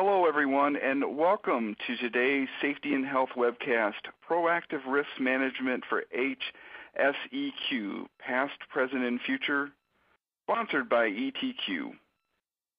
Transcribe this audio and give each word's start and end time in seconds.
Hello, 0.00 0.26
everyone, 0.26 0.76
and 0.76 1.16
welcome 1.16 1.74
to 1.88 1.96
today's 1.96 2.46
Safety 2.62 2.94
and 2.94 3.04
Health 3.04 3.30
webcast, 3.36 3.94
Proactive 4.30 4.86
Risk 4.86 5.08
Management 5.18 5.82
for 5.88 6.04
HSEQ, 6.16 8.06
Past, 8.20 8.54
Present, 8.70 9.02
and 9.02 9.20
Future, 9.22 9.70
sponsored 10.44 10.88
by 10.88 11.08
ETQ. 11.08 11.90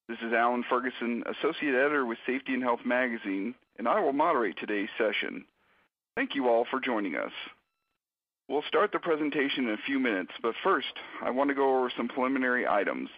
This 0.08 0.18
is 0.26 0.32
Alan 0.32 0.64
Ferguson, 0.70 1.26
Associate 1.26 1.76
Editor 1.76 2.06
with 2.06 2.20
Safety 2.26 2.54
and 2.54 2.64
Health 2.64 2.86
Magazine, 2.86 3.54
and 3.78 3.86
I 3.86 4.00
will 4.00 4.14
moderate 4.14 4.56
today's 4.58 4.88
session. 4.98 5.44
Thank 6.16 6.36
you 6.36 6.48
all 6.48 6.66
for 6.72 6.80
joining 6.80 7.18
us. 7.18 7.34
We'll 8.48 8.64
start 8.70 8.94
the 8.94 9.00
presentation 9.00 9.66
in 9.68 9.74
a 9.74 9.86
few 9.86 10.00
minutes, 10.00 10.32
but 10.42 10.56
first, 10.64 10.94
I 11.22 11.32
want 11.32 11.50
to 11.50 11.54
go 11.54 11.80
over 11.80 11.92
some 11.98 12.08
preliminary 12.08 12.66
items. 12.66 13.10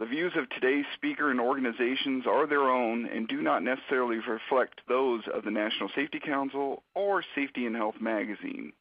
The 0.00 0.06
views 0.06 0.32
of 0.36 0.50
today's 0.50 0.86
speaker 0.94 1.30
and 1.30 1.40
organizations 1.40 2.26
are 2.26 2.48
their 2.48 2.68
own 2.68 3.06
and 3.06 3.28
do 3.28 3.40
not 3.40 3.62
necessarily 3.62 4.18
reflect 4.18 4.80
those 4.88 5.22
of 5.32 5.44
the 5.44 5.52
National 5.52 5.88
Safety 5.94 6.18
Council 6.18 6.82
or 6.96 7.22
Safety 7.36 7.64
and 7.64 7.76
Health 7.76 8.00
Magazine. 8.00 8.72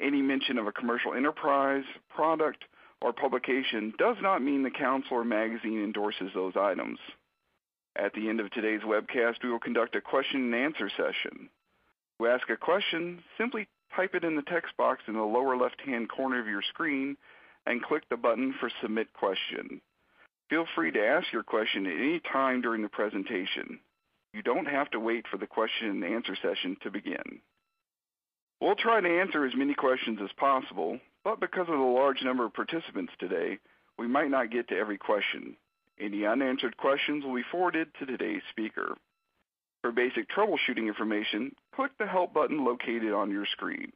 Any 0.00 0.22
mention 0.22 0.56
of 0.56 0.68
a 0.68 0.72
commercial 0.72 1.14
enterprise, 1.14 1.82
product, 2.08 2.62
or 3.02 3.12
publication 3.12 3.92
does 3.98 4.16
not 4.22 4.40
mean 4.40 4.62
the 4.62 4.70
council 4.70 5.16
or 5.16 5.24
magazine 5.24 5.82
endorses 5.82 6.30
those 6.34 6.54
items. 6.56 7.00
At 7.96 8.12
the 8.12 8.28
end 8.28 8.38
of 8.38 8.52
today's 8.52 8.82
webcast, 8.82 9.42
we 9.42 9.50
will 9.50 9.58
conduct 9.58 9.96
a 9.96 10.00
question 10.00 10.44
and 10.44 10.54
answer 10.54 10.88
session. 10.88 11.48
To 12.20 12.28
ask 12.28 12.48
a 12.48 12.56
question, 12.56 13.24
simply 13.36 13.66
type 13.96 14.14
it 14.14 14.22
in 14.22 14.36
the 14.36 14.42
text 14.42 14.76
box 14.76 15.02
in 15.08 15.14
the 15.14 15.22
lower 15.22 15.56
left-hand 15.56 16.08
corner 16.08 16.38
of 16.38 16.46
your 16.46 16.62
screen 16.62 17.16
and 17.66 17.82
click 17.82 18.04
the 18.08 18.16
button 18.16 18.54
for 18.60 18.70
Submit 18.80 19.12
Question. 19.14 19.80
Feel 20.50 20.66
free 20.74 20.90
to 20.92 21.06
ask 21.06 21.30
your 21.32 21.42
question 21.42 21.86
at 21.86 21.92
any 21.92 22.20
time 22.32 22.62
during 22.62 22.82
the 22.82 22.88
presentation. 22.88 23.80
You 24.32 24.42
don't 24.42 24.66
have 24.66 24.90
to 24.92 25.00
wait 25.00 25.26
for 25.30 25.36
the 25.36 25.46
question 25.46 25.88
and 25.90 26.04
answer 26.04 26.36
session 26.36 26.76
to 26.82 26.90
begin. 26.90 27.40
We'll 28.60 28.74
try 28.74 29.00
to 29.00 29.20
answer 29.20 29.44
as 29.44 29.54
many 29.54 29.74
questions 29.74 30.18
as 30.22 30.30
possible, 30.36 30.98
but 31.22 31.40
because 31.40 31.68
of 31.68 31.78
the 31.78 31.84
large 31.84 32.22
number 32.22 32.44
of 32.44 32.54
participants 32.54 33.12
today, 33.18 33.58
we 33.98 34.06
might 34.06 34.30
not 34.30 34.50
get 34.50 34.68
to 34.68 34.76
every 34.76 34.98
question. 34.98 35.56
Any 36.00 36.24
unanswered 36.24 36.76
questions 36.76 37.24
will 37.24 37.34
be 37.34 37.44
forwarded 37.50 37.88
to 37.98 38.06
today's 38.06 38.42
speaker. 38.50 38.96
For 39.82 39.92
basic 39.92 40.28
troubleshooting 40.28 40.88
information, 40.88 41.54
click 41.74 41.92
the 41.98 42.06
Help 42.06 42.32
button 42.32 42.64
located 42.64 43.12
on 43.12 43.30
your 43.30 43.46
screen. 43.46 43.92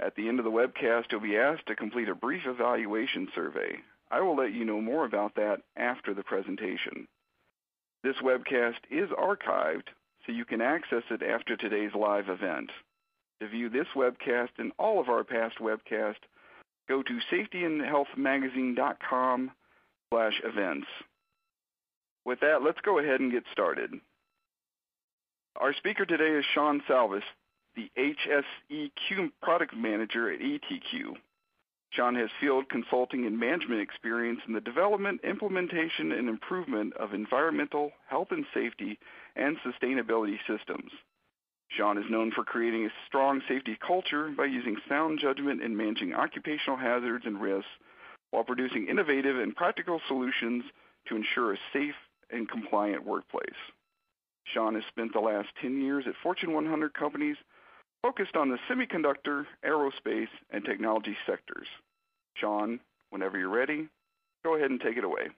At 0.00 0.14
the 0.14 0.28
end 0.28 0.38
of 0.38 0.44
the 0.44 0.50
webcast, 0.50 1.06
you'll 1.10 1.20
be 1.20 1.36
asked 1.36 1.66
to 1.66 1.74
complete 1.74 2.08
a 2.08 2.14
brief 2.14 2.42
evaluation 2.46 3.28
survey. 3.34 3.78
I 4.10 4.20
will 4.20 4.36
let 4.36 4.52
you 4.52 4.64
know 4.64 4.80
more 4.80 5.04
about 5.04 5.34
that 5.34 5.62
after 5.76 6.14
the 6.14 6.22
presentation. 6.22 7.08
This 8.02 8.16
webcast 8.22 8.78
is 8.90 9.10
archived, 9.10 9.88
so 10.24 10.32
you 10.32 10.44
can 10.44 10.60
access 10.60 11.02
it 11.10 11.22
after 11.22 11.56
today's 11.56 11.94
live 11.94 12.28
event. 12.28 12.70
To 13.40 13.48
view 13.48 13.68
this 13.68 13.86
webcast 13.94 14.50
and 14.58 14.72
all 14.78 15.00
of 15.00 15.08
our 15.08 15.24
past 15.24 15.58
webcasts, 15.58 16.16
go 16.88 17.02
to 17.02 17.18
safetyandhealthmagazine.com 17.32 19.50
slash 20.10 20.40
events. 20.44 20.86
With 22.24 22.40
that, 22.40 22.62
let's 22.62 22.80
go 22.84 22.98
ahead 22.98 23.20
and 23.20 23.30
get 23.30 23.44
started. 23.52 23.92
Our 25.56 25.74
speaker 25.74 26.06
today 26.06 26.38
is 26.38 26.44
Sean 26.54 26.80
Salvis, 26.88 27.22
the 27.74 27.90
HSEQ 27.98 29.32
Product 29.42 29.76
Manager 29.76 30.32
at 30.32 30.40
ETQ. 30.40 31.16
Sean 31.90 32.14
has 32.14 32.30
field 32.40 32.68
consulting 32.68 33.26
and 33.26 33.38
management 33.38 33.80
experience 33.80 34.40
in 34.46 34.52
the 34.52 34.60
development, 34.60 35.20
implementation, 35.24 36.12
and 36.12 36.28
improvement 36.28 36.94
of 36.96 37.14
environmental, 37.14 37.92
health 38.08 38.28
and 38.30 38.44
safety, 38.52 38.98
and 39.36 39.56
sustainability 39.58 40.38
systems. 40.46 40.92
Sean 41.70 41.98
is 41.98 42.10
known 42.10 42.30
for 42.32 42.44
creating 42.44 42.86
a 42.86 42.92
strong 43.06 43.42
safety 43.48 43.76
culture 43.86 44.30
by 44.36 44.44
using 44.44 44.76
sound 44.88 45.18
judgment 45.18 45.62
in 45.62 45.76
managing 45.76 46.14
occupational 46.14 46.78
hazards 46.78 47.24
and 47.26 47.40
risks 47.40 47.68
while 48.30 48.44
producing 48.44 48.86
innovative 48.88 49.38
and 49.38 49.56
practical 49.56 50.00
solutions 50.08 50.64
to 51.06 51.16
ensure 51.16 51.52
a 51.52 51.58
safe 51.72 51.94
and 52.30 52.48
compliant 52.48 53.04
workplace. 53.04 53.60
Sean 54.44 54.74
has 54.74 54.84
spent 54.88 55.12
the 55.12 55.20
last 55.20 55.48
10 55.60 55.80
years 55.82 56.04
at 56.06 56.14
Fortune 56.22 56.52
100 56.52 56.94
companies 56.94 57.36
focused 58.02 58.36
on 58.36 58.48
the 58.48 58.58
semiconductor, 58.68 59.44
aerospace, 59.64 60.28
and 60.50 60.64
technology 60.64 61.16
sectors. 61.26 61.66
Sean, 62.40 62.80
whenever 63.10 63.38
you're 63.38 63.48
ready, 63.48 63.88
go 64.44 64.56
ahead 64.56 64.70
and 64.70 64.80
take 64.80 64.96
it 64.96 65.04
away. 65.04 65.28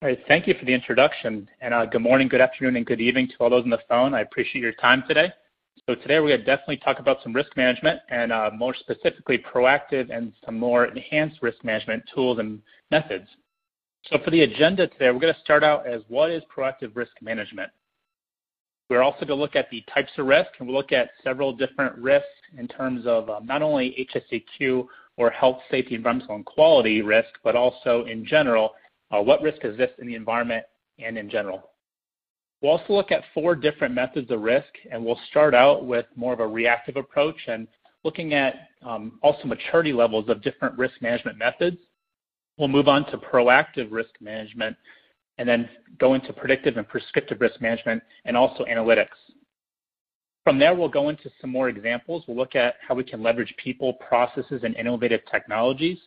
All 0.00 0.08
right. 0.08 0.18
Thank 0.28 0.46
you 0.46 0.54
for 0.54 0.64
the 0.64 0.72
introduction. 0.72 1.48
And 1.60 1.74
uh, 1.74 1.84
good 1.86 2.02
morning, 2.02 2.28
good 2.28 2.40
afternoon, 2.40 2.76
and 2.76 2.86
good 2.86 3.00
evening 3.00 3.26
to 3.28 3.34
all 3.40 3.50
those 3.50 3.64
on 3.64 3.70
the 3.70 3.80
phone. 3.88 4.14
I 4.14 4.20
appreciate 4.20 4.62
your 4.62 4.72
time 4.74 5.02
today. 5.08 5.32
So 5.88 5.96
today 5.96 6.20
we're 6.20 6.28
going 6.28 6.40
to 6.40 6.46
definitely 6.46 6.76
talk 6.76 7.00
about 7.00 7.18
some 7.22 7.32
risk 7.32 7.56
management 7.56 8.00
and 8.08 8.30
uh, 8.30 8.50
more 8.56 8.76
specifically 8.76 9.38
proactive 9.38 10.14
and 10.14 10.32
some 10.44 10.56
more 10.56 10.84
enhanced 10.84 11.42
risk 11.42 11.64
management 11.64 12.04
tools 12.14 12.38
and 12.38 12.62
methods. 12.92 13.26
So 14.04 14.18
for 14.24 14.30
the 14.30 14.42
agenda 14.42 14.86
today, 14.86 15.10
we're 15.10 15.18
going 15.18 15.34
to 15.34 15.40
start 15.40 15.64
out 15.64 15.86
as 15.86 16.02
what 16.06 16.30
is 16.30 16.42
proactive 16.54 16.94
risk 16.94 17.12
management? 17.20 17.70
We're 18.88 19.02
also 19.02 19.18
going 19.20 19.28
to 19.28 19.34
look 19.34 19.56
at 19.56 19.68
the 19.70 19.84
types 19.92 20.10
of 20.16 20.26
risk, 20.26 20.48
and 20.58 20.66
we'll 20.66 20.76
look 20.76 20.92
at 20.92 21.10
several 21.22 21.52
different 21.52 21.96
risks 21.98 22.26
in 22.56 22.66
terms 22.68 23.06
of 23.06 23.28
um, 23.28 23.44
not 23.44 23.60
only 23.60 24.08
HSEQ 24.14 24.86
or 25.16 25.30
health, 25.30 25.58
safety, 25.70 25.94
environmental, 25.94 26.36
and 26.36 26.46
quality 26.46 27.02
risk, 27.02 27.28
but 27.44 27.54
also 27.54 28.04
in 28.06 28.24
general 28.24 28.74
uh, 29.10 29.20
what 29.20 29.42
risk 29.42 29.64
exists 29.64 29.96
in 29.98 30.06
the 30.06 30.14
environment 30.14 30.64
and 30.98 31.18
in 31.18 31.28
general. 31.28 31.70
We'll 32.62 32.72
also 32.72 32.92
look 32.94 33.12
at 33.12 33.22
four 33.34 33.54
different 33.54 33.94
methods 33.94 34.30
of 34.30 34.40
risk, 34.40 34.68
and 34.90 35.04
we'll 35.04 35.20
start 35.30 35.54
out 35.54 35.84
with 35.84 36.06
more 36.16 36.32
of 36.32 36.40
a 36.40 36.46
reactive 36.46 36.96
approach 36.96 37.36
and 37.46 37.68
looking 38.04 38.34
at 38.34 38.68
um, 38.82 39.18
also 39.22 39.46
maturity 39.46 39.92
levels 39.92 40.28
of 40.28 40.42
different 40.42 40.76
risk 40.78 40.94
management 41.00 41.36
methods. 41.36 41.76
We'll 42.56 42.68
move 42.68 42.88
on 42.88 43.06
to 43.10 43.18
proactive 43.18 43.88
risk 43.90 44.10
management 44.20 44.76
and 45.38 45.48
then 45.48 45.68
go 45.98 46.14
into 46.14 46.32
predictive 46.32 46.76
and 46.76 46.88
prescriptive 46.88 47.40
risk 47.40 47.60
management 47.60 48.02
and 48.24 48.36
also 48.36 48.64
analytics. 48.64 49.06
From 50.44 50.58
there, 50.58 50.74
we'll 50.74 50.88
go 50.88 51.08
into 51.08 51.30
some 51.40 51.50
more 51.50 51.68
examples. 51.68 52.24
We'll 52.26 52.36
look 52.36 52.56
at 52.56 52.76
how 52.86 52.94
we 52.94 53.04
can 53.04 53.22
leverage 53.22 53.54
people, 53.62 53.94
processes, 53.94 54.62
and 54.64 54.74
innovative 54.76 55.20
technologies. 55.30 55.98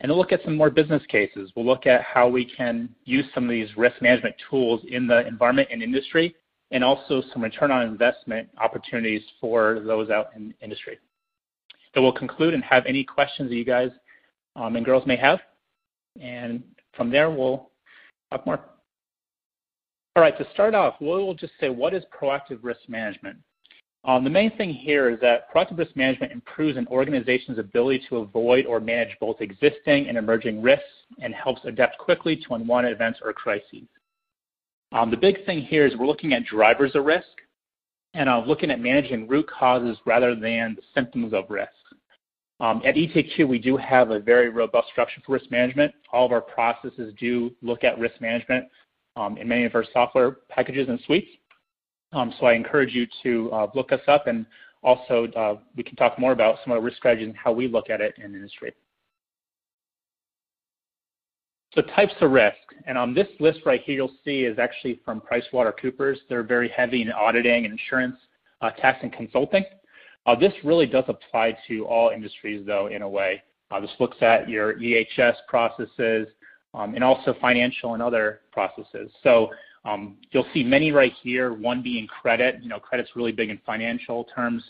And 0.00 0.10
we'll 0.10 0.18
look 0.18 0.32
at 0.32 0.42
some 0.44 0.56
more 0.56 0.70
business 0.70 1.02
cases. 1.08 1.52
We'll 1.56 1.66
look 1.66 1.86
at 1.86 2.02
how 2.02 2.28
we 2.28 2.44
can 2.44 2.94
use 3.04 3.24
some 3.34 3.44
of 3.44 3.50
these 3.50 3.68
risk 3.76 4.02
management 4.02 4.34
tools 4.50 4.80
in 4.88 5.06
the 5.06 5.26
environment 5.26 5.68
and 5.70 5.82
industry, 5.82 6.34
and 6.70 6.82
also 6.82 7.22
some 7.32 7.42
return 7.42 7.70
on 7.70 7.86
investment 7.86 8.48
opportunities 8.58 9.22
for 9.40 9.80
those 9.86 10.10
out 10.10 10.30
in 10.34 10.52
industry. 10.60 10.98
So 11.94 12.02
we'll 12.02 12.12
conclude 12.12 12.52
and 12.52 12.62
have 12.64 12.84
any 12.86 13.04
questions 13.04 13.48
that 13.48 13.56
you 13.56 13.64
guys 13.64 13.90
um, 14.54 14.76
and 14.76 14.84
girls 14.84 15.06
may 15.06 15.16
have. 15.16 15.40
And 16.20 16.62
from 16.94 17.10
there, 17.10 17.30
we'll 17.30 17.70
talk 18.30 18.46
more. 18.46 18.60
All 20.14 20.22
right, 20.22 20.36
to 20.38 20.46
start 20.52 20.74
off, 20.74 20.94
we'll 21.00 21.34
just 21.34 21.52
say, 21.60 21.68
what 21.68 21.92
is 21.92 22.02
proactive 22.18 22.58
risk 22.62 22.80
management? 22.88 23.36
Um, 24.04 24.22
the 24.22 24.30
main 24.30 24.56
thing 24.56 24.72
here 24.72 25.10
is 25.10 25.20
that 25.20 25.52
proactive 25.52 25.78
risk 25.78 25.96
management 25.96 26.32
improves 26.32 26.78
an 26.78 26.86
organization's 26.86 27.58
ability 27.58 28.04
to 28.08 28.18
avoid 28.18 28.64
or 28.64 28.78
manage 28.78 29.16
both 29.20 29.40
existing 29.40 30.08
and 30.08 30.16
emerging 30.16 30.62
risks 30.62 30.84
and 31.20 31.34
helps 31.34 31.60
adapt 31.64 31.98
quickly 31.98 32.36
to 32.36 32.54
unwanted 32.54 32.92
events 32.92 33.18
or 33.22 33.32
crises. 33.32 33.88
Um, 34.92 35.10
the 35.10 35.16
big 35.16 35.44
thing 35.44 35.60
here 35.60 35.86
is 35.86 35.96
we're 35.96 36.06
looking 36.06 36.32
at 36.32 36.44
drivers 36.44 36.94
of 36.94 37.04
risk 37.04 37.26
and 38.14 38.28
uh, 38.28 38.42
looking 38.46 38.70
at 38.70 38.80
managing 38.80 39.26
root 39.26 39.48
causes 39.50 39.98
rather 40.06 40.34
than 40.34 40.76
the 40.76 40.82
symptoms 40.94 41.34
of 41.34 41.50
risk. 41.50 41.72
Um, 42.58 42.80
at 42.84 42.94
ETQ, 42.94 43.46
we 43.46 43.58
do 43.58 43.76
have 43.76 44.10
a 44.10 44.18
very 44.18 44.48
robust 44.48 44.88
structure 44.88 45.20
for 45.24 45.32
risk 45.32 45.50
management. 45.50 45.92
All 46.12 46.24
of 46.24 46.32
our 46.32 46.40
processes 46.40 47.12
do 47.18 47.50
look 47.60 47.84
at 47.84 47.98
risk 47.98 48.20
management 48.20 48.66
um, 49.14 49.36
in 49.36 49.46
many 49.46 49.64
of 49.64 49.74
our 49.74 49.84
software 49.92 50.38
packages 50.48 50.88
and 50.88 50.98
suites. 51.06 51.28
Um, 52.12 52.32
so 52.38 52.46
I 52.46 52.54
encourage 52.54 52.94
you 52.94 53.06
to 53.24 53.52
uh, 53.52 53.66
look 53.74 53.92
us 53.92 54.00
up 54.08 54.26
and 54.26 54.46
also 54.82 55.26
uh, 55.36 55.56
we 55.76 55.82
can 55.82 55.96
talk 55.96 56.18
more 56.18 56.32
about 56.32 56.58
some 56.64 56.72
of 56.72 56.80
the 56.80 56.82
risk 56.82 56.96
strategies 56.98 57.28
and 57.28 57.36
how 57.36 57.52
we 57.52 57.68
look 57.68 57.90
at 57.90 58.00
it 58.00 58.14
in 58.22 58.32
the 58.32 58.38
industry. 58.38 58.72
So 61.74 61.82
types 61.82 62.14
of 62.22 62.30
risk, 62.30 62.56
and 62.86 62.96
on 62.96 63.12
this 63.12 63.26
list 63.38 63.60
right 63.66 63.82
here 63.82 63.96
you'll 63.96 64.14
see 64.24 64.44
is 64.44 64.58
actually 64.58 65.00
from 65.04 65.20
PricewaterhouseCoopers. 65.20 66.16
They're 66.28 66.42
very 66.42 66.70
heavy 66.70 67.02
in 67.02 67.12
auditing 67.12 67.66
and 67.66 67.72
insurance, 67.72 68.16
uh, 68.62 68.70
tax 68.70 69.00
and 69.02 69.12
consulting. 69.12 69.64
Uh, 70.26 70.34
this 70.34 70.52
really 70.64 70.86
does 70.86 71.04
apply 71.08 71.56
to 71.68 71.86
all 71.86 72.10
industries 72.10 72.66
though 72.66 72.88
in 72.88 73.02
a 73.02 73.08
way. 73.08 73.42
Uh, 73.70 73.80
this 73.80 73.90
looks 73.98 74.16
at 74.20 74.48
your 74.48 74.74
EHS 74.74 75.34
processes 75.48 76.28
um, 76.74 76.94
and 76.94 77.02
also 77.02 77.34
financial 77.40 77.94
and 77.94 78.02
other 78.02 78.40
processes. 78.52 79.10
So 79.22 79.50
um, 79.84 80.16
you'll 80.30 80.46
see 80.52 80.62
many 80.62 80.92
right 80.92 81.12
here, 81.22 81.52
one 81.52 81.82
being 81.82 82.06
credit. 82.06 82.62
You 82.62 82.68
know, 82.68 82.78
credit's 82.78 83.10
really 83.14 83.32
big 83.32 83.50
in 83.50 83.60
financial 83.64 84.24
terms. 84.34 84.62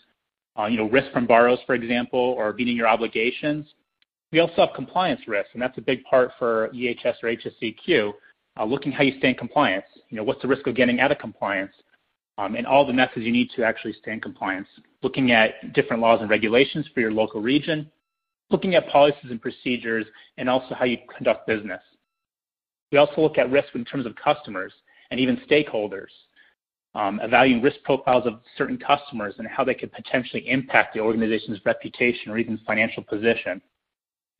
Uh, 0.59 0.67
you 0.67 0.77
know, 0.77 0.89
risk 0.89 1.13
from 1.13 1.27
borrowers, 1.27 1.59
for 1.67 1.75
example, 1.75 2.21
or 2.21 2.53
meeting 2.55 2.77
your 2.77 2.89
obligations. 2.89 3.67
We 4.33 4.41
also 4.41 4.55
have 4.57 4.71
compliance 4.75 5.21
risk, 5.27 5.51
and 5.53 5.61
that's 5.61 5.77
a 5.79 5.83
big 5.83 6.03
part 6.05 6.33
for 6.39 6.71
EHS 6.75 7.15
or 7.23 7.29
HSEQ, 7.29 8.13
looking 8.67 8.91
how 8.91 9.03
you 9.03 9.19
stay 9.19 9.29
in 9.31 9.35
compliance. 9.35 9.85
You 10.09 10.17
know, 10.17 10.25
what's 10.25 10.41
the 10.41 10.49
risk 10.49 10.67
of 10.67 10.75
getting 10.75 11.01
out 11.01 11.13
of 11.13 11.19
compliance? 11.19 11.73
Um, 12.39 12.55
and 12.55 12.67
all 12.67 12.87
the 12.87 12.93
methods 12.93 13.25
you 13.25 13.33
need 13.33 13.51
to 13.57 13.65
actually 13.65 13.95
stay 13.95 14.13
in 14.13 14.21
compliance. 14.21 14.69
Looking 15.07 15.31
at 15.31 15.73
different 15.73 16.03
laws 16.03 16.19
and 16.21 16.29
regulations 16.29 16.85
for 16.93 16.99
your 16.99 17.13
local 17.13 17.41
region, 17.41 17.89
looking 18.51 18.75
at 18.75 18.89
policies 18.89 19.31
and 19.31 19.41
procedures, 19.41 20.05
and 20.37 20.51
also 20.51 20.75
how 20.75 20.85
you 20.85 20.99
conduct 21.17 21.47
business. 21.47 21.81
We 22.91 22.99
also 22.99 23.21
look 23.21 23.39
at 23.39 23.49
risk 23.53 23.69
in 23.77 23.85
terms 23.85 24.05
of 24.05 24.17
customers 24.17 24.73
and 25.13 25.21
even 25.21 25.41
stakeholders, 25.49 26.09
um, 26.97 27.21
evaluating 27.23 27.63
risk 27.63 27.77
profiles 27.85 28.27
of 28.27 28.41
certain 28.59 28.79
customers 28.79 29.35
and 29.39 29.47
how 29.47 29.63
they 29.63 29.75
could 29.75 29.93
potentially 29.93 30.43
impact 30.51 30.95
the 30.95 30.99
organization's 30.99 31.61
reputation 31.65 32.33
or 32.33 32.39
even 32.39 32.59
financial 32.67 33.05
position. 33.05 33.63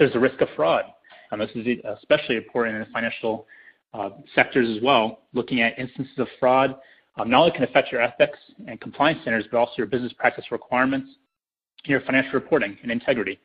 There's 0.01 0.17
a 0.17 0.19
risk 0.19 0.41
of 0.41 0.49
fraud. 0.57 0.83
and 1.31 1.41
This 1.41 1.51
is 1.55 1.79
especially 1.97 2.39
important 2.39 2.75
in 2.75 2.83
the 2.83 2.93
financial 2.93 3.47
uh, 3.95 4.11
sectors 4.35 4.77
as 4.77 4.83
well, 4.83 5.21
looking 5.33 5.61
at 5.61 5.79
instances 5.79 6.19
of 6.19 6.27
fraud 6.41 6.75
um, 7.17 7.31
not 7.31 7.41
only 7.41 7.53
can 7.53 7.65
affect 7.65 7.91
your 7.91 8.03
ethics 8.03 8.39
and 8.67 8.81
compliance 8.81 9.21
standards, 9.23 9.47
but 9.51 9.59
also 9.59 9.73
your 9.79 9.87
business 9.87 10.13
practice 10.13 10.45
requirements, 10.51 11.09
your 11.85 12.01
financial 12.03 12.33
reporting 12.33 12.77
and 12.83 12.91
integrity. 12.91 13.39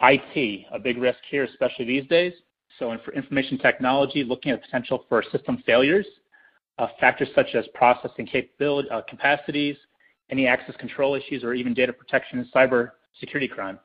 IT, 0.00 0.66
a 0.72 0.78
big 0.78 0.98
risk 0.98 1.18
here, 1.30 1.44
especially 1.44 1.84
these 1.84 2.06
days. 2.08 2.32
So 2.78 2.96
for 3.04 3.12
information 3.12 3.58
technology, 3.58 4.24
looking 4.24 4.52
at 4.52 4.60
the 4.60 4.66
potential 4.66 5.04
for 5.08 5.22
system 5.32 5.62
failures, 5.64 6.06
uh, 6.78 6.88
factors 7.00 7.28
such 7.34 7.54
as 7.54 7.64
processing 7.74 8.26
capability, 8.26 8.88
uh, 8.90 9.02
capacities, 9.08 9.76
any 10.30 10.46
access 10.46 10.74
control 10.76 11.14
issues, 11.14 11.44
or 11.44 11.54
even 11.54 11.74
data 11.74 11.92
protection 11.92 12.38
and 12.38 12.52
cyber 12.52 12.90
security 13.20 13.48
crime. 13.48 13.78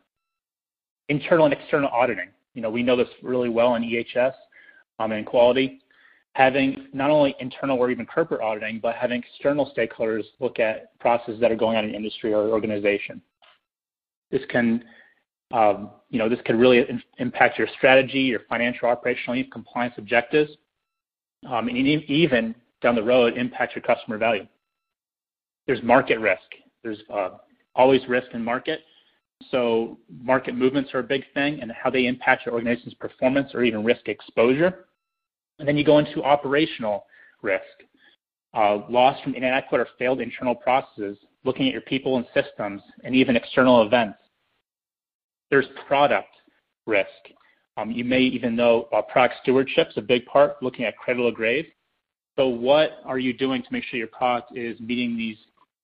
Internal 1.09 1.45
and 1.45 1.53
external 1.53 1.89
auditing. 1.89 2.29
You 2.53 2.61
know, 2.61 2.69
we 2.69 2.81
know 2.81 2.95
this 2.95 3.07
really 3.21 3.49
well 3.49 3.75
in 3.75 3.83
EHS 3.83 4.33
um, 4.97 5.11
and 5.11 5.25
quality. 5.25 5.81
Having 6.39 6.87
not 6.93 7.09
only 7.09 7.35
internal 7.41 7.77
or 7.77 7.91
even 7.91 8.05
corporate 8.05 8.39
auditing, 8.39 8.79
but 8.81 8.95
having 8.95 9.21
external 9.21 9.73
stakeholders 9.77 10.23
look 10.39 10.57
at 10.57 10.97
processes 10.97 11.37
that 11.41 11.51
are 11.51 11.55
going 11.57 11.75
on 11.75 11.83
in 11.83 11.93
industry 11.93 12.33
or 12.33 12.47
organization. 12.47 13.21
This 14.31 14.43
can, 14.49 14.85
um, 15.51 15.89
you 16.09 16.17
know, 16.17 16.29
this 16.29 16.39
can 16.45 16.57
really 16.57 16.87
impact 17.17 17.59
your 17.59 17.67
strategy, 17.75 18.19
your 18.19 18.39
financial, 18.47 18.87
operational, 18.87 19.43
compliance 19.51 19.95
objectives, 19.97 20.49
um, 21.45 21.67
and 21.67 21.77
even 21.77 22.55
down 22.81 22.95
the 22.95 23.03
road 23.03 23.37
impact 23.37 23.75
your 23.75 23.83
customer 23.83 24.17
value. 24.17 24.47
There's 25.67 25.83
market 25.83 26.21
risk. 26.21 26.39
There's 26.83 26.99
uh, 27.13 27.31
always 27.75 27.99
risk 28.07 28.27
in 28.33 28.41
market. 28.41 28.79
So 29.51 29.99
market 30.23 30.55
movements 30.55 30.91
are 30.93 30.99
a 30.99 31.03
big 31.03 31.25
thing 31.33 31.59
and 31.61 31.69
how 31.73 31.89
they 31.89 32.07
impact 32.07 32.45
your 32.45 32.55
organization's 32.55 32.93
performance 32.93 33.53
or 33.53 33.61
even 33.65 33.83
risk 33.83 34.07
exposure. 34.07 34.85
And 35.59 35.67
then 35.67 35.77
you 35.77 35.83
go 35.83 35.99
into 35.99 36.23
operational 36.23 37.05
risk. 37.41 37.63
Uh, 38.53 38.79
loss 38.89 39.21
from 39.21 39.35
inadequate 39.35 39.79
or 39.79 39.87
failed 39.99 40.19
internal 40.19 40.55
processes, 40.55 41.17
looking 41.43 41.67
at 41.67 41.71
your 41.71 41.81
people 41.81 42.17
and 42.17 42.25
systems, 42.33 42.81
and 43.03 43.13
even 43.13 43.35
external 43.35 43.83
events. 43.83 44.17
There's 45.51 45.67
product 45.87 46.29
risk. 46.87 47.07
Um, 47.77 47.91
you 47.91 48.03
may 48.03 48.21
even 48.21 48.55
know 48.55 48.87
uh, 48.91 49.01
product 49.03 49.35
stewardship 49.43 49.89
is 49.89 49.97
a 49.97 50.01
big 50.01 50.25
part, 50.25 50.61
looking 50.63 50.85
at 50.85 50.97
cradle 50.97 51.29
to 51.29 51.35
grave. 51.35 51.65
So 52.37 52.47
what 52.47 53.01
are 53.05 53.19
you 53.19 53.33
doing 53.33 53.61
to 53.61 53.67
make 53.71 53.83
sure 53.83 53.99
your 53.99 54.07
product 54.07 54.57
is 54.57 54.79
meeting 54.79 55.17
these 55.17 55.37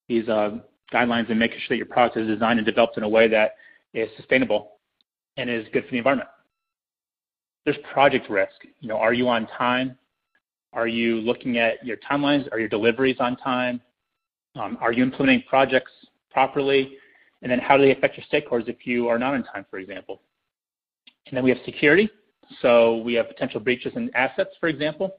these 0.07 0.27
uh, 0.29 0.57
guidelines 0.93 1.29
and 1.29 1.39
making 1.39 1.59
sure 1.59 1.75
that 1.75 1.77
your 1.77 1.85
product 1.87 2.17
is 2.17 2.27
designed 2.27 2.59
and 2.59 2.65
developed 2.65 2.97
in 2.97 3.03
a 3.03 3.09
way 3.09 3.27
that 3.27 3.55
is 3.93 4.09
sustainable 4.17 4.73
and 5.37 5.49
is 5.49 5.65
good 5.73 5.83
for 5.85 5.91
the 5.91 5.97
environment. 5.97 6.29
There's 7.65 7.77
project 7.91 8.29
risk. 8.29 8.53
You 8.79 8.87
know, 8.87 8.97
are 8.97 9.13
you 9.13 9.27
on 9.27 9.47
time? 9.47 9.97
Are 10.71 10.87
you 10.87 11.15
looking 11.15 11.57
at 11.57 11.83
your 11.83 11.97
timelines? 11.97 12.47
Are 12.51 12.59
your 12.59 12.69
deliveries 12.69 13.17
on 13.19 13.35
time? 13.37 13.81
Um, 14.55 14.77
are 14.79 14.93
you 14.93 15.03
implementing 15.03 15.43
projects 15.49 15.91
properly? 16.31 16.97
And 17.41 17.51
then 17.51 17.59
how 17.59 17.75
do 17.75 17.83
they 17.83 17.91
affect 17.91 18.17
your 18.17 18.25
stakeholders 18.31 18.69
if 18.69 18.85
you 18.85 19.07
are 19.07 19.17
not 19.17 19.33
on 19.33 19.43
time, 19.43 19.65
for 19.69 19.79
example? 19.79 20.21
And 21.27 21.35
then 21.35 21.43
we 21.43 21.49
have 21.49 21.59
security. 21.65 22.09
So 22.61 22.97
we 22.97 23.15
have 23.15 23.27
potential 23.27 23.59
breaches 23.59 23.93
in 23.95 24.11
assets, 24.13 24.51
for 24.59 24.69
example. 24.69 25.15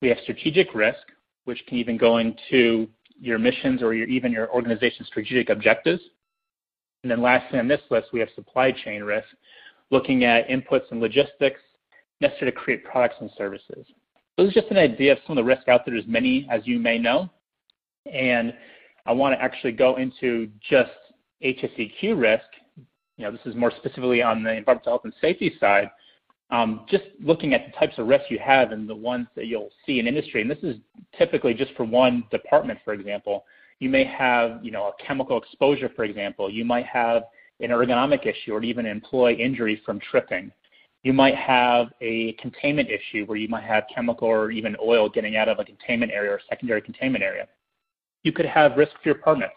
We 0.00 0.08
have 0.08 0.18
strategic 0.22 0.74
risk, 0.74 1.00
which 1.44 1.62
can 1.66 1.76
even 1.76 1.98
go 1.98 2.18
into 2.18 2.88
your 3.20 3.38
missions 3.38 3.82
or 3.82 3.92
your, 3.92 4.06
even 4.08 4.32
your 4.32 4.50
organization's 4.50 5.08
strategic 5.08 5.50
objectives. 5.50 6.00
And 7.02 7.10
then 7.10 7.20
lastly 7.20 7.58
on 7.58 7.68
this 7.68 7.80
list, 7.90 8.08
we 8.12 8.20
have 8.20 8.28
supply 8.34 8.72
chain 8.72 9.02
risk, 9.02 9.28
looking 9.90 10.24
at 10.24 10.48
inputs 10.48 10.90
and 10.90 11.00
logistics 11.00 11.60
necessary 12.22 12.50
to 12.50 12.56
create 12.56 12.84
products 12.84 13.16
and 13.20 13.30
services. 13.36 13.86
So 14.36 14.44
this 14.44 14.48
is 14.48 14.54
just 14.54 14.70
an 14.70 14.78
idea 14.78 15.12
of 15.12 15.18
some 15.26 15.36
of 15.36 15.44
the 15.44 15.46
risk 15.46 15.68
out 15.68 15.84
there. 15.84 15.94
There's 15.94 16.06
many, 16.06 16.48
as 16.50 16.62
you 16.64 16.78
may 16.78 16.98
know. 16.98 17.28
And 18.10 18.54
I 19.04 19.12
want 19.12 19.34
to 19.34 19.42
actually 19.42 19.72
go 19.72 19.96
into 19.96 20.48
just 20.68 20.90
HSEQ 21.44 22.18
risk. 22.18 22.44
You 23.18 23.24
know, 23.24 23.32
this 23.32 23.40
is 23.44 23.54
more 23.54 23.70
specifically 23.70 24.22
on 24.22 24.42
the 24.42 24.54
environmental 24.54 24.92
health 24.92 25.02
and 25.04 25.12
safety 25.20 25.54
side. 25.60 25.90
Um, 26.50 26.84
just 26.88 27.04
looking 27.20 27.54
at 27.54 27.66
the 27.66 27.72
types 27.72 27.98
of 27.98 28.06
risks 28.06 28.26
you 28.30 28.38
have 28.38 28.72
and 28.72 28.88
the 28.88 28.94
ones 28.94 29.26
that 29.36 29.46
you'll 29.46 29.70
see 29.86 29.98
in 29.98 30.06
industry, 30.06 30.42
and 30.42 30.50
this 30.50 30.62
is 30.62 30.76
typically 31.16 31.54
just 31.54 31.72
for 31.74 31.84
one 31.84 32.24
department, 32.30 32.78
for 32.84 32.92
example. 32.92 33.44
You 33.78 33.88
may 33.88 34.04
have, 34.04 34.62
you 34.62 34.70
know, 34.70 34.88
a 34.88 35.02
chemical 35.02 35.38
exposure, 35.38 35.90
for 35.96 36.04
example. 36.04 36.50
You 36.50 36.64
might 36.64 36.86
have 36.86 37.24
an 37.60 37.70
ergonomic 37.70 38.26
issue 38.26 38.52
or 38.52 38.62
even 38.62 38.86
an 38.86 38.92
employee 38.92 39.42
injury 39.42 39.80
from 39.84 39.98
tripping. 39.98 40.52
You 41.02 41.12
might 41.12 41.34
have 41.34 41.88
a 42.00 42.32
containment 42.34 42.88
issue 42.88 43.24
where 43.26 43.36
you 43.36 43.48
might 43.48 43.64
have 43.64 43.84
chemical 43.92 44.28
or 44.28 44.50
even 44.50 44.76
oil 44.82 45.08
getting 45.08 45.36
out 45.36 45.48
of 45.48 45.58
a 45.58 45.64
containment 45.64 46.12
area 46.12 46.30
or 46.30 46.40
secondary 46.48 46.80
containment 46.80 47.24
area. 47.24 47.48
You 48.22 48.32
could 48.32 48.46
have 48.46 48.76
risk 48.76 48.92
for 49.02 49.08
your 49.08 49.16
permits, 49.16 49.52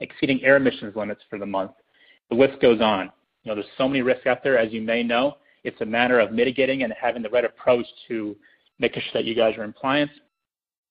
exceeding 0.00 0.42
air 0.42 0.56
emissions 0.56 0.96
limits 0.96 1.22
for 1.30 1.38
the 1.38 1.46
month. 1.46 1.70
The 2.30 2.36
list 2.36 2.60
goes 2.60 2.80
on. 2.80 3.12
You 3.44 3.50
know, 3.50 3.54
there's 3.54 3.66
so 3.78 3.86
many 3.86 4.02
risks 4.02 4.26
out 4.26 4.42
there, 4.42 4.58
as 4.58 4.72
you 4.72 4.80
may 4.80 5.04
know. 5.04 5.36
It's 5.62 5.80
a 5.80 5.86
matter 5.86 6.18
of 6.18 6.32
mitigating 6.32 6.82
and 6.82 6.92
having 7.00 7.22
the 7.22 7.28
right 7.28 7.44
approach 7.44 7.86
to 8.08 8.36
making 8.80 9.02
sure 9.02 9.22
that 9.22 9.24
you 9.24 9.34
guys 9.34 9.56
are 9.56 9.64
in 9.64 9.72
compliance 9.72 10.10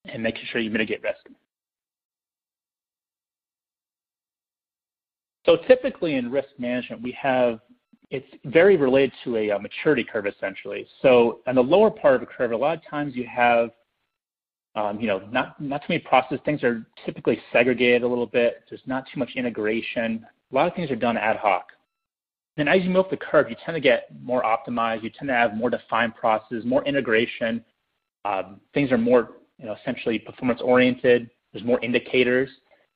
and 0.05 0.23
making 0.23 0.43
sure 0.51 0.61
you 0.61 0.69
mitigate 0.69 1.03
risk. 1.03 1.19
So 5.45 5.57
typically 5.67 6.15
in 6.15 6.29
risk 6.29 6.49
management, 6.57 7.01
we 7.01 7.11
have 7.21 7.59
it's 8.09 8.27
very 8.45 8.77
related 8.77 9.11
to 9.23 9.35
a, 9.35 9.49
a, 9.49 9.59
maturity 9.59 10.03
curve 10.03 10.25
essentially. 10.25 10.87
So 11.01 11.39
on 11.45 11.55
the 11.55 11.63
lower 11.63 11.91
part 11.91 12.15
of 12.15 12.21
the 12.21 12.27
curve, 12.27 12.51
a 12.51 12.57
lot 12.57 12.77
of 12.77 12.83
times 12.89 13.15
you 13.15 13.25
have, 13.25 13.69
um, 14.75 14.99
you 14.99 15.07
know, 15.07 15.19
not 15.31 15.59
not 15.59 15.81
too 15.81 15.87
many 15.89 15.99
processes. 15.99 16.39
Things 16.45 16.63
are 16.63 16.85
typically 17.05 17.39
segregated 17.51 18.03
a 18.03 18.07
little 18.07 18.27
bit. 18.27 18.63
There's 18.69 18.81
not 18.85 19.05
too 19.13 19.19
much 19.19 19.31
integration. 19.35 20.25
A 20.51 20.55
lot 20.55 20.67
of 20.67 20.75
things 20.75 20.89
are 20.89 20.95
done 20.95 21.17
ad 21.17 21.37
hoc. 21.37 21.67
Then 22.55 22.67
as 22.67 22.83
you 22.83 22.89
move 22.89 23.05
up 23.05 23.09
the 23.11 23.17
curve, 23.17 23.49
you 23.49 23.55
tend 23.63 23.75
to 23.75 23.81
get 23.81 24.09
more 24.23 24.43
optimized. 24.43 25.03
You 25.03 25.09
tend 25.09 25.27
to 25.27 25.33
have 25.33 25.55
more 25.55 25.69
defined 25.69 26.15
processes, 26.15 26.63
more 26.65 26.83
integration. 26.85 27.63
Um, 28.25 28.61
things 28.73 28.91
are 28.91 28.97
more, 28.97 29.31
you 29.59 29.65
know, 29.65 29.75
essentially 29.81 30.17
performance 30.17 30.61
oriented. 30.63 31.29
There's 31.53 31.63
more 31.63 31.79
indicators. 31.81 32.49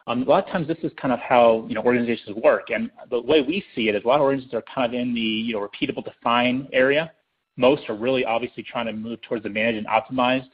Um, 0.07 0.23
a 0.23 0.25
lot 0.25 0.45
of 0.45 0.51
times 0.51 0.67
this 0.67 0.77
is 0.83 0.91
kind 0.99 1.13
of 1.13 1.19
how 1.19 1.65
you 1.67 1.75
know 1.75 1.81
organizations 1.83 2.35
work, 2.37 2.69
and 2.69 2.89
the 3.09 3.21
way 3.21 3.41
we 3.41 3.63
see 3.75 3.87
it 3.89 3.95
is 3.95 4.03
a 4.03 4.07
lot 4.07 4.15
of 4.15 4.21
organizations 4.21 4.53
are 4.53 4.63
kind 4.73 4.93
of 4.93 4.99
in 4.99 5.13
the 5.13 5.21
you 5.21 5.53
know 5.53 5.59
repeatable 5.59 6.03
define 6.03 6.67
area. 6.73 7.11
Most 7.57 7.89
are 7.89 7.95
really 7.95 8.25
obviously 8.25 8.63
trying 8.63 8.87
to 8.87 8.93
move 8.93 9.21
towards 9.21 9.43
the 9.43 9.49
managed 9.49 9.77
and 9.77 9.87
optimized 9.87 10.49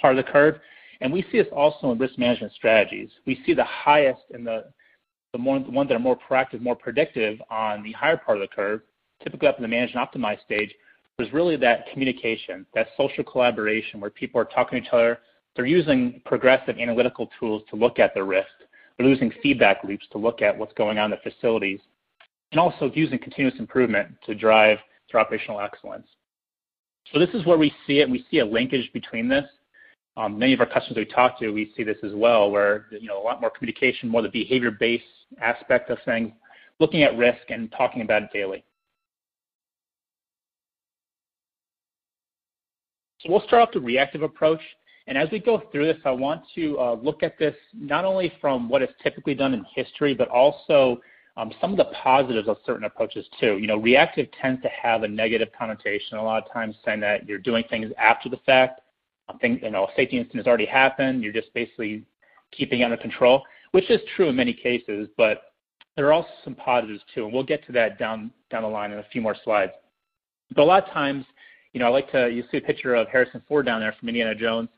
part 0.00 0.16
of 0.16 0.24
the 0.24 0.30
curve, 0.30 0.56
and 1.00 1.12
we 1.12 1.22
see 1.30 1.38
this 1.38 1.48
also 1.52 1.90
in 1.92 1.98
risk 1.98 2.18
management 2.18 2.52
strategies. 2.54 3.10
We 3.26 3.42
see 3.44 3.54
the 3.54 3.64
highest 3.64 4.22
in 4.30 4.44
the 4.44 4.64
the, 5.32 5.38
more, 5.38 5.58
the 5.58 5.70
ones 5.70 5.88
that 5.88 5.94
are 5.94 6.00
more 6.00 6.18
proactive, 6.18 6.60
more 6.60 6.76
predictive 6.76 7.40
on 7.50 7.82
the 7.82 7.92
higher 7.92 8.16
part 8.16 8.36
of 8.36 8.42
the 8.42 8.54
curve, 8.54 8.82
typically 9.22 9.48
up 9.48 9.56
in 9.56 9.62
the 9.62 9.68
manage 9.68 9.94
and 9.94 10.06
optimized 10.06 10.44
stage, 10.44 10.74
was 11.18 11.32
really 11.32 11.56
that 11.56 11.86
communication, 11.92 12.66
that 12.74 12.88
social 12.96 13.24
collaboration 13.24 14.00
where 14.00 14.10
people 14.10 14.40
are 14.40 14.44
talking 14.44 14.80
to 14.80 14.86
each 14.86 14.92
other. 14.92 15.18
They're 15.54 15.66
using 15.66 16.22
progressive 16.24 16.78
analytical 16.78 17.30
tools 17.38 17.62
to 17.70 17.76
look 17.76 17.98
at 17.98 18.14
the 18.14 18.22
risk. 18.22 18.48
They're 18.96 19.08
using 19.08 19.32
feedback 19.42 19.84
loops 19.84 20.06
to 20.12 20.18
look 20.18 20.42
at 20.42 20.56
what's 20.56 20.72
going 20.74 20.98
on 20.98 21.12
in 21.12 21.18
the 21.22 21.30
facilities, 21.30 21.80
and 22.50 22.60
also 22.60 22.90
using 22.94 23.18
continuous 23.18 23.58
improvement 23.58 24.08
to 24.26 24.34
drive 24.34 24.78
their 25.10 25.20
operational 25.20 25.60
excellence. 25.60 26.06
So 27.12 27.18
this 27.18 27.30
is 27.34 27.44
where 27.44 27.58
we 27.58 27.72
see 27.86 27.98
it. 28.00 28.08
We 28.08 28.24
see 28.30 28.38
a 28.38 28.44
linkage 28.44 28.90
between 28.92 29.28
this. 29.28 29.44
Um, 30.16 30.38
many 30.38 30.52
of 30.52 30.60
our 30.60 30.66
customers 30.66 30.96
we 30.96 31.04
talk 31.06 31.38
to, 31.38 31.50
we 31.50 31.72
see 31.76 31.82
this 31.82 31.96
as 32.02 32.12
well, 32.14 32.50
where 32.50 32.86
you 32.90 33.08
know 33.08 33.20
a 33.20 33.24
lot 33.24 33.40
more 33.40 33.50
communication, 33.50 34.08
more 34.08 34.22
the 34.22 34.28
behavior-based 34.28 35.04
aspect 35.40 35.90
of 35.90 35.98
things, 36.04 36.32
looking 36.80 37.02
at 37.02 37.16
risk 37.16 37.42
and 37.48 37.72
talking 37.72 38.02
about 38.02 38.22
it 38.22 38.28
daily. 38.32 38.62
So 43.20 43.30
we'll 43.30 43.42
start 43.42 43.62
off 43.62 43.72
the 43.72 43.80
reactive 43.80 44.22
approach. 44.22 44.60
And 45.06 45.18
as 45.18 45.28
we 45.30 45.40
go 45.40 45.62
through 45.72 45.86
this, 45.86 45.98
I 46.04 46.10
want 46.10 46.42
to 46.54 46.78
uh, 46.78 46.94
look 46.94 47.22
at 47.22 47.38
this 47.38 47.54
not 47.74 48.04
only 48.04 48.32
from 48.40 48.68
what 48.68 48.82
is 48.82 48.88
typically 49.02 49.34
done 49.34 49.54
in 49.54 49.64
history, 49.74 50.14
but 50.14 50.28
also 50.28 51.00
um, 51.36 51.50
some 51.60 51.72
of 51.72 51.76
the 51.76 51.86
positives 52.02 52.48
of 52.48 52.58
certain 52.64 52.84
approaches 52.84 53.26
too. 53.40 53.58
You 53.58 53.66
know, 53.66 53.76
reactive 53.76 54.28
tends 54.40 54.62
to 54.62 54.68
have 54.68 55.02
a 55.02 55.08
negative 55.08 55.48
connotation 55.58 56.18
a 56.18 56.22
lot 56.22 56.44
of 56.44 56.52
times, 56.52 56.76
saying 56.84 57.00
that 57.00 57.26
you're 57.28 57.38
doing 57.38 57.64
things 57.70 57.92
after 57.98 58.28
the 58.28 58.38
fact. 58.44 58.80
I 59.28 59.34
think 59.38 59.62
you 59.62 59.70
know, 59.70 59.84
a 59.84 59.88
safety 59.96 60.18
incident 60.18 60.44
has 60.44 60.46
already 60.46 60.66
happened. 60.66 61.22
You're 61.22 61.32
just 61.32 61.52
basically 61.54 62.04
keeping 62.50 62.82
under 62.82 62.96
control, 62.96 63.42
which 63.70 63.90
is 63.90 64.00
true 64.14 64.28
in 64.28 64.36
many 64.36 64.52
cases. 64.52 65.08
But 65.16 65.52
there 65.96 66.06
are 66.06 66.12
also 66.12 66.30
some 66.44 66.54
positives 66.54 67.02
too, 67.14 67.24
and 67.24 67.32
we'll 67.32 67.44
get 67.44 67.64
to 67.66 67.72
that 67.72 67.98
down 67.98 68.30
down 68.50 68.62
the 68.62 68.68
line 68.68 68.92
in 68.92 68.98
a 68.98 69.06
few 69.10 69.22
more 69.22 69.36
slides. 69.42 69.72
But 70.54 70.62
a 70.62 70.64
lot 70.64 70.86
of 70.86 70.90
times, 70.90 71.24
you 71.72 71.80
know, 71.80 71.86
I 71.86 71.88
like 71.88 72.10
to 72.12 72.30
you 72.30 72.44
see 72.50 72.58
a 72.58 72.62
picture 72.62 72.94
of 72.94 73.08
Harrison 73.08 73.42
Ford 73.48 73.64
down 73.64 73.80
there 73.80 73.94
from 73.98 74.08
Indiana 74.08 74.34
Jones. 74.34 74.68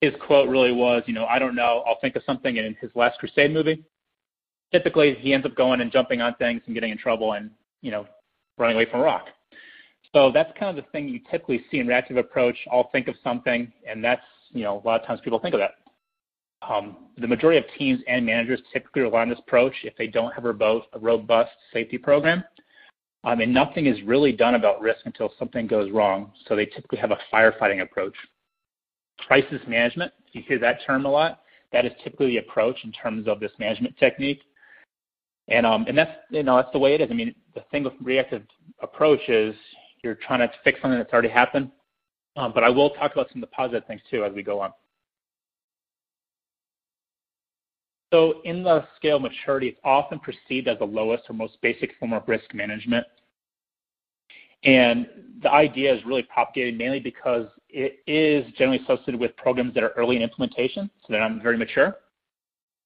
His 0.00 0.12
quote 0.26 0.48
really 0.48 0.72
was, 0.72 1.02
you 1.06 1.14
know, 1.14 1.24
I 1.26 1.38
don't 1.38 1.54
know, 1.54 1.82
I'll 1.86 1.98
think 2.00 2.16
of 2.16 2.22
something 2.26 2.56
in 2.56 2.76
his 2.80 2.90
Last 2.94 3.18
Crusade 3.18 3.52
movie 3.52 3.84
typically 4.72 5.14
he 5.20 5.32
ends 5.32 5.46
up 5.46 5.54
going 5.54 5.80
and 5.80 5.92
jumping 5.92 6.20
on 6.20 6.34
things 6.34 6.62
and 6.66 6.74
getting 6.74 6.90
in 6.90 6.98
trouble 6.98 7.32
and 7.32 7.50
you 7.82 7.90
know 7.90 8.06
running 8.58 8.76
away 8.76 8.86
from 8.90 9.00
a 9.00 9.04
rock. 9.04 9.26
So 10.14 10.30
that's 10.32 10.50
kind 10.58 10.76
of 10.76 10.82
the 10.82 10.90
thing 10.90 11.08
you 11.08 11.20
typically 11.30 11.64
see 11.70 11.78
in 11.78 11.86
reactive 11.86 12.16
approach. 12.16 12.56
I'll 12.72 12.90
think 12.90 13.08
of 13.08 13.16
something, 13.22 13.72
and 13.88 14.02
that's 14.02 14.22
you 14.52 14.64
know 14.64 14.80
a 14.82 14.86
lot 14.86 15.00
of 15.00 15.06
times 15.06 15.20
people 15.22 15.38
think 15.38 15.54
of 15.54 15.60
that. 15.60 15.72
Um, 16.66 16.96
the 17.18 17.28
majority 17.28 17.58
of 17.58 17.64
teams 17.78 18.00
and 18.08 18.24
managers 18.24 18.60
typically 18.72 19.02
rely 19.02 19.22
on 19.22 19.28
this 19.28 19.38
approach 19.38 19.74
if 19.84 19.94
they 19.96 20.06
don't 20.06 20.32
have 20.32 20.46
a 20.46 20.52
robust 20.98 21.52
safety 21.72 21.98
program. 21.98 22.42
Um, 23.24 23.40
and 23.40 23.52
nothing 23.52 23.86
is 23.86 24.00
really 24.02 24.32
done 24.32 24.54
about 24.54 24.80
risk 24.80 25.00
until 25.04 25.32
something 25.38 25.66
goes 25.66 25.90
wrong. 25.90 26.32
So 26.46 26.56
they 26.56 26.64
typically 26.64 26.98
have 26.98 27.10
a 27.10 27.18
firefighting 27.32 27.82
approach. 27.82 28.14
Crisis 29.18 29.60
management, 29.66 30.12
you 30.32 30.42
hear 30.46 30.58
that 30.58 30.78
term 30.86 31.06
a 31.06 31.10
lot, 31.10 31.40
that 31.72 31.84
is 31.84 31.92
typically 32.02 32.28
the 32.28 32.38
approach 32.38 32.76
in 32.84 32.92
terms 32.92 33.26
of 33.26 33.40
this 33.40 33.52
management 33.58 33.96
technique. 33.98 34.40
And 35.48 35.64
um, 35.64 35.84
and 35.88 35.96
that's 35.96 36.10
you 36.30 36.42
know 36.42 36.56
that's 36.56 36.72
the 36.72 36.78
way 36.78 36.94
it 36.94 37.00
is. 37.00 37.08
I 37.10 37.14
mean, 37.14 37.34
the 37.54 37.62
thing 37.70 37.84
with 37.84 37.92
reactive 38.00 38.42
approach 38.82 39.20
is 39.28 39.54
you're 40.02 40.16
trying 40.16 40.40
to 40.40 40.50
fix 40.64 40.80
something 40.82 40.98
that's 40.98 41.12
already 41.12 41.28
happened. 41.28 41.70
Um, 42.36 42.52
but 42.52 42.64
I 42.64 42.68
will 42.68 42.90
talk 42.90 43.12
about 43.12 43.28
some 43.32 43.42
of 43.42 43.48
the 43.48 43.54
positive 43.54 43.86
things 43.86 44.00
too 44.10 44.24
as 44.24 44.32
we 44.34 44.42
go 44.42 44.60
on. 44.60 44.72
So 48.12 48.40
in 48.44 48.62
the 48.62 48.86
scale 48.96 49.16
of 49.16 49.22
maturity, 49.22 49.68
it's 49.68 49.80
often 49.84 50.20
perceived 50.20 50.68
as 50.68 50.78
the 50.78 50.84
lowest 50.84 51.24
or 51.28 51.34
most 51.34 51.60
basic 51.60 51.92
form 51.98 52.12
of 52.12 52.22
risk 52.26 52.54
management. 52.54 53.06
And 54.66 55.06
the 55.42 55.50
idea 55.50 55.94
is 55.94 56.04
really 56.04 56.24
propagated 56.24 56.76
mainly 56.76 57.00
because 57.00 57.46
it 57.68 58.00
is 58.06 58.44
generally 58.54 58.82
associated 58.82 59.20
with 59.20 59.36
programs 59.36 59.74
that 59.74 59.84
are 59.84 59.90
early 59.90 60.16
in 60.16 60.22
implementation, 60.22 60.90
so 61.02 61.06
they're 61.08 61.20
not 61.20 61.42
very 61.42 61.56
mature. 61.56 61.96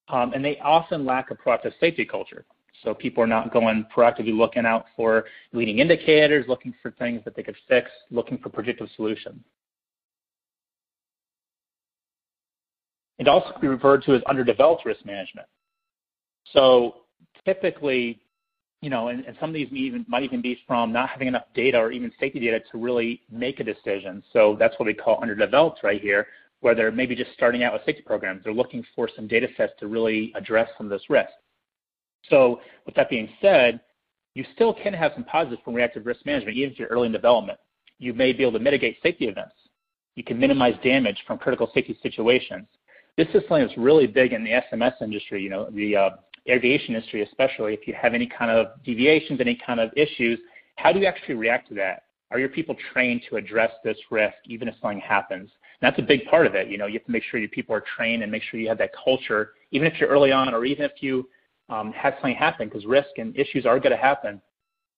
Um, 0.08 0.32
and 0.34 0.44
they 0.44 0.58
often 0.58 1.06
lack 1.06 1.30
a 1.30 1.34
proactive 1.34 1.72
safety 1.80 2.04
culture. 2.04 2.44
So 2.82 2.94
people 2.94 3.22
are 3.22 3.26
not 3.26 3.52
going 3.52 3.86
proactively 3.94 4.36
looking 4.36 4.66
out 4.66 4.86
for 4.96 5.24
leading 5.52 5.78
indicators, 5.78 6.46
looking 6.48 6.74
for 6.82 6.90
things 6.92 7.22
that 7.24 7.34
they 7.34 7.42
could 7.42 7.56
fix, 7.68 7.90
looking 8.10 8.38
for 8.38 8.48
predictive 8.48 8.88
solutions. 8.96 9.40
It 13.18 13.28
also 13.28 13.52
can 13.52 13.60
be 13.60 13.68
referred 13.68 14.02
to 14.04 14.14
as 14.14 14.22
underdeveloped 14.22 14.86
risk 14.86 15.04
management. 15.04 15.46
So 16.52 17.02
typically, 17.44 18.20
some 19.38 19.50
of 19.50 19.54
these 19.54 19.68
might 20.08 20.22
even 20.22 20.40
be 20.40 20.58
from 20.66 20.92
not 20.92 21.10
having 21.10 21.28
enough 21.28 21.44
data 21.54 21.78
or 21.78 21.92
even 21.92 22.10
safety 22.18 22.40
data 22.40 22.60
to 22.72 22.78
really 22.78 23.20
make 23.30 23.60
a 23.60 23.64
decision. 23.64 24.22
So 24.32 24.56
that's 24.58 24.78
what 24.78 24.86
we 24.86 24.94
call 24.94 25.20
underdeveloped 25.20 25.80
right 25.82 26.00
here, 26.00 26.28
where 26.60 26.74
they're 26.74 26.90
maybe 26.90 27.14
just 27.14 27.32
starting 27.34 27.62
out 27.62 27.74
with 27.74 27.82
safety 27.84 28.02
programs. 28.02 28.42
They're 28.42 28.54
looking 28.54 28.84
for 28.96 29.08
some 29.14 29.26
data 29.26 29.48
sets 29.56 29.74
to 29.80 29.86
really 29.86 30.32
address 30.34 30.70
some 30.78 30.86
of 30.86 30.90
this 30.90 31.10
risk. 31.10 31.30
So 32.28 32.60
with 32.86 32.94
that 32.94 33.10
being 33.10 33.28
said, 33.40 33.80
you 34.34 34.44
still 34.54 34.72
can 34.72 34.94
have 34.94 35.12
some 35.14 35.24
positives 35.24 35.60
from 35.64 35.74
reactive 35.74 36.06
risk 36.06 36.24
management, 36.24 36.56
even 36.56 36.72
if 36.72 36.78
you're 36.78 36.88
early 36.88 37.06
in 37.06 37.12
development. 37.12 37.58
You 37.98 38.14
may 38.14 38.32
be 38.32 38.42
able 38.42 38.52
to 38.52 38.60
mitigate 38.60 38.96
safety 39.02 39.26
events. 39.26 39.54
You 40.14 40.24
can 40.24 40.38
minimize 40.38 40.74
damage 40.82 41.22
from 41.26 41.38
critical 41.38 41.70
safety 41.74 41.98
situations. 42.02 42.66
This 43.16 43.28
is 43.28 43.42
something 43.48 43.66
that's 43.66 43.76
really 43.76 44.06
big 44.06 44.32
in 44.32 44.44
the 44.44 44.62
SMS 44.72 44.94
industry, 45.02 45.42
you 45.42 45.50
know, 45.50 45.64
uh, 45.64 46.16
the 46.46 46.52
aviation 46.52 46.94
industry 46.94 47.22
especially. 47.22 47.74
If 47.74 47.86
you 47.86 47.94
have 48.00 48.14
any 48.14 48.26
kind 48.26 48.50
of 48.50 48.82
deviations, 48.84 49.40
any 49.40 49.58
kind 49.64 49.80
of 49.80 49.90
issues, 49.96 50.38
how 50.76 50.92
do 50.92 51.00
you 51.00 51.06
actually 51.06 51.34
react 51.34 51.68
to 51.68 51.74
that? 51.74 52.04
Are 52.30 52.38
your 52.38 52.48
people 52.48 52.76
trained 52.92 53.22
to 53.28 53.36
address 53.36 53.72
this 53.84 53.98
risk 54.10 54.36
even 54.46 54.68
if 54.68 54.74
something 54.80 55.00
happens? 55.00 55.50
that's 55.80 55.98
a 55.98 56.02
big 56.02 56.26
part 56.26 56.46
of 56.46 56.54
it. 56.54 56.68
You 56.68 56.78
know, 56.78 56.86
you 56.86 56.94
have 56.94 57.06
to 57.06 57.12
make 57.12 57.22
sure 57.22 57.40
your 57.40 57.48
people 57.48 57.74
are 57.74 57.82
trained 57.96 58.22
and 58.22 58.30
make 58.30 58.42
sure 58.42 58.60
you 58.60 58.68
have 58.68 58.78
that 58.78 58.90
culture, 58.92 59.52
even 59.70 59.86
if 59.86 59.98
you're 59.98 60.10
early 60.10 60.30
on 60.30 60.52
or 60.54 60.64
even 60.64 60.84
if 60.84 60.92
you 61.00 61.28
um, 61.68 61.92
have 61.92 62.14
something 62.14 62.34
happen, 62.34 62.68
because 62.68 62.84
risk 62.84 63.10
and 63.16 63.36
issues 63.36 63.64
are 63.64 63.78
going 63.78 63.92
to 63.92 63.96
happen. 63.96 64.40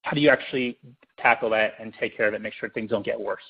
How 0.02 0.12
do 0.12 0.20
you 0.20 0.30
actually 0.30 0.78
tackle 1.18 1.50
that 1.50 1.74
and 1.78 1.94
take 2.00 2.16
care 2.16 2.26
of 2.26 2.34
it, 2.34 2.40
make 2.40 2.54
sure 2.54 2.68
things 2.70 2.90
don't 2.90 3.04
get 3.04 3.20
worse? 3.20 3.42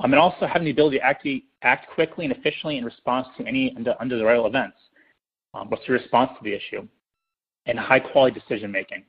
Um, 0.00 0.12
and 0.12 0.20
also 0.20 0.46
having 0.46 0.64
the 0.64 0.72
ability 0.72 0.98
to 0.98 1.04
act, 1.04 1.26
act 1.62 1.88
quickly 1.94 2.24
and 2.24 2.34
efficiently 2.34 2.78
in 2.78 2.84
response 2.84 3.28
to 3.38 3.46
any 3.46 3.74
undesirable 4.00 4.46
events. 4.46 4.76
Um, 5.56 5.70
what's 5.70 5.86
your 5.88 5.98
response 5.98 6.32
to 6.38 6.44
the 6.44 6.54
issue? 6.54 6.86
And 7.66 7.78
high 7.78 8.00
quality 8.00 8.38
decision 8.38 8.70
making. 8.70 9.04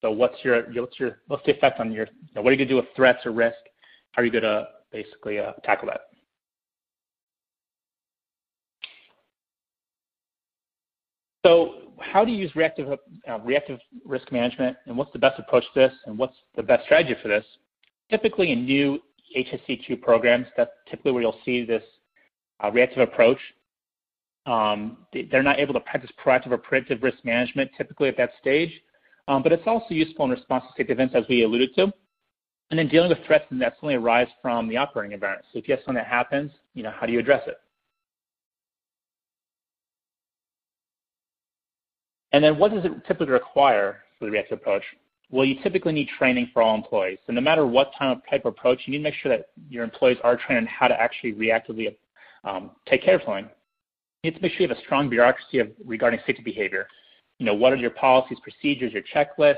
So 0.00 0.10
what's 0.10 0.36
your 0.44 0.62
what's 0.72 0.98
your 0.98 1.18
what's 1.26 1.44
the 1.44 1.56
effect 1.56 1.80
on 1.80 1.92
your 1.92 2.06
you 2.06 2.34
know, 2.34 2.42
what 2.42 2.50
are 2.50 2.52
you 2.52 2.64
to 2.64 2.66
do 2.66 2.76
with 2.76 2.86
threats 2.94 3.24
or 3.26 3.32
risk? 3.32 3.58
How 4.12 4.22
are 4.22 4.24
you 4.24 4.30
to 4.40 4.68
basically 4.92 5.38
uh, 5.38 5.52
tackle 5.64 5.88
that. 5.88 6.02
So 11.44 11.92
how 12.00 12.24
do 12.24 12.32
you 12.32 12.38
use 12.38 12.54
reactive, 12.54 12.88
uh, 13.28 13.38
reactive 13.40 13.78
risk 14.04 14.30
management 14.30 14.76
and 14.86 14.96
what's 14.96 15.12
the 15.12 15.18
best 15.18 15.38
approach 15.38 15.64
to 15.74 15.80
this 15.80 15.92
and 16.06 16.18
what's 16.18 16.36
the 16.54 16.62
best 16.62 16.84
strategy 16.84 17.14
for 17.22 17.28
this? 17.28 17.44
Typically 18.10 18.52
in 18.52 18.64
new 18.64 19.00
HSEQ 19.36 20.02
programs, 20.02 20.46
that's 20.56 20.70
typically 20.88 21.12
where 21.12 21.22
you'll 21.22 21.38
see 21.44 21.64
this 21.64 21.82
uh, 22.62 22.70
reactive 22.70 22.98
approach. 22.98 23.38
Um, 24.46 24.98
they're 25.12 25.42
not 25.42 25.58
able 25.60 25.74
to 25.74 25.80
practice 25.80 26.10
proactive 26.24 26.50
or 26.50 26.58
predictive 26.58 27.02
risk 27.02 27.18
management 27.24 27.70
typically 27.76 28.08
at 28.08 28.16
that 28.16 28.30
stage, 28.40 28.72
um, 29.28 29.42
but 29.42 29.52
it's 29.52 29.66
also 29.66 29.86
useful 29.90 30.24
in 30.24 30.30
response 30.30 30.64
to 30.64 30.70
safety 30.76 30.92
events 30.92 31.14
as 31.14 31.24
we 31.28 31.44
alluded 31.44 31.74
to. 31.76 31.92
And 32.70 32.78
then 32.78 32.88
dealing 32.88 33.10
with 33.10 33.18
threats 33.26 33.44
that 33.50 33.74
suddenly 33.76 33.96
arise 33.96 34.28
from 34.40 34.68
the 34.68 34.76
operating 34.76 35.12
environment. 35.12 35.44
So 35.52 35.58
if 35.58 35.68
you 35.68 35.74
have 35.74 35.80
something 35.84 35.96
that 35.96 36.06
happens, 36.06 36.52
you 36.74 36.82
know, 36.82 36.92
how 36.98 37.04
do 37.04 37.12
you 37.12 37.18
address 37.18 37.42
it? 37.46 37.56
And 42.32 42.44
then 42.44 42.58
what 42.58 42.70
does 42.70 42.84
it 42.84 42.92
typically 43.06 43.32
require 43.32 43.98
for 44.18 44.26
the 44.26 44.30
reactive 44.30 44.58
approach? 44.58 44.84
Well, 45.30 45.44
you 45.44 45.60
typically 45.62 45.92
need 45.92 46.08
training 46.16 46.50
for 46.52 46.62
all 46.62 46.74
employees. 46.74 47.18
So 47.26 47.32
no 47.32 47.40
matter 47.40 47.66
what 47.66 47.92
type 47.98 48.22
of 48.44 48.46
approach, 48.46 48.82
you 48.86 48.92
need 48.92 48.98
to 48.98 49.04
make 49.04 49.14
sure 49.14 49.36
that 49.36 49.50
your 49.68 49.84
employees 49.84 50.18
are 50.22 50.36
trained 50.36 50.58
on 50.58 50.66
how 50.66 50.88
to 50.88 51.00
actually 51.00 51.32
reactively 51.32 51.96
um, 52.44 52.70
take 52.86 53.02
care 53.02 53.16
of 53.16 53.22
something. 53.24 53.48
You 54.22 54.30
need 54.30 54.36
to 54.36 54.42
make 54.42 54.52
sure 54.52 54.62
you 54.62 54.68
have 54.68 54.76
a 54.76 54.80
strong 54.80 55.08
bureaucracy 55.08 55.58
of, 55.58 55.70
regarding 55.84 56.20
safety 56.26 56.42
behavior. 56.42 56.86
You 57.38 57.46
know, 57.46 57.54
what 57.54 57.72
are 57.72 57.76
your 57.76 57.90
policies, 57.90 58.38
procedures, 58.42 58.92
your 58.92 59.02
checklists, 59.14 59.56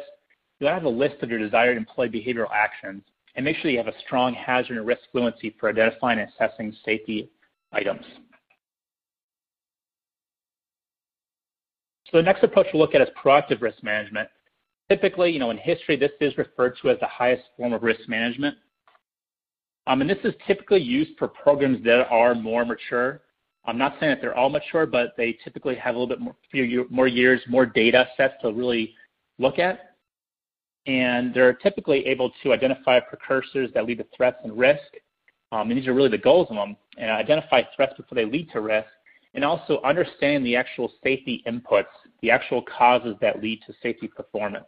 You'll 0.62 0.70
have 0.70 0.84
a 0.84 0.88
list 0.88 1.16
of 1.22 1.28
your 1.28 1.40
desired 1.40 1.76
employee 1.76 2.08
behavioral 2.08 2.48
actions 2.54 3.02
and 3.34 3.44
make 3.44 3.56
sure 3.56 3.68
you 3.68 3.78
have 3.78 3.88
a 3.88 3.98
strong 4.06 4.32
hazard 4.32 4.76
and 4.76 4.86
risk 4.86 5.00
fluency 5.10 5.56
for 5.58 5.68
identifying 5.68 6.20
and 6.20 6.30
assessing 6.30 6.72
safety 6.84 7.28
items. 7.72 8.04
So 12.08 12.18
the 12.18 12.22
next 12.22 12.44
approach 12.44 12.68
we'll 12.72 12.80
look 12.80 12.94
at 12.94 13.00
is 13.00 13.08
proactive 13.20 13.60
risk 13.60 13.82
management. 13.82 14.28
Typically, 14.88 15.32
you 15.32 15.40
know, 15.40 15.50
in 15.50 15.56
history, 15.56 15.96
this 15.96 16.12
is 16.20 16.38
referred 16.38 16.76
to 16.82 16.90
as 16.90 17.00
the 17.00 17.08
highest 17.08 17.42
form 17.56 17.72
of 17.72 17.82
risk 17.82 18.08
management. 18.08 18.56
Um, 19.88 20.00
and 20.00 20.08
this 20.08 20.18
is 20.22 20.32
typically 20.46 20.80
used 20.80 21.18
for 21.18 21.26
programs 21.26 21.82
that 21.86 22.06
are 22.08 22.36
more 22.36 22.64
mature. 22.64 23.22
I'm 23.64 23.78
not 23.78 23.96
saying 24.00 24.10
that 24.10 24.20
they're 24.20 24.36
all 24.36 24.50
mature, 24.50 24.86
but 24.86 25.14
they 25.16 25.38
typically 25.44 25.76
have 25.76 25.94
a 25.94 25.98
little 25.98 26.14
bit 26.14 26.20
more, 26.20 26.34
few 26.50 26.86
more 26.90 27.06
years, 27.06 27.40
more 27.48 27.64
data 27.64 28.08
sets 28.16 28.34
to 28.42 28.52
really 28.52 28.94
look 29.38 29.58
at 29.58 29.92
and 30.86 31.32
they're 31.32 31.54
typically 31.54 32.06
able 32.06 32.32
to 32.42 32.52
identify 32.52 32.98
precursors 32.98 33.70
that 33.74 33.86
lead 33.86 33.98
to 33.98 34.06
threats 34.16 34.38
and 34.44 34.56
risk. 34.56 34.82
Um, 35.52 35.70
and 35.70 35.78
these 35.78 35.86
are 35.86 35.94
really 35.94 36.08
the 36.08 36.18
goals 36.18 36.48
of 36.50 36.56
them, 36.56 36.76
and 36.96 37.10
identify 37.10 37.62
threats 37.76 37.94
before 37.96 38.16
they 38.16 38.24
lead 38.24 38.50
to 38.52 38.60
risk, 38.60 38.88
and 39.34 39.44
also 39.44 39.80
understand 39.82 40.44
the 40.44 40.56
actual 40.56 40.92
safety 41.02 41.42
inputs, 41.46 41.84
the 42.22 42.30
actual 42.30 42.62
causes 42.62 43.14
that 43.20 43.42
lead 43.42 43.60
to 43.66 43.74
safety 43.82 44.08
performance. 44.08 44.64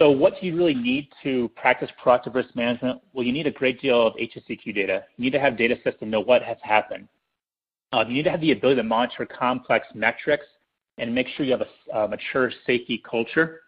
So 0.00 0.10
what 0.10 0.34
do 0.40 0.46
you 0.46 0.56
really 0.56 0.74
need 0.74 1.08
to 1.22 1.48
practice 1.56 1.88
proactive 2.04 2.34
risk 2.34 2.54
management? 2.56 3.00
Well, 3.12 3.24
you 3.24 3.32
need 3.32 3.46
a 3.46 3.52
great 3.52 3.80
deal 3.80 4.06
of 4.06 4.14
HSEQ 4.14 4.74
data. 4.74 5.04
You 5.16 5.24
need 5.24 5.32
to 5.32 5.40
have 5.40 5.56
data 5.56 5.76
sets 5.84 5.98
to 6.00 6.06
know 6.06 6.20
what 6.20 6.42
has 6.42 6.56
happened. 6.62 7.08
Um, 7.92 8.08
you 8.08 8.14
need 8.14 8.24
to 8.24 8.30
have 8.30 8.40
the 8.40 8.50
ability 8.50 8.80
to 8.80 8.82
monitor 8.82 9.24
complex 9.24 9.86
metrics 9.94 10.46
and 10.98 11.14
make 11.14 11.28
sure 11.28 11.46
you 11.46 11.52
have 11.52 11.62
a, 11.62 11.96
a 11.96 12.08
mature 12.08 12.50
safety 12.66 13.02
culture. 13.08 13.60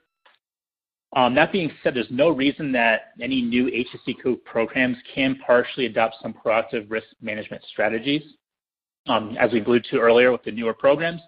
Um, 1.15 1.35
that 1.37 1.53
being 1.53 1.71
said, 1.83 1.95
there's 1.95 2.11
no 2.11 2.31
reason 2.31 2.73
that 2.73 3.13
any 3.21 3.41
new 3.41 3.67
HSEQ 3.67 4.43
programs 4.45 4.97
can 5.15 5.39
partially 5.47 5.87
adopt 5.87 6.17
some 6.21 6.35
proactive 6.35 6.91
risk 6.91 7.07
management 7.21 7.63
strategies. 7.71 8.23
um, 9.09 9.37
as 9.39 9.53
we 9.53 9.61
alluded 9.61 9.87
to 9.91 9.99
earlier 9.99 10.33
with 10.33 10.43
the 10.45 10.51
newer 10.51 10.75
programs. 10.75 11.21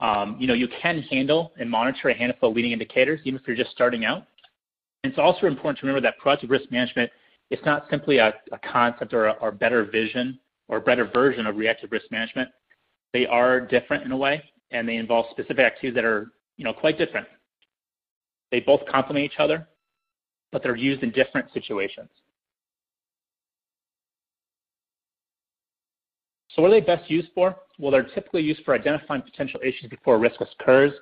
Um, 0.00 0.36
you 0.40 0.46
know, 0.46 0.54
you 0.54 0.68
can 0.80 1.02
handle 1.02 1.52
and 1.58 1.70
monitor 1.70 2.08
a 2.08 2.14
handful 2.14 2.50
of 2.50 2.56
leading 2.56 2.72
indicators, 2.72 3.20
even 3.24 3.38
if 3.38 3.46
you're 3.46 3.56
just 3.56 3.70
starting 3.70 4.04
out. 4.04 4.26
It's 5.04 5.18
also 5.18 5.46
important 5.46 5.78
to 5.78 5.86
remember 5.86 6.06
that 6.06 6.20
proactive 6.22 6.50
risk 6.50 6.70
management 6.70 7.10
is 7.50 7.58
not 7.64 7.86
simply 7.90 8.18
a, 8.18 8.34
a 8.52 8.58
concept 8.58 9.14
or 9.14 9.26
a 9.26 9.32
or 9.32 9.50
better 9.50 9.84
vision 9.84 10.38
or 10.68 10.80
better 10.80 11.06
version 11.06 11.46
of 11.46 11.56
reactive 11.56 11.90
risk 11.90 12.06
management. 12.10 12.48
They 13.12 13.26
are 13.26 13.60
different 13.60 14.04
in 14.04 14.12
a 14.12 14.16
way, 14.16 14.42
and 14.70 14.88
they 14.88 14.96
involve 14.96 15.26
specific 15.30 15.58
activities 15.58 15.94
that 15.94 16.04
are, 16.04 16.30
you 16.56 16.64
know, 16.64 16.72
quite 16.72 16.98
different. 16.98 17.26
They 18.52 18.60
both 18.60 18.82
complement 18.88 19.24
each 19.24 19.38
other, 19.40 19.66
but 20.52 20.62
they're 20.62 20.76
used 20.76 21.02
in 21.02 21.10
different 21.10 21.52
situations. 21.52 22.08
So 26.54 26.62
what 26.62 26.68
are 26.68 26.80
they 26.80 26.80
best 26.80 27.10
used 27.10 27.28
for? 27.34 27.56
Well, 27.78 27.90
they're 27.90 28.02
typically 28.14 28.42
used 28.42 28.64
for 28.64 28.74
identifying 28.74 29.22
potential 29.22 29.60
issues 29.62 29.88
before 29.88 30.18
risk 30.18 30.40
occurs, 30.40 30.92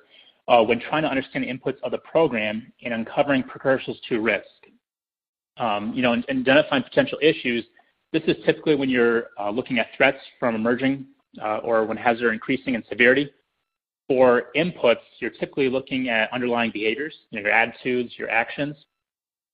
uh, 0.49 0.63
when 0.63 0.79
trying 0.79 1.03
to 1.03 1.09
understand 1.09 1.45
the 1.45 1.47
inputs 1.47 1.77
of 1.83 1.91
the 1.91 1.97
program 1.99 2.73
and 2.83 2.93
uncovering 2.93 3.43
precursors 3.43 3.97
to 4.09 4.19
risk. 4.19 4.45
Um, 5.57 5.93
you 5.93 6.01
know, 6.01 6.13
and, 6.13 6.25
and, 6.27 6.39
identifying 6.39 6.83
potential 6.83 7.19
issues, 7.21 7.65
this 8.11 8.23
is 8.27 8.35
typically 8.45 8.75
when 8.75 8.89
you're 8.89 9.27
uh, 9.39 9.49
looking 9.49 9.77
at 9.77 9.87
threats 9.95 10.17
from 10.39 10.55
emerging 10.55 11.05
uh, 11.41 11.57
or 11.57 11.85
when 11.85 11.97
hazards 11.97 12.23
are 12.23 12.33
increasing 12.33 12.75
in 12.75 12.83
severity. 12.89 13.29
For 14.07 14.45
inputs, 14.55 15.03
you're 15.19 15.31
typically 15.31 15.69
looking 15.69 16.09
at 16.09 16.33
underlying 16.33 16.71
behaviors, 16.71 17.13
you 17.29 17.39
know, 17.39 17.47
your 17.47 17.55
attitudes, 17.55 18.13
your 18.17 18.29
actions, 18.29 18.75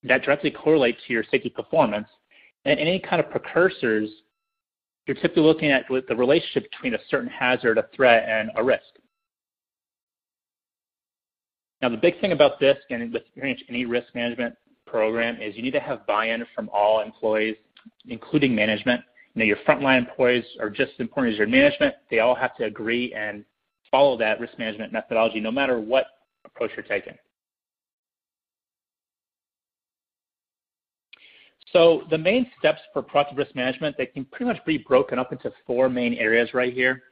that 0.04 0.24
directly 0.24 0.52
correlate 0.52 0.98
to 1.08 1.14
your 1.14 1.24
safety 1.30 1.50
performance. 1.50 2.08
And 2.64 2.80
any 2.80 3.00
kind 3.00 3.20
of 3.20 3.30
precursors 3.30 4.10
you're 5.08 5.16
typically 5.16 5.44
looking 5.44 5.72
at 5.72 5.86
the 5.88 6.16
relationship 6.16 6.70
between 6.72 6.96
a 6.96 7.00
certain 7.10 7.30
hazard, 7.30 7.78
a 7.78 7.86
threat, 7.96 8.28
and 8.28 8.50
a 8.56 8.64
risk. 8.64 8.82
Now, 11.82 11.90
the 11.90 11.98
big 11.98 12.20
thing 12.22 12.32
about 12.32 12.60
this, 12.60 12.78
and 12.90 13.14
with 13.14 13.24
any 13.70 13.86
risk 13.86 14.08
management 14.16 14.56
program, 14.88 15.42
is 15.42 15.56
you 15.56 15.62
need 15.62 15.74
to 15.74 15.80
have 15.80 16.06
buy-in 16.08 16.46
from 16.56 16.70
all 16.74 17.02
employees, 17.02 17.56
including 18.08 18.56
management. 18.56 19.02
You 19.34 19.40
know, 19.40 19.46
your 19.46 19.58
frontline 19.68 20.00
employees 20.00 20.46
are 20.60 20.70
just 20.70 20.94
as 20.94 21.00
important 21.00 21.34
as 21.34 21.38
your 21.38 21.48
management. 21.48 21.96
They 22.10 22.20
all 22.20 22.36
have 22.36 22.56
to 22.58 22.64
agree 22.64 23.14
and 23.14 23.44
follow 23.92 24.18
that 24.18 24.40
risk 24.40 24.58
management 24.58 24.94
methodology, 24.94 25.40
no 25.40 25.52
matter 25.52 25.80
what 25.80 26.06
approach 26.46 26.72
you're 26.76 26.86
taking. 26.86 27.14
So 31.74 32.04
the 32.10 32.18
main 32.18 32.50
steps 32.58 32.80
for 32.94 33.04
proactive 33.04 33.38
risk 33.38 33.54
management, 33.54 33.98
they 33.98 34.06
can 34.06 34.24
pretty 34.24 34.46
much 34.46 34.64
be 34.66 34.78
broken 34.78 35.20
up 35.20 35.34
into 35.34 35.52
four 35.68 35.90
main 35.90 36.14
areas 36.14 36.54
right 36.54 36.74
here. 36.74 37.04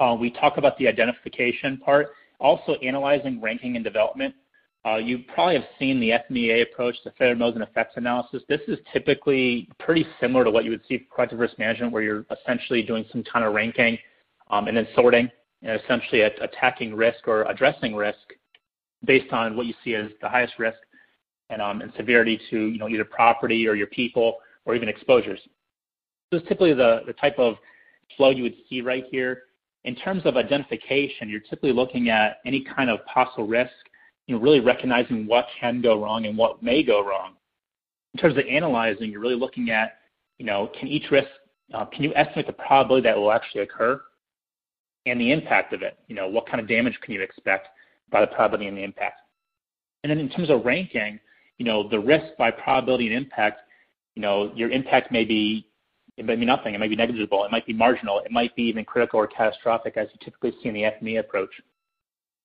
Uh, 0.00 0.16
we 0.18 0.30
talk 0.30 0.56
about 0.56 0.76
the 0.78 0.88
identification 0.88 1.78
part, 1.78 2.08
also 2.40 2.74
analyzing, 2.74 3.40
ranking, 3.40 3.76
and 3.76 3.84
development. 3.84 4.34
Uh, 4.86 4.96
you 4.96 5.24
probably 5.34 5.54
have 5.54 5.64
seen 5.78 5.98
the 5.98 6.10
FMEA 6.10 6.62
approach, 6.62 6.96
failure 7.18 7.34
modes 7.34 7.56
and 7.56 7.64
effects 7.64 7.94
analysis. 7.96 8.42
This 8.48 8.60
is 8.68 8.78
typically 8.92 9.68
pretty 9.80 10.06
similar 10.20 10.44
to 10.44 10.50
what 10.50 10.64
you 10.64 10.70
would 10.70 10.82
see 10.88 11.06
for 11.10 11.26
proactive 11.26 11.40
risk 11.40 11.58
management, 11.58 11.92
where 11.92 12.02
you're 12.02 12.24
essentially 12.30 12.82
doing 12.82 13.04
some 13.10 13.24
kind 13.24 13.44
of 13.44 13.52
ranking 13.52 13.98
um, 14.50 14.68
and 14.68 14.76
then 14.76 14.86
sorting, 14.94 15.28
and 15.62 15.80
essentially 15.80 16.20
attacking 16.20 16.94
risk 16.94 17.26
or 17.26 17.42
addressing 17.44 17.96
risk 17.96 18.18
based 19.04 19.32
on 19.32 19.56
what 19.56 19.66
you 19.66 19.74
see 19.82 19.94
as 19.94 20.06
the 20.20 20.28
highest 20.28 20.54
risk 20.58 20.78
and, 21.50 21.60
um, 21.60 21.80
and 21.80 21.92
severity 21.96 22.40
to 22.50 22.66
you 22.66 22.78
know 22.78 22.88
either 22.88 23.04
property 23.04 23.66
or 23.66 23.74
your 23.74 23.86
people 23.88 24.36
or 24.64 24.74
even 24.74 24.88
exposures. 24.88 25.40
This 26.30 26.42
is 26.42 26.48
typically 26.48 26.74
the, 26.74 27.00
the 27.06 27.12
type 27.14 27.38
of 27.38 27.56
flow 28.16 28.30
you 28.30 28.42
would 28.42 28.56
see 28.68 28.80
right 28.80 29.04
here. 29.10 29.44
In 29.86 29.94
terms 29.94 30.22
of 30.24 30.36
identification, 30.36 31.28
you're 31.28 31.40
typically 31.40 31.72
looking 31.72 32.08
at 32.08 32.38
any 32.44 32.60
kind 32.60 32.90
of 32.90 33.04
possible 33.06 33.46
risk, 33.46 33.70
you 34.26 34.34
know, 34.34 34.40
really 34.42 34.58
recognizing 34.58 35.28
what 35.28 35.46
can 35.60 35.80
go 35.80 36.02
wrong 36.02 36.26
and 36.26 36.36
what 36.36 36.60
may 36.60 36.82
go 36.82 37.06
wrong. 37.06 37.34
In 38.12 38.20
terms 38.20 38.36
of 38.36 38.44
analyzing, 38.50 39.12
you're 39.12 39.20
really 39.20 39.36
looking 39.36 39.70
at, 39.70 39.98
you 40.38 40.44
know, 40.44 40.70
can 40.78 40.88
each 40.88 41.08
risk, 41.12 41.28
uh, 41.72 41.84
can 41.84 42.02
you 42.02 42.12
estimate 42.16 42.48
the 42.48 42.52
probability 42.52 43.04
that 43.04 43.16
will 43.16 43.30
actually 43.30 43.60
occur 43.60 44.00
and 45.06 45.20
the 45.20 45.30
impact 45.30 45.72
of 45.72 45.82
it? 45.82 45.96
You 46.08 46.16
know, 46.16 46.26
what 46.26 46.48
kind 46.48 46.60
of 46.60 46.66
damage 46.66 46.98
can 47.00 47.14
you 47.14 47.22
expect 47.22 47.68
by 48.10 48.20
the 48.22 48.26
probability 48.26 48.66
and 48.66 48.76
the 48.76 48.82
impact? 48.82 49.20
And 50.02 50.10
then 50.10 50.18
in 50.18 50.28
terms 50.28 50.50
of 50.50 50.64
ranking, 50.64 51.20
you 51.58 51.64
know, 51.64 51.88
the 51.88 52.00
risk 52.00 52.36
by 52.36 52.50
probability 52.50 53.06
and 53.06 53.16
impact, 53.16 53.60
you 54.16 54.22
know, 54.22 54.50
your 54.56 54.70
impact 54.70 55.12
may 55.12 55.24
be 55.24 55.68
it 56.16 56.24
may 56.24 56.36
be 56.36 56.46
nothing, 56.46 56.74
it 56.74 56.80
might 56.80 56.90
be 56.90 56.96
negligible, 56.96 57.44
it 57.44 57.50
might 57.50 57.66
be 57.66 57.72
marginal, 57.72 58.20
it 58.20 58.30
might 58.30 58.54
be 58.56 58.62
even 58.62 58.84
critical 58.84 59.20
or 59.20 59.26
catastrophic 59.26 59.96
as 59.96 60.08
you 60.12 60.18
typically 60.24 60.52
see 60.62 60.68
in 60.68 60.74
the 60.74 60.82
FME 60.82 61.20
approach. 61.20 61.50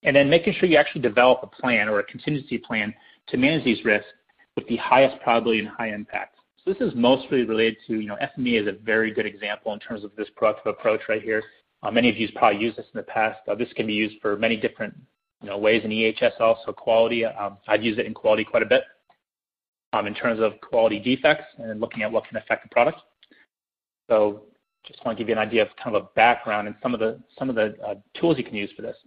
And 0.03 0.15
then 0.15 0.29
making 0.29 0.53
sure 0.53 0.67
you 0.67 0.77
actually 0.77 1.01
develop 1.01 1.39
a 1.43 1.47
plan 1.47 1.87
or 1.87 1.99
a 1.99 2.03
contingency 2.03 2.57
plan 2.57 2.93
to 3.27 3.37
manage 3.37 3.63
these 3.63 3.83
risks 3.85 4.09
with 4.55 4.67
the 4.67 4.77
highest 4.77 5.21
probability 5.21 5.59
and 5.59 5.69
high 5.69 5.93
impact. 5.93 6.37
So 6.63 6.73
this 6.73 6.81
is 6.81 6.93
mostly 6.95 7.43
related 7.43 7.77
to, 7.87 7.99
you 7.99 8.07
know, 8.07 8.17
FME 8.37 8.61
is 8.61 8.67
a 8.67 8.83
very 8.83 9.11
good 9.11 9.25
example 9.25 9.73
in 9.73 9.79
terms 9.79 10.03
of 10.03 10.11
this 10.15 10.27
proactive 10.39 10.65
approach 10.67 11.01
right 11.07 11.21
here. 11.21 11.41
Uh, 11.83 11.91
many 11.91 12.09
of 12.09 12.17
you 12.17 12.27
probably 12.35 12.61
used 12.61 12.77
this 12.77 12.85
in 12.93 12.97
the 12.97 13.03
past. 13.03 13.39
Uh, 13.47 13.55
this 13.55 13.71
can 13.75 13.87
be 13.87 13.93
used 13.93 14.15
for 14.21 14.35
many 14.37 14.57
different 14.57 14.93
you 15.41 15.49
know, 15.49 15.57
ways 15.57 15.83
in 15.83 15.89
EHS 15.89 16.39
also 16.39 16.71
quality. 16.71 17.25
Um, 17.25 17.57
I've 17.67 17.83
used 17.83 17.99
it 17.99 18.05
in 18.05 18.13
quality 18.13 18.43
quite 18.43 18.63
a 18.63 18.67
bit 18.67 18.83
um, 19.93 20.05
in 20.05 20.13
terms 20.13 20.39
of 20.39 20.53
quality 20.61 20.99
defects 20.99 21.45
and 21.57 21.79
looking 21.79 22.03
at 22.03 22.11
what 22.11 22.25
can 22.27 22.37
affect 22.37 22.63
the 22.63 22.69
product. 22.69 22.99
So 24.09 24.43
just 24.85 25.03
want 25.05 25.17
to 25.17 25.23
give 25.23 25.29
you 25.29 25.33
an 25.33 25.47
idea 25.47 25.61
of 25.61 25.69
kind 25.81 25.95
of 25.95 26.03
a 26.03 26.07
background 26.15 26.67
and 26.67 26.75
some 26.81 26.93
of 26.93 26.99
the 26.99 27.19
some 27.37 27.49
of 27.49 27.55
the 27.55 27.75
uh, 27.85 27.95
tools 28.19 28.37
you 28.37 28.43
can 28.43 28.55
use 28.55 28.71
for 28.75 28.81
this. 28.81 28.97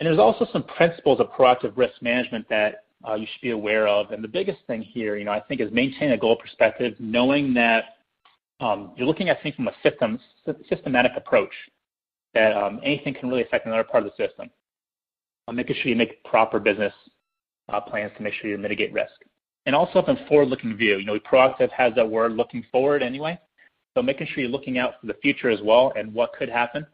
And 0.00 0.06
there's 0.06 0.18
also 0.18 0.46
some 0.52 0.62
principles 0.62 1.20
of 1.20 1.30
proactive 1.32 1.76
risk 1.76 2.00
management 2.00 2.48
that 2.48 2.84
uh, 3.06 3.14
you 3.14 3.26
should 3.26 3.42
be 3.42 3.50
aware 3.50 3.88
of. 3.88 4.12
And 4.12 4.22
the 4.22 4.28
biggest 4.28 4.58
thing 4.66 4.80
here, 4.82 5.16
you 5.16 5.24
know, 5.24 5.32
I 5.32 5.40
think, 5.40 5.60
is 5.60 5.70
maintaining 5.72 6.14
a 6.14 6.18
goal 6.18 6.36
perspective, 6.36 6.94
knowing 6.98 7.52
that 7.54 7.96
um, 8.60 8.92
you're 8.96 9.06
looking 9.06 9.28
at 9.28 9.42
things 9.42 9.56
from 9.56 9.68
a 9.68 9.74
system, 9.82 10.18
systematic 10.68 11.12
approach, 11.16 11.52
that 12.34 12.56
um, 12.56 12.80
anything 12.82 13.14
can 13.14 13.28
really 13.28 13.42
affect 13.42 13.66
another 13.66 13.84
part 13.84 14.04
of 14.04 14.12
the 14.16 14.26
system. 14.26 14.50
Uh, 15.46 15.52
making 15.52 15.76
sure 15.76 15.88
you 15.88 15.96
make 15.96 16.22
proper 16.24 16.60
business 16.60 16.92
uh, 17.68 17.80
plans 17.80 18.12
to 18.16 18.22
make 18.22 18.34
sure 18.34 18.50
you 18.50 18.58
mitigate 18.58 18.92
risk. 18.92 19.12
And 19.66 19.74
also 19.74 19.98
a 20.00 20.26
forward-looking 20.28 20.76
view. 20.76 20.96
You 20.98 21.04
know, 21.04 21.18
proactive 21.18 21.70
has 21.72 21.94
that 21.94 22.08
word 22.08 22.32
looking 22.32 22.64
forward 22.72 23.02
anyway. 23.02 23.38
So 23.94 24.02
making 24.02 24.28
sure 24.28 24.42
you're 24.42 24.50
looking 24.52 24.78
out 24.78 24.94
for 25.00 25.06
the 25.06 25.14
future 25.14 25.50
as 25.50 25.60
well 25.62 25.92
and 25.96 26.14
what 26.14 26.32
could 26.32 26.48
happen. 26.48 26.86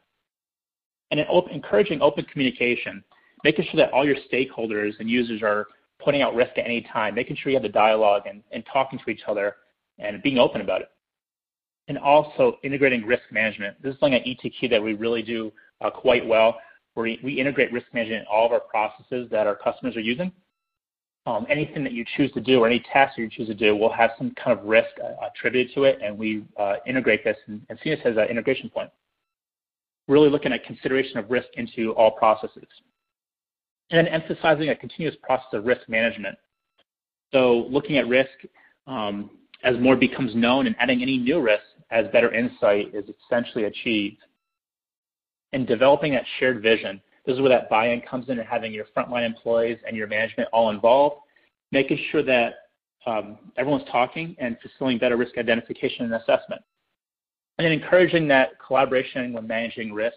And 1.11 1.20
open, 1.29 1.53
encouraging 1.53 2.00
open 2.00 2.24
communication, 2.24 3.05
making 3.44 3.66
sure 3.66 3.77
that 3.77 3.92
all 3.92 4.07
your 4.07 4.16
stakeholders 4.33 4.98
and 4.98 5.09
users 5.09 5.42
are 5.42 5.66
putting 6.03 6.22
out 6.22 6.35
risk 6.35 6.53
at 6.57 6.64
any 6.64 6.81
time, 6.81 7.14
making 7.14 7.37
sure 7.37 7.50
you 7.50 7.57
have 7.57 7.62
the 7.62 7.68
dialogue 7.68 8.22
and, 8.27 8.42
and 8.53 8.64
talking 8.72 8.98
to 8.98 9.11
each 9.11 9.22
other 9.29 9.57
and 9.98 10.22
being 10.22 10.38
open 10.38 10.61
about 10.61 10.81
it. 10.81 10.88
And 11.88 11.98
also 11.98 12.59
integrating 12.64 13.05
risk 13.05 13.24
management. 13.31 13.81
This 13.83 13.94
is 13.94 14.00
something 14.00 14.14
at 14.14 14.24
ETQ 14.24 14.70
that 14.70 14.83
we 14.83 14.94
really 14.94 15.22
do 15.22 15.53
uh, 15.83 15.90
quite 15.90 16.27
well, 16.27 16.59
where 16.94 17.05
we 17.22 17.33
integrate 17.38 17.72
risk 17.72 17.87
management 17.92 18.22
in 18.22 18.27
all 18.27 18.46
of 18.46 18.53
our 18.53 18.61
processes 18.61 19.29
that 19.31 19.46
our 19.46 19.55
customers 19.55 19.94
are 19.96 20.00
using 20.00 20.33
um, 21.26 21.46
anything 21.48 21.82
that 21.84 21.92
you 21.92 22.04
choose 22.16 22.30
to 22.32 22.40
do 22.40 22.60
or 22.60 22.66
any 22.66 22.84
task 22.92 23.16
you 23.16 23.28
choose 23.30 23.48
to 23.48 23.54
do 23.54 23.74
will 23.74 23.92
have 23.92 24.10
some 24.18 24.32
kind 24.32 24.58
of 24.58 24.64
risk 24.64 24.90
uh, 25.02 25.26
attributed 25.26 25.74
to 25.74 25.84
it, 25.84 25.98
and 26.02 26.18
we 26.18 26.44
uh, 26.58 26.74
integrate 26.87 27.24
this 27.24 27.37
and, 27.46 27.62
and 27.70 27.78
see 27.82 27.90
this 27.90 28.00
as 28.04 28.16
an 28.16 28.24
integration 28.28 28.68
point. 28.68 28.90
Really 30.06 30.28
looking 30.28 30.52
at 30.52 30.64
consideration 30.64 31.16
of 31.16 31.30
risk 31.30 31.48
into 31.54 31.92
all 31.92 32.10
processes. 32.10 32.68
And 33.90 34.06
then 34.06 34.12
emphasizing 34.12 34.68
a 34.68 34.76
continuous 34.76 35.16
process 35.22 35.48
of 35.54 35.64
risk 35.64 35.88
management. 35.88 36.37
So 37.32 37.66
looking 37.70 37.96
at 37.96 38.06
risk 38.06 38.30
um, 38.87 39.30
as 39.62 39.78
more 39.78 39.96
becomes 39.96 40.34
known 40.34 40.66
and 40.66 40.76
adding 40.78 41.00
any 41.00 41.16
new 41.16 41.40
risk 41.40 41.64
as 41.90 42.06
better 42.08 42.32
insight 42.34 42.94
is 42.94 43.04
essentially 43.26 43.64
achieved. 43.64 44.18
And 45.54 45.66
developing 45.66 46.12
that 46.12 46.24
shared 46.38 46.60
vision 46.62 47.00
this 47.26 47.34
is 47.34 47.40
where 47.40 47.48
that 47.48 47.70
buy-in 47.70 48.02
comes 48.02 48.28
in 48.28 48.38
and 48.38 48.48
having 48.48 48.72
your 48.72 48.84
frontline 48.96 49.24
employees 49.24 49.78
and 49.87 49.96
your 49.96 50.06
management 50.06 50.48
all 50.52 50.70
involved, 50.70 51.16
making 51.72 51.98
sure 52.10 52.22
that 52.22 52.54
um, 53.06 53.38
everyone's 53.56 53.88
talking 53.90 54.37
and 54.38 54.56
facilitating 54.62 54.98
better 54.98 55.16
risk 55.16 55.37
identification 55.38 56.04
and 56.04 56.14
assessment. 56.14 56.62
And 57.58 57.64
then 57.64 57.72
encouraging 57.72 58.28
that 58.28 58.50
collaboration 58.64 59.32
when 59.32 59.46
managing 59.46 59.92
risk, 59.92 60.16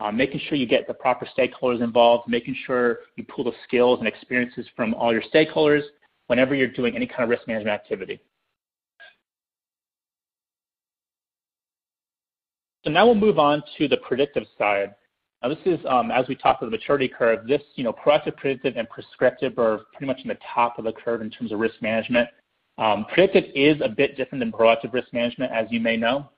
um, 0.00 0.16
making 0.16 0.40
sure 0.48 0.58
you 0.58 0.66
get 0.66 0.86
the 0.86 0.94
proper 0.94 1.26
stakeholders 1.36 1.82
involved, 1.82 2.28
making 2.28 2.56
sure 2.66 3.00
you 3.16 3.24
pull 3.24 3.44
the 3.44 3.52
skills 3.66 3.98
and 3.98 4.08
experiences 4.08 4.66
from 4.74 4.94
all 4.94 5.12
your 5.12 5.22
stakeholders 5.34 5.82
whenever 6.26 6.54
you're 6.54 6.68
doing 6.68 6.96
any 6.96 7.06
kind 7.06 7.22
of 7.22 7.28
risk 7.28 7.46
management 7.46 7.74
activity. 7.74 8.20
So 12.84 12.90
now 12.90 13.06
we'll 13.06 13.14
move 13.16 13.38
on 13.38 13.62
to 13.78 13.88
the 13.88 13.96
predictive 13.96 14.44
side. 14.56 14.94
Now 15.46 15.54
this 15.54 15.78
is, 15.78 15.86
um, 15.88 16.10
as 16.10 16.26
we 16.26 16.34
talked 16.34 16.60
about 16.60 16.72
the 16.72 16.76
maturity 16.76 17.06
curve, 17.06 17.46
this, 17.46 17.62
you 17.76 17.84
know, 17.84 17.92
proactive, 17.92 18.36
predictive, 18.36 18.76
and 18.76 18.88
prescriptive 18.90 19.56
are 19.60 19.82
pretty 19.92 20.06
much 20.06 20.18
in 20.22 20.28
the 20.28 20.38
top 20.52 20.76
of 20.76 20.84
the 20.84 20.92
curve 20.92 21.20
in 21.20 21.30
terms 21.30 21.52
of 21.52 21.60
risk 21.60 21.76
management. 21.80 22.28
Um, 22.78 23.06
predictive 23.14 23.44
is 23.54 23.80
a 23.80 23.88
bit 23.88 24.16
different 24.16 24.40
than 24.40 24.50
proactive 24.50 24.92
risk 24.92 25.12
management, 25.12 25.52
as 25.52 25.68
you 25.70 25.78
may 25.78 25.96
know. 25.96 26.28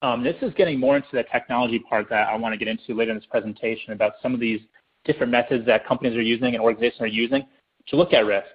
Um, 0.00 0.24
this 0.24 0.36
is 0.40 0.54
getting 0.54 0.80
more 0.80 0.96
into 0.96 1.08
the 1.12 1.24
technology 1.24 1.78
part 1.78 2.08
that 2.08 2.26
I 2.26 2.36
want 2.36 2.54
to 2.54 2.56
get 2.56 2.68
into 2.68 2.94
later 2.94 3.10
in 3.10 3.18
this 3.18 3.26
presentation 3.26 3.92
about 3.92 4.12
some 4.22 4.32
of 4.32 4.40
these 4.40 4.60
different 5.04 5.30
methods 5.30 5.66
that 5.66 5.86
companies 5.86 6.16
are 6.16 6.22
using 6.22 6.54
and 6.54 6.62
organizations 6.62 7.02
are 7.02 7.06
using 7.06 7.46
to 7.88 7.96
look 7.96 8.14
at 8.14 8.24
risk. 8.24 8.48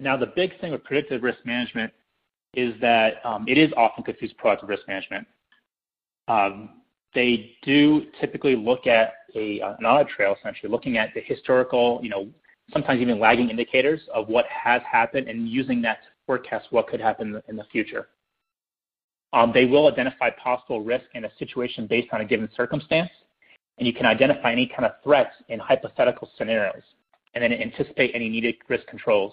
Now, 0.00 0.16
the 0.16 0.32
big 0.34 0.58
thing 0.58 0.72
with 0.72 0.84
predictive 0.84 1.22
risk 1.22 1.40
management 1.44 1.92
is 2.54 2.72
that 2.80 3.16
um, 3.26 3.44
it 3.46 3.58
is 3.58 3.74
often 3.76 4.04
confused 4.04 4.34
with 4.34 4.42
proactive 4.42 4.68
risk 4.70 4.88
management. 4.88 5.26
Um, 6.28 6.81
they 7.14 7.56
do 7.62 8.06
typically 8.20 8.56
look 8.56 8.86
at 8.86 9.14
a, 9.34 9.60
an 9.60 9.84
audit 9.84 10.08
trail, 10.08 10.34
essentially, 10.38 10.70
looking 10.70 10.96
at 10.96 11.12
the 11.14 11.20
historical, 11.20 12.00
you 12.02 12.08
know, 12.08 12.28
sometimes 12.72 13.00
even 13.00 13.18
lagging 13.18 13.50
indicators 13.50 14.00
of 14.14 14.28
what 14.28 14.46
has 14.46 14.80
happened 14.90 15.28
and 15.28 15.48
using 15.48 15.82
that 15.82 16.02
to 16.02 16.08
forecast 16.26 16.68
what 16.70 16.86
could 16.88 17.00
happen 17.00 17.42
in 17.48 17.56
the 17.56 17.64
future. 17.64 18.08
Um, 19.32 19.50
they 19.52 19.64
will 19.64 19.90
identify 19.90 20.30
possible 20.30 20.82
risk 20.82 21.06
in 21.14 21.24
a 21.24 21.30
situation 21.38 21.86
based 21.86 22.08
on 22.12 22.20
a 22.20 22.24
given 22.24 22.48
circumstance, 22.56 23.10
and 23.78 23.86
you 23.86 23.94
can 23.94 24.06
identify 24.06 24.52
any 24.52 24.66
kind 24.66 24.84
of 24.84 24.92
threats 25.02 25.34
in 25.48 25.58
hypothetical 25.58 26.30
scenarios, 26.36 26.82
and 27.34 27.42
then 27.42 27.52
anticipate 27.52 28.12
any 28.14 28.28
needed 28.28 28.56
risk 28.68 28.86
controls. 28.86 29.32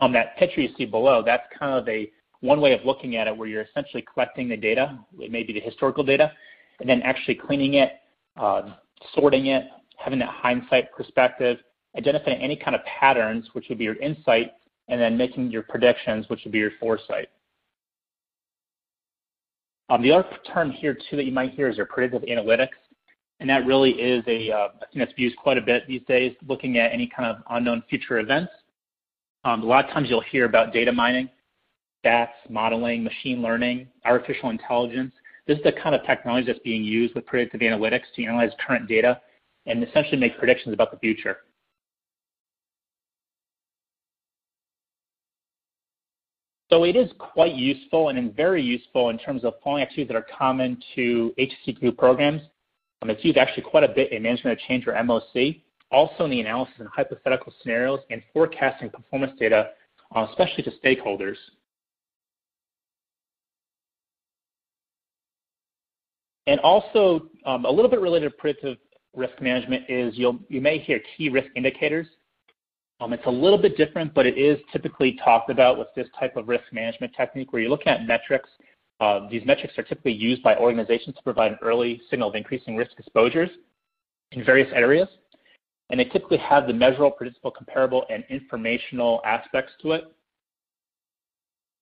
On 0.00 0.12
that 0.12 0.36
picture 0.36 0.60
you 0.60 0.70
see 0.76 0.84
below, 0.84 1.22
that's 1.24 1.42
kind 1.58 1.72
of 1.72 1.88
a 1.88 2.10
one 2.40 2.60
way 2.60 2.72
of 2.72 2.84
looking 2.84 3.16
at 3.16 3.26
it 3.26 3.36
where 3.36 3.48
you're 3.48 3.62
essentially 3.62 4.04
collecting 4.12 4.48
the 4.48 4.56
data, 4.56 4.96
it 5.18 5.32
may 5.32 5.42
be 5.42 5.52
the 5.52 5.60
historical 5.60 6.04
data, 6.04 6.30
and 6.80 6.88
then 6.88 7.02
actually 7.02 7.34
cleaning 7.34 7.74
it, 7.74 7.92
uh, 8.36 8.74
sorting 9.14 9.46
it, 9.46 9.64
having 9.96 10.18
that 10.18 10.28
hindsight 10.28 10.92
perspective, 10.92 11.58
identifying 11.96 12.40
any 12.40 12.56
kind 12.56 12.74
of 12.76 12.82
patterns, 12.84 13.48
which 13.52 13.66
would 13.68 13.78
be 13.78 13.84
your 13.84 13.96
insight, 13.96 14.52
and 14.88 15.00
then 15.00 15.16
making 15.16 15.50
your 15.50 15.62
predictions, 15.62 16.28
which 16.28 16.40
would 16.44 16.52
be 16.52 16.58
your 16.58 16.70
foresight. 16.80 17.28
Um, 19.90 20.02
the 20.02 20.12
other 20.12 20.28
term 20.52 20.70
here 20.70 20.94
too 20.94 21.16
that 21.16 21.24
you 21.24 21.32
might 21.32 21.52
hear 21.52 21.68
is 21.68 21.76
your 21.76 21.86
predictive 21.86 22.22
analytics, 22.22 22.76
and 23.40 23.48
that 23.48 23.66
really 23.66 23.92
is 23.92 24.22
a, 24.26 24.50
uh, 24.50 24.68
I 24.80 24.86
think 24.92 25.06
that's 25.06 25.12
used 25.16 25.36
quite 25.36 25.56
a 25.56 25.62
bit 25.62 25.86
these 25.86 26.02
days, 26.06 26.34
looking 26.46 26.78
at 26.78 26.92
any 26.92 27.06
kind 27.06 27.28
of 27.28 27.42
unknown 27.50 27.82
future 27.88 28.18
events. 28.18 28.52
Um, 29.44 29.62
a 29.62 29.66
lot 29.66 29.84
of 29.84 29.90
times 29.92 30.10
you'll 30.10 30.20
hear 30.20 30.44
about 30.44 30.72
data 30.72 30.92
mining, 30.92 31.30
stats, 32.04 32.28
modeling, 32.48 33.02
machine 33.02 33.40
learning, 33.40 33.88
artificial 34.04 34.50
intelligence. 34.50 35.12
This 35.48 35.56
is 35.56 35.64
the 35.64 35.72
kind 35.72 35.94
of 35.94 36.04
technology 36.04 36.46
that's 36.46 36.58
being 36.58 36.84
used 36.84 37.14
with 37.14 37.24
predictive 37.24 37.62
analytics 37.62 38.02
to 38.14 38.24
analyze 38.24 38.50
current 38.64 38.86
data 38.86 39.18
and 39.64 39.82
essentially 39.82 40.18
make 40.18 40.38
predictions 40.38 40.74
about 40.74 40.90
the 40.92 40.98
future. 40.98 41.38
So 46.70 46.84
it 46.84 46.96
is 46.96 47.10
quite 47.18 47.54
useful 47.54 48.10
and 48.10 48.36
very 48.36 48.62
useful 48.62 49.08
in 49.08 49.18
terms 49.18 49.42
of 49.42 49.54
following 49.64 49.82
activities 49.82 50.08
that 50.08 50.16
are 50.16 50.26
common 50.38 50.82
to 50.94 51.34
HSEQ 51.38 51.96
programs. 51.96 52.42
Um, 53.00 53.08
it's 53.08 53.24
used 53.24 53.38
actually 53.38 53.62
quite 53.62 53.84
a 53.84 53.88
bit 53.88 54.12
in 54.12 54.22
management 54.22 54.60
of 54.60 54.66
change 54.68 54.86
or 54.86 54.92
MOC, 54.92 55.62
also 55.90 56.24
in 56.24 56.30
the 56.30 56.40
analysis 56.40 56.74
of 56.80 56.88
hypothetical 56.94 57.54
scenarios 57.62 58.00
and 58.10 58.22
forecasting 58.34 58.90
performance 58.90 59.32
data, 59.38 59.70
uh, 60.14 60.26
especially 60.28 60.62
to 60.64 60.72
stakeholders. 60.84 61.36
And 66.48 66.58
also, 66.60 67.28
um, 67.44 67.66
a 67.66 67.70
little 67.70 67.90
bit 67.90 68.00
related 68.00 68.30
to 68.30 68.36
predictive 68.36 68.78
risk 69.14 69.38
management 69.38 69.84
is 69.90 70.16
you'll, 70.16 70.38
you 70.48 70.62
may 70.62 70.78
hear 70.78 70.98
key 71.14 71.28
risk 71.28 71.48
indicators. 71.54 72.06
Um, 73.00 73.12
it's 73.12 73.26
a 73.26 73.30
little 73.30 73.58
bit 73.58 73.76
different, 73.76 74.14
but 74.14 74.24
it 74.24 74.38
is 74.38 74.58
typically 74.72 75.20
talked 75.22 75.50
about 75.50 75.78
with 75.78 75.88
this 75.94 76.08
type 76.18 76.38
of 76.38 76.48
risk 76.48 76.64
management 76.72 77.12
technique 77.14 77.52
where 77.52 77.60
you're 77.60 77.70
looking 77.70 77.88
at 77.88 78.06
metrics. 78.06 78.48
Uh, 78.98 79.28
these 79.30 79.44
metrics 79.44 79.76
are 79.76 79.82
typically 79.82 80.14
used 80.14 80.42
by 80.42 80.56
organizations 80.56 81.14
to 81.16 81.22
provide 81.22 81.52
an 81.52 81.58
early 81.60 82.00
signal 82.08 82.30
of 82.30 82.34
increasing 82.34 82.76
risk 82.76 82.92
exposures 82.98 83.50
in 84.32 84.42
various 84.42 84.72
areas. 84.74 85.08
And 85.90 86.00
they 86.00 86.04
typically 86.06 86.38
have 86.38 86.66
the 86.66 86.72
measurable, 86.72 87.10
predictable, 87.10 87.50
comparable, 87.50 88.06
and 88.08 88.24
informational 88.30 89.20
aspects 89.26 89.74
to 89.82 89.92
it. 89.92 90.04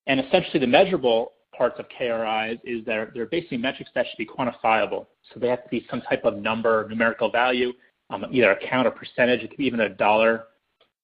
And 0.09 0.18
essentially 0.18 0.59
the 0.59 0.66
measurable 0.66 1.35
parts 1.57 1.79
of 1.79 1.87
KRIs 1.88 2.61
is 2.64 2.85
they're, 2.85 3.11
they're 3.14 3.27
basically 3.27 3.59
metrics 3.59 3.90
that 3.95 4.07
should 4.09 4.19
be 4.19 4.27
quantifiable. 4.27 5.07
So 5.33 5.40
they 5.40 5.49
have 5.49 5.62
to 5.64 5.69
be 5.71 5.87
some 5.90 6.03
type 6.03 6.25
of 6.25 6.37
number, 6.37 6.87
numerical 6.88 7.31
value, 7.31 7.73
um, 8.11 8.25
either 8.31 8.51
a 8.53 8.69
count 8.69 8.87
or 8.87 8.90
percentage. 8.90 9.42
It 9.42 9.51
could 9.51 9.59
be 9.59 9.66
even 9.66 9.81
a 9.81 9.88
dollar 9.88 10.45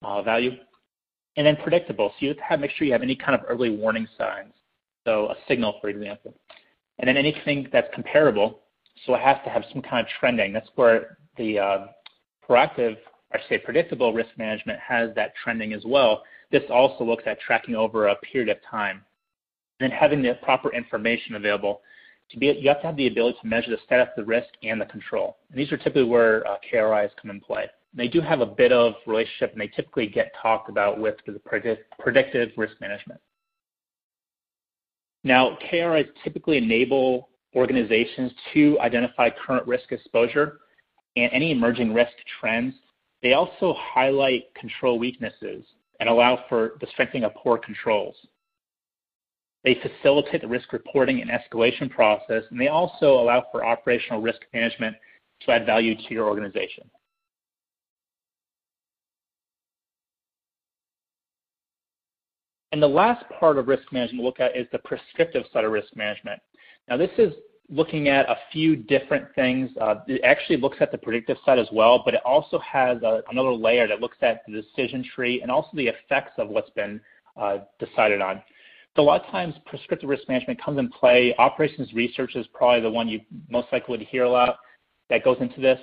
uh, 0.03 0.23
value. 0.23 0.53
And 1.37 1.47
then 1.47 1.57
predictable. 1.57 2.11
So 2.11 2.17
you 2.21 2.29
have 2.29 2.37
to 2.37 2.43
have, 2.43 2.61
make 2.61 2.71
sure 2.73 2.87
you 2.87 2.93
have 2.93 3.03
any 3.03 3.17
kind 3.17 3.35
of 3.35 3.47
early 3.49 3.71
warning 3.71 4.07
signs. 4.19 4.53
So 5.05 5.29
a 5.29 5.35
signal, 5.49 5.79
for 5.81 5.89
example. 5.89 6.35
And 6.99 7.09
then 7.09 7.17
anything 7.17 7.69
that's 7.73 7.89
comparable. 7.95 8.61
So 9.07 9.15
it 9.15 9.21
has 9.21 9.39
to 9.45 9.51
have 9.51 9.65
some 9.73 9.83
kind 9.83 10.07
of 10.07 10.13
trending. 10.21 10.53
That's 10.53 10.69
where 10.75 11.17
the 11.39 11.59
uh, 11.59 11.87
proactive, 12.49 12.97
I 13.33 13.39
should 13.39 13.49
say 13.49 13.59
predictable 13.59 14.13
risk 14.13 14.31
management 14.37 14.79
has 14.81 15.15
that 15.17 15.33
trending 15.43 15.73
as 15.73 15.83
well. 15.87 16.23
This 16.51 16.63
also 16.71 17.03
looks 17.03 17.25
at 17.27 17.41
tracking 17.41 17.75
over 17.75 18.09
a 18.09 18.17
period 18.17 18.51
of 18.51 18.59
time 18.71 19.03
then 19.83 19.91
having 19.91 20.23
the 20.23 20.35
proper 20.43 20.73
information 20.75 21.35
available. 21.35 21.81
To 22.31 22.39
be, 22.39 22.47
you 22.47 22.69
have 22.69 22.81
to 22.81 22.87
have 22.87 22.97
the 22.97 23.09
ability 23.09 23.39
to 23.43 23.47
measure 23.47 23.71
the 23.71 23.79
status 23.85 24.09
the 24.17 24.25
risk 24.25 24.49
and 24.63 24.81
the 24.81 24.87
control. 24.87 25.37
And 25.51 25.59
these 25.59 25.71
are 25.73 25.77
typically 25.77 26.05
where 26.05 26.47
uh, 26.47 26.57
KRIs 26.73 27.11
come 27.21 27.31
in 27.31 27.41
play. 27.41 27.67
They 27.95 28.09
do 28.09 28.21
have 28.23 28.41
a 28.41 28.47
bit 28.47 28.73
of 28.73 28.95
relationship, 29.07 29.53
and 29.53 29.61
they 29.61 29.69
typically 29.69 30.07
get 30.07 30.33
talked 30.41 30.71
about 30.71 30.99
with 30.99 31.17
the 31.27 31.39
predict, 31.41 31.91
predictive 31.99 32.51
risk 32.57 32.75
management. 32.81 33.21
Now, 35.25 35.59
KRIs 35.71 36.09
typically 36.25 36.57
enable 36.57 37.29
organizations 37.55 38.33
to 38.55 38.79
identify 38.81 39.29
current 39.31 39.67
risk 39.67 39.93
exposure 39.93 40.61
and 41.17 41.31
any 41.33 41.53
emerging 41.53 41.93
risk 41.93 42.13
trends. 42.41 42.75
They 43.23 43.35
also 43.35 43.75
highlight 43.79 44.55
control 44.55 44.99
weaknesses 44.99 45.65
and 46.01 46.09
allow 46.09 46.45
for 46.49 46.73
the 46.81 46.87
strengthening 46.89 47.25
of 47.25 47.35
poor 47.35 47.59
controls. 47.59 48.17
They 49.65 49.75
facilitate 49.81 50.41
the 50.43 50.49
risk 50.49 50.73
reporting 50.73 51.21
and 51.21 51.31
escalation 51.31 51.89
process, 51.89 52.43
and 52.51 52.61
they 52.61 52.69
also 52.69 53.15
allow 53.15 53.45
for 53.53 53.65
operational 53.65 54.21
risk 54.21 54.41
management 54.53 54.97
to 55.43 55.53
add 55.53 55.67
value 55.67 55.95
to 55.95 56.15
your 56.15 56.27
organization. 56.29 56.91
And 62.73 62.83
the 62.83 62.89
last 62.89 63.25
part 63.39 63.59
of 63.59 63.69
risk 63.69 63.93
management 63.93 64.25
look 64.25 64.41
at 64.41 64.57
is 64.57 64.67
the 64.73 64.79
prescriptive 64.79 65.45
side 65.53 65.65
of 65.65 65.73
risk 65.73 65.95
management. 65.95 66.41
Now, 66.89 66.97
this 66.97 67.11
is 67.19 67.33
looking 67.69 68.09
at 68.09 68.29
a 68.29 68.37
few 68.51 68.77
different 68.77 69.27
things. 69.35 69.71
Uh, 69.81 69.97
it 70.09 70.23
actually 70.25 70.57
looks 70.57 70.79
at 70.81 70.91
the 70.91 70.99
predictive 70.99 71.37
side 71.45 71.59
as 71.59 71.69
well, 71.73 72.03
but 72.05 72.15
it 72.15 72.21
also 72.25 72.59
has 72.59 73.03
a, 73.03 73.23
another 73.31 73.53
layer 73.53 73.87
that 73.87 74.01
looks 74.01 74.17
at 74.23 74.43
the 74.47 74.61
decision 74.61 75.05
tree 75.15 75.43
and 75.43 75.51
also 75.51 75.69
the 75.75 75.87
effects 75.87 76.33
of 76.39 76.49
what's 76.49 76.71
been 76.71 77.01
uh, 77.37 77.59
decided 77.79 78.21
on. 78.21 78.43
So 78.95 79.03
a 79.03 79.05
lot 79.05 79.25
of 79.25 79.31
times 79.31 79.55
prescriptive 79.65 80.09
risk 80.09 80.29
management 80.29 80.63
comes 80.63 80.79
in 80.79 80.89
play. 80.91 81.35
Operations 81.39 81.93
research 81.95 82.37
is 82.37 82.47
probably 82.53 82.83
the 82.83 82.91
one 82.91 83.09
you 83.09 83.21
most 83.49 83.69
likely 83.73 83.99
would 83.99 84.07
hear 84.07 84.25
a 84.25 84.31
lot 84.31 84.59
that 85.09 85.25
goes 85.25 85.39
into 85.41 85.61
this. 85.61 85.81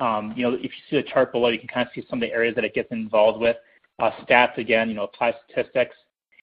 Um, 0.00 0.32
you 0.36 0.42
know, 0.42 0.54
if 0.54 0.62
you 0.62 0.70
see 0.90 0.96
the 0.96 1.02
chart 1.02 1.32
below, 1.32 1.48
you 1.48 1.58
can 1.58 1.68
kind 1.68 1.86
of 1.86 1.92
see 1.94 2.06
some 2.08 2.22
of 2.22 2.28
the 2.28 2.32
areas 2.32 2.54
that 2.56 2.64
it 2.64 2.74
gets 2.74 2.90
involved 2.90 3.40
with. 3.40 3.56
Uh, 4.00 4.10
stats, 4.22 4.56
again, 4.58 4.88
you 4.88 4.94
know, 4.94 5.04
apply 5.04 5.34
statistics. 5.48 5.96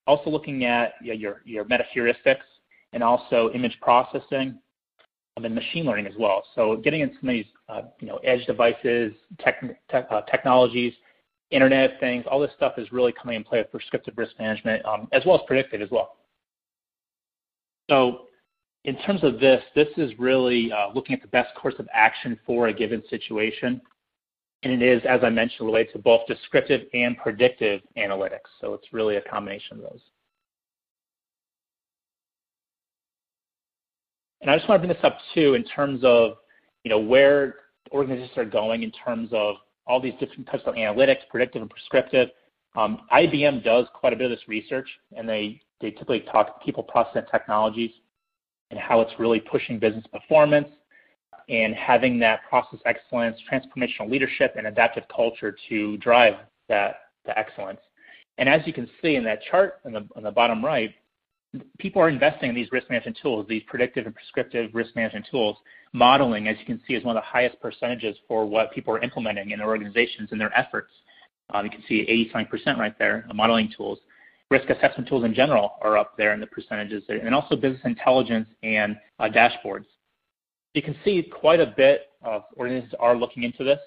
Also 0.07 0.29
looking 0.29 0.65
at 0.65 0.93
you 1.01 1.09
know, 1.09 1.13
your, 1.13 1.41
your 1.45 1.65
meta 1.65 1.85
heuristics 1.95 2.43
and 2.93 3.03
also 3.03 3.49
image 3.53 3.77
processing 3.81 4.57
and 5.37 5.55
machine 5.55 5.85
learning 5.85 6.07
as 6.07 6.13
well. 6.17 6.43
So 6.55 6.77
getting 6.77 7.01
into 7.01 7.15
some 7.19 7.29
of 7.29 7.33
these, 7.33 7.45
uh, 7.67 7.81
you 7.99 8.07
know, 8.07 8.17
edge 8.17 8.45
devices, 8.45 9.13
tech, 9.39 9.61
tech, 9.89 10.07
uh, 10.09 10.21
technologies, 10.21 10.93
Internet 11.55 11.93
of 11.93 11.99
Things, 11.99 12.25
all 12.29 12.39
this 12.39 12.51
stuff 12.55 12.73
is 12.77 12.91
really 12.91 13.13
coming 13.13 13.37
in 13.37 13.43
play 13.43 13.59
with 13.59 13.71
prescriptive 13.71 14.17
risk 14.17 14.33
management, 14.39 14.85
um, 14.85 15.07
as 15.11 15.23
well 15.25 15.35
as 15.35 15.41
predictive 15.47 15.81
as 15.81 15.89
well. 15.89 16.17
So 17.89 18.21
in 18.83 18.97
terms 18.99 19.23
of 19.23 19.39
this, 19.39 19.63
this 19.75 19.87
is 19.97 20.11
really 20.19 20.71
uh, 20.71 20.89
looking 20.93 21.15
at 21.15 21.21
the 21.21 21.27
best 21.27 21.55
course 21.55 21.75
of 21.79 21.87
action 21.93 22.39
for 22.45 22.67
a 22.67 22.73
given 22.73 23.03
situation. 23.09 23.81
And 24.63 24.73
it 24.73 24.81
is, 24.81 25.01
as 25.07 25.21
I 25.23 25.29
mentioned, 25.29 25.67
related 25.67 25.93
to 25.93 25.99
both 25.99 26.21
descriptive 26.27 26.87
and 26.93 27.17
predictive 27.17 27.81
analytics. 27.97 28.49
So 28.61 28.73
it's 28.73 28.91
really 28.91 29.17
a 29.17 29.21
combination 29.21 29.77
of 29.77 29.83
those. 29.83 30.01
And 34.41 34.51
I 34.51 34.57
just 34.57 34.67
want 34.67 34.81
to 34.81 34.87
bring 34.87 34.95
this 34.95 35.05
up 35.05 35.17
too 35.33 35.53
in 35.53 35.63
terms 35.63 36.01
of 36.03 36.37
you 36.85 36.89
know, 36.89 36.99
where 36.99 37.55
organizations 37.91 38.37
are 38.37 38.45
going 38.45 38.83
in 38.83 38.91
terms 38.91 39.29
of 39.33 39.55
all 39.87 40.01
these 40.01 40.13
different 40.19 40.47
types 40.47 40.63
of 40.65 40.75
analytics, 40.75 41.19
predictive 41.29 41.61
and 41.61 41.69
prescriptive. 41.69 42.29
Um, 42.75 43.01
IBM 43.11 43.63
does 43.63 43.85
quite 43.93 44.13
a 44.13 44.15
bit 44.15 44.31
of 44.31 44.37
this 44.37 44.47
research, 44.47 44.87
and 45.15 45.27
they, 45.27 45.61
they 45.79 45.91
typically 45.91 46.21
talk 46.31 46.63
people, 46.63 46.83
process, 46.83 47.15
and 47.15 47.27
technologies 47.31 47.91
and 48.71 48.79
how 48.79 49.01
it's 49.01 49.13
really 49.19 49.39
pushing 49.39 49.79
business 49.79 50.05
performance 50.11 50.67
and 51.49 51.75
having 51.75 52.19
that 52.19 52.41
process 52.49 52.79
excellence, 52.85 53.37
transformational 53.51 54.09
leadership, 54.09 54.55
and 54.57 54.67
adaptive 54.67 55.03
culture 55.15 55.55
to 55.69 55.97
drive 55.97 56.33
that 56.67 56.95
the 57.25 57.37
excellence. 57.37 57.79
And 58.37 58.49
as 58.49 58.61
you 58.65 58.73
can 58.73 58.89
see 59.01 59.15
in 59.15 59.23
that 59.25 59.39
chart 59.49 59.75
on 59.85 59.93
the, 59.93 60.07
on 60.15 60.23
the 60.23 60.31
bottom 60.31 60.63
right, 60.63 60.93
people 61.77 62.01
are 62.01 62.09
investing 62.09 62.49
in 62.49 62.55
these 62.55 62.71
risk 62.71 62.89
management 62.89 63.17
tools, 63.21 63.45
these 63.47 63.63
predictive 63.67 64.05
and 64.05 64.15
prescriptive 64.15 64.71
risk 64.73 64.95
management 64.95 65.27
tools. 65.29 65.57
Modeling, 65.93 66.47
as 66.47 66.57
you 66.59 66.65
can 66.65 66.81
see, 66.87 66.93
is 66.93 67.03
one 67.03 67.15
of 67.15 67.21
the 67.21 67.27
highest 67.27 67.59
percentages 67.61 68.17
for 68.27 68.45
what 68.45 68.71
people 68.71 68.93
are 68.93 69.01
implementing 69.01 69.51
in 69.51 69.59
their 69.59 69.67
organizations 69.67 70.29
and 70.31 70.39
their 70.39 70.55
efforts. 70.57 70.91
Um, 71.53 71.65
you 71.65 71.71
can 71.71 71.83
see 71.87 72.29
87% 72.33 72.77
right 72.77 72.97
there, 72.97 73.27
modeling 73.33 73.71
tools. 73.75 73.99
Risk 74.49 74.69
assessment 74.69 75.07
tools 75.07 75.23
in 75.23 75.33
general 75.33 75.75
are 75.81 75.97
up 75.97 76.17
there 76.17 76.33
in 76.33 76.39
the 76.39 76.47
percentages, 76.47 77.03
and 77.09 77.33
also 77.33 77.55
business 77.55 77.81
intelligence 77.83 78.47
and 78.63 78.97
uh, 79.19 79.27
dashboards. 79.27 79.85
You 80.73 80.81
can 80.81 80.95
see 81.03 81.23
quite 81.23 81.59
a 81.59 81.73
bit 81.77 82.09
of 82.23 82.43
organizations 82.57 82.93
are 82.99 83.15
looking 83.15 83.43
into 83.43 83.63
this, 83.63 83.79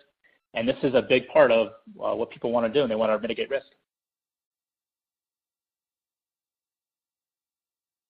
and 0.54 0.68
this 0.68 0.76
is 0.82 0.94
a 0.94 1.02
big 1.02 1.28
part 1.28 1.52
of 1.52 1.68
uh, 2.02 2.14
what 2.14 2.30
people 2.30 2.50
want 2.50 2.66
to 2.66 2.72
do, 2.72 2.82
and 2.82 2.90
they 2.90 2.96
want 2.96 3.12
to 3.12 3.18
mitigate 3.20 3.50
risk. 3.50 3.66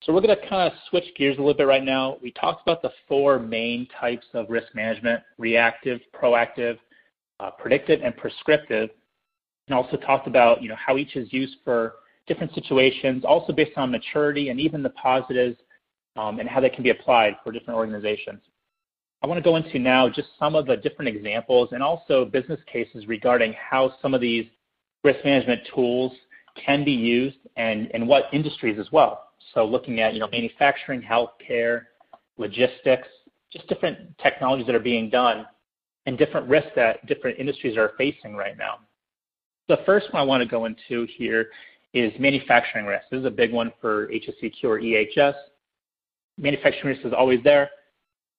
So 0.09 0.15
we're 0.15 0.23
going 0.23 0.41
to 0.41 0.49
kind 0.49 0.73
of 0.73 0.79
switch 0.89 1.05
gears 1.19 1.37
a 1.37 1.41
little 1.41 1.53
bit 1.53 1.67
right 1.67 1.85
now. 1.85 2.17
We 2.23 2.31
talked 2.31 2.63
about 2.63 2.81
the 2.81 2.91
four 3.07 3.39
main 3.39 3.87
types 4.01 4.25
of 4.33 4.49
risk 4.49 4.69
management, 4.75 5.21
reactive, 5.37 6.01
proactive, 6.19 6.79
uh, 7.41 7.51
predictive, 7.51 8.01
and 8.03 8.17
prescriptive, 8.17 8.89
and 9.67 9.77
also 9.77 9.99
talked 9.99 10.27
about 10.27 10.63
you 10.63 10.71
know, 10.71 10.77
how 10.77 10.97
each 10.97 11.15
is 11.15 11.31
used 11.31 11.57
for 11.63 11.97
different 12.27 12.55
situations, 12.55 13.23
also 13.23 13.53
based 13.53 13.77
on 13.77 13.91
maturity 13.91 14.49
and 14.49 14.59
even 14.59 14.83
the 14.83 14.89
positives 14.91 15.59
um, 16.17 16.41
and 16.41 16.49
how 16.49 16.59
they 16.59 16.71
can 16.71 16.83
be 16.83 16.89
applied 16.89 17.37
for 17.45 17.53
different 17.53 17.77
organizations. 17.77 18.41
I 19.23 19.27
want 19.27 19.37
to 19.37 19.45
go 19.45 19.57
into 19.57 19.79
now 19.79 20.09
just 20.09 20.29
some 20.39 20.55
of 20.55 20.65
the 20.65 20.79
different 20.79 21.15
examples 21.15 21.69
and 21.73 21.83
also 21.83 22.25
business 22.25 22.61
cases 22.67 23.07
regarding 23.09 23.53
how 23.53 23.93
some 24.01 24.15
of 24.15 24.23
these 24.23 24.47
risk 25.05 25.23
management 25.23 25.69
tools 25.75 26.13
can 26.57 26.83
be 26.83 26.93
used 26.93 27.37
and, 27.57 27.91
and 27.93 28.09
what 28.09 28.25
industries 28.33 28.79
as 28.79 28.91
well. 28.91 29.28
So 29.55 29.65
looking 29.65 30.01
at, 30.01 30.15
you 30.15 30.21
know, 30.21 30.29
manufacturing, 30.31 31.03
healthcare, 31.03 31.83
logistics, 32.37 33.09
just 33.53 33.67
different 33.69 34.17
technologies 34.19 34.67
that 34.67 34.75
are 34.75 34.81
being 34.81 35.09
done 35.09 35.47
and 36.07 36.19
different 36.19 36.49
risks 36.49 36.71
that 36.77 37.05
different 37.07 37.39
industries 37.39 37.77
are 37.77 37.93
facing 37.99 38.35
right 38.35 38.57
now. 38.57 38.79
The 39.69 39.79
first 39.85 40.13
one 40.13 40.23
I 40.23 40.25
want 40.25 40.43
to 40.43 40.49
go 40.49 40.65
into 40.65 41.07
here 41.17 41.49
is 41.93 42.13
manufacturing 42.19 42.87
risk. 42.87 43.05
This 43.11 43.21
is 43.21 43.27
a 43.27 43.31
big 43.31 43.53
one 43.53 43.73
for 43.81 44.09
HSEQ 44.09 44.65
or 44.65 44.79
EHS. 44.81 45.35
Manufacturing 46.37 46.95
risk 46.95 47.07
is 47.07 47.13
always 47.13 47.41
there. 47.43 47.71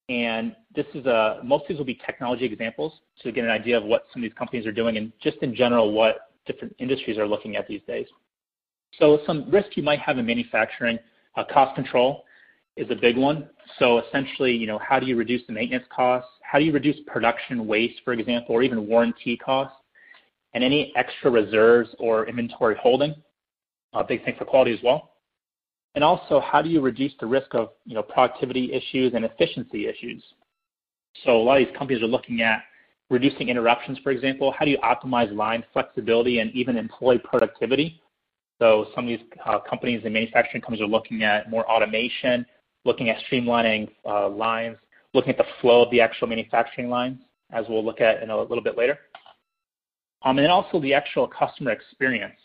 And 0.10 0.56
this 0.76 0.88
is 0.96 1.06
a, 1.06 1.40
most 1.44 1.64
of 1.64 1.68
these 1.70 1.78
will 1.78 1.86
be 1.86 2.00
technology 2.06 2.46
examples 2.46 2.94
to 3.22 3.32
get 3.32 3.44
an 3.44 3.52
idea 3.52 3.78
of 3.78 3.84
what 3.84 4.06
some 4.12 4.24
of 4.24 4.30
these 4.30 4.38
companies 4.38 4.66
are 4.66 4.72
doing 4.72 4.98
and 4.98 5.12
just 5.22 5.38
in 5.42 5.54
general 5.54 5.92
what 5.92 6.32
different 6.48 6.76
industries 6.80 7.18
are 7.20 7.28
looking 7.28 7.56
at 7.56 7.68
these 7.68 7.82
days. 7.86 8.08
So 8.98 9.20
some 9.26 9.50
risk 9.50 9.78
you 9.78 9.84
might 9.84 10.00
have 10.00 10.18
in 10.18 10.26
manufacturing, 10.26 11.00
uh, 11.36 11.44
cost 11.44 11.76
control 11.76 12.26
is 12.76 12.90
a 12.90 12.96
big 12.96 13.18
one. 13.18 13.50
So 13.78 14.00
essentially, 14.00 14.56
you 14.56 14.68
know, 14.68 14.80
how 14.80 15.00
do 15.00 15.06
you 15.06 15.16
reduce 15.16 15.46
the 15.48 15.54
maintenance 15.54 15.86
costs? 15.94 16.30
How 16.42 16.60
do 16.60 16.66
you 16.66 16.72
reduce 16.72 16.98
production 17.06 17.68
waste, 17.68 18.02
for 18.04 18.14
example, 18.14 18.56
or 18.56 18.64
even 18.64 18.88
warranty 18.88 19.38
costs? 19.38 19.76
And 20.54 20.64
any 20.64 20.92
extra 20.96 21.30
reserves 21.30 21.90
or 22.00 22.28
inventory 22.28 22.76
holding, 22.82 23.14
a 23.94 24.04
big 24.04 24.26
thing 24.26 24.36
for 24.38 24.46
quality 24.46 24.74
as 24.74 24.80
well. 24.84 25.12
And 25.96 26.04
also, 26.04 26.40
how 26.40 26.62
do 26.62 26.70
you 26.70 26.82
reduce 26.82 27.14
the 27.20 27.26
risk 27.26 27.54
of, 27.54 27.70
you 27.86 27.94
know, 27.94 28.04
productivity 28.04 28.74
issues 28.74 29.14
and 29.14 29.26
efficiency 29.26 29.88
issues? 29.88 30.24
So 31.24 31.38
a 31.38 31.44
lot 31.44 31.62
of 31.62 31.68
these 31.68 31.78
companies 31.78 32.02
are 32.02 32.08
looking 32.08 32.42
at 32.42 32.64
reducing 33.10 33.50
interruptions, 33.50 33.98
for 34.00 34.12
example. 34.12 34.54
How 34.58 34.66
do 34.66 34.72
you 34.72 34.78
optimize 34.80 35.34
line 35.36 35.64
flexibility 35.74 36.40
and 36.40 36.52
even 36.52 36.78
employee 36.78 37.20
productivity 37.20 38.02
so 38.60 38.88
some 38.94 39.06
of 39.06 39.10
these 39.10 39.26
uh, 39.46 39.60
companies 39.60 40.02
and 40.04 40.14
manufacturing 40.14 40.62
companies 40.62 40.82
are 40.82 40.88
looking 40.88 41.24
at 41.24 41.50
more 41.50 41.70
automation, 41.70 42.46
looking 42.86 43.10
at 43.10 43.18
streamlining 43.32 43.90
uh, 44.06 44.30
lines, 44.30 44.78
looking 45.14 45.32
at 45.32 45.38
the 45.38 45.46
flow 45.62 45.84
of 45.84 45.92
the 45.92 46.02
actual 46.02 46.28
manufacturing 46.28 46.90
lines, 46.90 47.20
as 47.52 47.66
we'll 47.70 47.84
look 47.84 48.02
at 48.02 48.22
in 48.22 48.30
a 48.30 48.38
little 48.38 48.64
bit 48.64 48.78
later. 48.78 49.00
Um, 50.24 50.38
and 50.38 50.44
then 50.46 50.52
also 50.52 50.82
the 50.82 50.94
actual 50.94 51.28
customer 51.28 51.72
experience. 51.72 52.36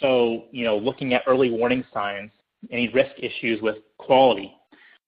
So, 0.00 0.44
you 0.52 0.64
know, 0.64 0.76
looking 0.76 1.14
at 1.14 1.22
early 1.26 1.50
warning 1.50 1.84
signs, 1.92 2.30
any 2.70 2.88
risk 2.88 3.12
issues 3.18 3.60
with 3.60 3.76
quality, 3.98 4.54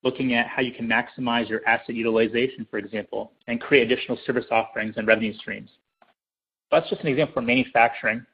looking 0.02 0.34
at 0.34 0.46
how 0.48 0.62
you 0.62 0.72
can 0.72 0.88
maximize 0.88 1.48
your 1.48 1.66
asset 1.66 1.94
utilization, 1.94 2.66
for 2.70 2.78
example, 2.78 3.32
and 3.46 3.60
create 3.60 3.90
additional 3.90 4.18
service 4.26 4.44
offerings 4.50 4.94
and 4.96 5.06
revenue 5.06 5.34
streams. 5.38 5.70
That's 6.70 6.88
just 6.90 7.02
an 7.02 7.08
example 7.08 7.34
for 7.34 7.42
manufacturing. 7.42 8.26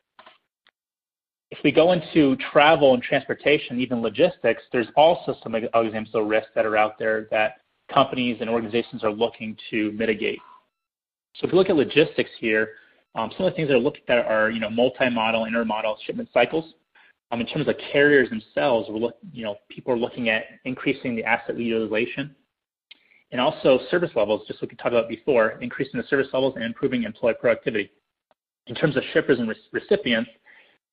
If 1.52 1.58
we 1.62 1.70
go 1.70 1.92
into 1.92 2.34
travel 2.50 2.94
and 2.94 3.02
transportation, 3.02 3.78
even 3.78 4.00
logistics, 4.00 4.62
there's 4.72 4.86
also 4.96 5.36
some 5.42 5.54
examples 5.54 6.14
of 6.14 6.26
risks 6.26 6.48
that 6.54 6.64
are 6.64 6.78
out 6.78 6.98
there 6.98 7.28
that 7.30 7.56
companies 7.92 8.38
and 8.40 8.48
organizations 8.48 9.04
are 9.04 9.12
looking 9.12 9.54
to 9.68 9.92
mitigate. 9.92 10.38
So 11.34 11.46
if 11.46 11.52
you 11.52 11.58
look 11.58 11.68
at 11.68 11.76
logistics 11.76 12.30
here, 12.40 12.70
um, 13.14 13.30
some 13.36 13.44
of 13.44 13.52
the 13.52 13.56
things 13.56 13.68
that 13.68 13.74
are 13.74 13.80
looked 13.80 13.98
at 14.08 14.24
are 14.24 14.50
you 14.50 14.60
know 14.60 14.70
multi-model, 14.70 15.44
intermodal 15.44 15.96
shipment 16.06 16.30
cycles. 16.32 16.72
Um, 17.30 17.42
in 17.42 17.46
terms 17.46 17.68
of 17.68 17.74
carriers 17.92 18.30
themselves, 18.30 18.88
we're 18.88 18.96
look, 18.96 19.18
you 19.30 19.44
know 19.44 19.56
people 19.68 19.92
are 19.92 19.98
looking 19.98 20.30
at 20.30 20.44
increasing 20.64 21.14
the 21.14 21.24
asset 21.24 21.58
utilization, 21.58 22.34
and 23.30 23.42
also 23.42 23.78
service 23.90 24.12
levels, 24.16 24.46
just 24.48 24.62
like 24.62 24.70
we 24.70 24.76
talked 24.78 24.94
about 24.94 25.06
before, 25.06 25.58
increasing 25.60 26.00
the 26.00 26.06
service 26.08 26.28
levels 26.32 26.54
and 26.56 26.64
improving 26.64 27.02
employee 27.02 27.34
productivity. 27.38 27.90
In 28.68 28.74
terms 28.74 28.96
of 28.96 29.02
shippers 29.12 29.38
and 29.38 29.50
re- 29.50 29.56
recipients, 29.72 30.30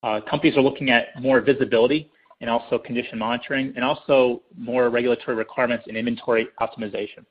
companies 0.02 0.56
are 0.56 0.62
looking 0.62 0.90
at 0.90 1.20
more 1.20 1.40
visibility 1.40 2.10
and 2.40 2.48
also 2.48 2.78
condition 2.78 3.18
monitoring, 3.18 3.72
and 3.76 3.84
also 3.84 4.42
more 4.56 4.88
regulatory 4.88 5.36
requirements 5.36 5.84
and 5.88 5.96
inventory 5.96 6.48
optimization. 6.60 7.24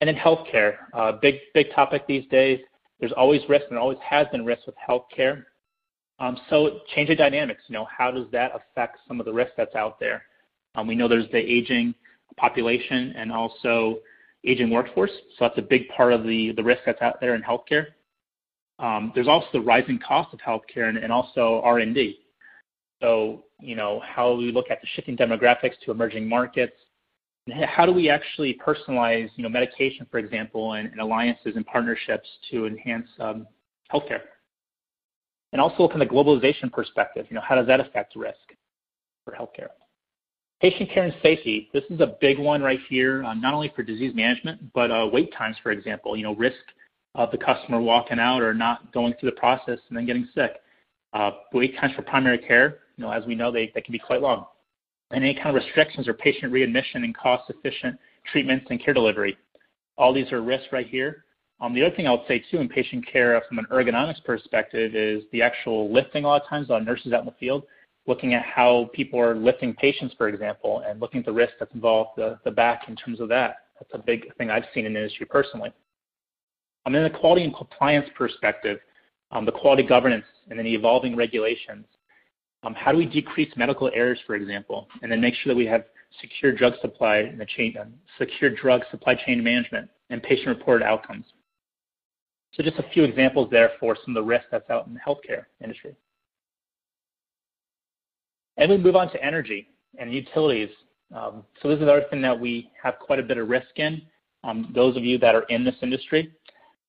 And 0.00 0.08
then 0.08 0.16
healthcare, 0.16 0.78
uh, 0.94 1.12
big 1.12 1.36
big 1.54 1.72
topic 1.74 2.06
these 2.08 2.26
days. 2.28 2.58
There's 2.98 3.12
always 3.12 3.40
risk, 3.48 3.66
and 3.68 3.76
there 3.76 3.80
always 3.80 3.98
has 4.04 4.26
been 4.32 4.44
risk 4.44 4.66
with 4.66 4.74
healthcare. 4.88 5.44
Um, 6.18 6.36
so 6.50 6.80
changing 6.94 7.16
dynamics, 7.16 7.62
you 7.68 7.72
know, 7.72 7.86
how 7.96 8.10
does 8.10 8.26
that 8.32 8.52
affect 8.54 8.98
some 9.06 9.20
of 9.20 9.26
the 9.26 9.32
risk 9.32 9.52
that's 9.56 9.74
out 9.74 9.98
there? 10.00 10.24
Um, 10.74 10.86
we 10.86 10.94
know 10.94 11.06
there's 11.06 11.30
the 11.30 11.38
aging 11.38 11.94
population 12.36 13.12
and 13.16 13.32
also 13.32 13.98
aging 14.44 14.70
workforce, 14.70 15.10
so 15.38 15.46
that's 15.46 15.58
a 15.58 15.62
big 15.62 15.88
part 15.88 16.12
of 16.12 16.24
the 16.24 16.52
the 16.56 16.64
risk 16.64 16.82
that's 16.84 17.00
out 17.00 17.20
there 17.20 17.36
in 17.36 17.42
healthcare. 17.42 17.86
Um, 18.82 19.12
there's 19.14 19.28
also 19.28 19.46
the 19.52 19.60
rising 19.60 19.98
cost 19.98 20.34
of 20.34 20.40
healthcare 20.40 20.88
and, 20.88 20.98
and 20.98 21.12
also 21.12 21.60
R&D. 21.64 22.18
So, 23.00 23.44
you 23.60 23.76
know, 23.76 24.02
how 24.04 24.34
we 24.34 24.50
look 24.50 24.70
at 24.70 24.80
the 24.80 24.88
shifting 24.94 25.16
demographics 25.16 25.78
to 25.84 25.92
emerging 25.92 26.28
markets. 26.28 26.74
How 27.64 27.86
do 27.86 27.92
we 27.92 28.10
actually 28.10 28.58
personalize, 28.64 29.30
you 29.36 29.44
know, 29.44 29.48
medication, 29.48 30.06
for 30.10 30.18
example, 30.18 30.74
and, 30.74 30.90
and 30.90 31.00
alliances 31.00 31.54
and 31.56 31.64
partnerships 31.64 32.28
to 32.50 32.66
enhance 32.66 33.08
um, 33.20 33.46
healthcare? 33.92 34.20
And 35.52 35.60
also 35.60 35.88
from 35.88 36.00
the 36.00 36.06
globalization 36.06 36.72
perspective, 36.72 37.26
you 37.28 37.36
know, 37.36 37.40
how 37.40 37.54
does 37.54 37.66
that 37.68 37.78
affect 37.78 38.16
risk 38.16 38.36
for 39.24 39.34
healthcare? 39.34 39.68
Patient 40.60 40.90
care 40.90 41.04
and 41.04 41.14
safety. 41.22 41.68
This 41.72 41.84
is 41.90 42.00
a 42.00 42.16
big 42.20 42.38
one 42.38 42.62
right 42.62 42.78
here, 42.88 43.24
uh, 43.24 43.34
not 43.34 43.54
only 43.54 43.72
for 43.74 43.82
disease 43.82 44.14
management, 44.14 44.72
but 44.72 44.90
uh, 44.90 45.08
wait 45.12 45.32
times, 45.34 45.56
for 45.62 45.72
example. 45.72 46.16
You 46.16 46.22
know, 46.22 46.34
risk 46.36 46.56
of 47.14 47.30
the 47.30 47.38
customer 47.38 47.80
walking 47.80 48.18
out 48.18 48.42
or 48.42 48.54
not 48.54 48.92
going 48.92 49.14
through 49.14 49.30
the 49.30 49.36
process 49.36 49.78
and 49.88 49.96
then 49.96 50.06
getting 50.06 50.28
sick. 50.34 50.52
Uh, 51.12 51.30
wait 51.52 51.76
times 51.78 51.94
for 51.94 52.02
primary 52.02 52.38
care, 52.38 52.78
you 52.96 53.04
know, 53.04 53.10
as 53.10 53.24
we 53.26 53.34
know, 53.34 53.52
they, 53.52 53.70
they 53.74 53.82
can 53.82 53.92
be 53.92 53.98
quite 53.98 54.22
long. 54.22 54.46
And 55.10 55.22
any 55.22 55.34
kind 55.34 55.48
of 55.50 55.56
restrictions 55.56 56.08
or 56.08 56.14
patient 56.14 56.52
readmission 56.52 57.04
and 57.04 57.14
cost-efficient 57.16 57.98
treatments 58.30 58.66
and 58.70 58.82
care 58.82 58.94
delivery. 58.94 59.36
All 59.98 60.14
these 60.14 60.32
are 60.32 60.40
risks 60.40 60.68
right 60.72 60.86
here. 60.86 61.24
Um, 61.60 61.74
the 61.74 61.84
other 61.84 61.94
thing 61.94 62.06
I 62.06 62.12
would 62.12 62.26
say 62.26 62.42
too 62.50 62.58
in 62.58 62.68
patient 62.68 63.06
care 63.06 63.40
from 63.46 63.58
an 63.58 63.66
ergonomics 63.70 64.24
perspective 64.24 64.96
is 64.96 65.22
the 65.32 65.42
actual 65.42 65.92
lifting 65.92 66.24
a 66.24 66.28
lot 66.28 66.42
of 66.42 66.48
times 66.48 66.70
on 66.70 66.84
nurses 66.84 67.12
out 67.12 67.20
in 67.20 67.26
the 67.26 67.34
field, 67.38 67.64
looking 68.06 68.34
at 68.34 68.42
how 68.42 68.90
people 68.94 69.20
are 69.20 69.36
lifting 69.36 69.74
patients, 69.74 70.14
for 70.16 70.28
example, 70.28 70.82
and 70.86 70.98
looking 70.98 71.20
at 71.20 71.26
the 71.26 71.32
risk 71.32 71.52
that's 71.60 71.74
involved 71.74 72.10
the, 72.16 72.38
the 72.44 72.50
back 72.50 72.88
in 72.88 72.96
terms 72.96 73.20
of 73.20 73.28
that. 73.28 73.56
That's 73.78 73.92
a 73.94 74.04
big 74.04 74.34
thing 74.36 74.50
I've 74.50 74.64
seen 74.74 74.86
in 74.86 74.94
the 74.94 75.00
industry 75.00 75.26
personally. 75.26 75.72
Um, 76.84 76.94
in 76.94 77.02
the 77.04 77.10
quality 77.10 77.44
and 77.44 77.54
compliance 77.54 78.08
perspective, 78.16 78.78
um, 79.30 79.44
the 79.44 79.52
quality 79.52 79.82
governance 79.82 80.24
and 80.50 80.58
then 80.58 80.66
the 80.66 80.74
evolving 80.74 81.16
regulations. 81.16 81.86
Um, 82.64 82.74
how 82.74 82.92
do 82.92 82.98
we 82.98 83.06
decrease 83.06 83.52
medical 83.56 83.90
errors, 83.94 84.18
for 84.26 84.34
example, 84.34 84.88
and 85.02 85.10
then 85.10 85.20
make 85.20 85.34
sure 85.34 85.52
that 85.52 85.56
we 85.56 85.66
have 85.66 85.84
secure 86.20 86.52
drug 86.52 86.74
supply 86.80 87.18
and 87.18 87.40
the 87.40 87.46
chain, 87.46 87.76
um, 87.80 87.94
secure 88.18 88.50
drug 88.50 88.82
supply 88.90 89.14
chain 89.14 89.42
management 89.42 89.88
and 90.10 90.22
patient-reported 90.22 90.84
outcomes. 90.84 91.24
So 92.54 92.62
just 92.62 92.78
a 92.78 92.88
few 92.92 93.04
examples 93.04 93.48
there 93.50 93.72
for 93.80 93.96
some 94.04 94.14
of 94.16 94.22
the 94.22 94.28
risk 94.28 94.44
that's 94.50 94.68
out 94.68 94.86
in 94.86 94.94
the 94.94 95.00
healthcare 95.00 95.44
industry. 95.62 95.96
And 98.58 98.70
we 98.70 98.76
move 98.76 98.94
on 98.94 99.10
to 99.12 99.24
energy 99.24 99.68
and 99.98 100.12
utilities. 100.12 100.68
Um, 101.14 101.44
so 101.60 101.68
this 101.68 101.76
is 101.76 101.82
another 101.82 102.04
thing 102.10 102.20
that 102.22 102.38
we 102.38 102.70
have 102.82 102.98
quite 102.98 103.18
a 103.18 103.22
bit 103.22 103.38
of 103.38 103.48
risk 103.48 103.70
in. 103.76 104.02
Um, 104.44 104.70
those 104.74 104.96
of 104.96 105.04
you 105.04 105.18
that 105.18 105.34
are 105.34 105.44
in 105.44 105.64
this 105.64 105.76
industry, 105.82 106.32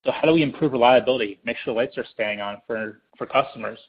So 0.06 0.12
how 0.12 0.28
do 0.28 0.34
we 0.34 0.44
improve 0.44 0.74
reliability, 0.74 1.40
make 1.46 1.58
sure 1.58 1.74
the 1.74 1.78
lights 1.78 1.98
are 1.98 2.06
staying 2.14 2.42
on 2.42 2.62
for 2.68 3.02
for 3.18 3.26
customers? 3.26 3.80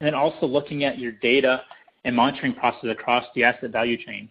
And 0.00 0.06
then 0.06 0.14
also 0.14 0.46
looking 0.46 0.84
at 0.84 0.98
your 0.98 1.12
data 1.12 1.62
and 2.04 2.14
monitoring 2.14 2.54
process 2.54 2.90
across 2.90 3.24
the 3.34 3.44
asset 3.44 3.70
value 3.70 3.96
chain. 3.96 4.28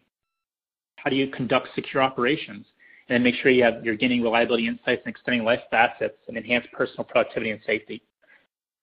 How 0.96 1.10
do 1.10 1.16
you 1.16 1.28
conduct 1.28 1.70
secure 1.76 2.02
operations 2.02 2.66
and 3.10 3.24
make 3.24 3.36
sure 3.36 3.52
you 3.52 3.64
have, 3.64 3.86
you're 3.86 3.96
getting 3.96 4.22
reliability 4.24 4.68
insights 4.68 5.02
and 5.06 5.14
extending 5.14 5.44
life 5.44 5.60
of 5.72 5.74
assets 5.74 6.18
and 6.28 6.38
enhance 6.38 6.66
personal 6.74 7.04
productivity 7.04 7.52
and 7.52 7.60
safety? 7.66 8.02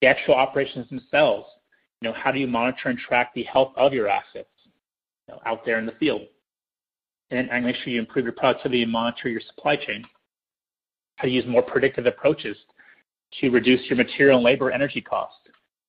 The 0.01 0.07
actual 0.07 0.35
operations 0.35 0.87
themselves, 0.89 1.47
you 2.01 2.09
know, 2.09 2.15
how 2.15 2.31
do 2.31 2.39
you 2.39 2.47
monitor 2.47 2.89
and 2.89 2.99
track 2.99 3.33
the 3.33 3.43
health 3.43 3.73
of 3.75 3.93
your 3.93 4.07
assets 4.07 4.47
out 5.45 5.65
there 5.65 5.79
in 5.79 5.85
the 5.85 5.93
field? 5.93 6.21
And, 7.31 7.49
and 7.49 7.65
make 7.65 7.77
sure 7.77 7.91
you 7.91 7.99
improve 7.99 8.25
your 8.25 8.33
productivity 8.33 8.83
and 8.83 8.91
monitor 8.91 9.29
your 9.29 9.41
supply 9.41 9.75
chain. 9.75 10.05
How 11.23 11.27
to 11.27 11.33
use 11.33 11.45
more 11.47 11.61
predictive 11.61 12.05
approaches 12.05 12.57
to 13.39 13.49
reduce 13.49 13.79
your 13.89 13.95
material 13.95 14.39
and 14.39 14.43
labor 14.43 14.71
energy 14.71 14.99
costs. 14.99 15.37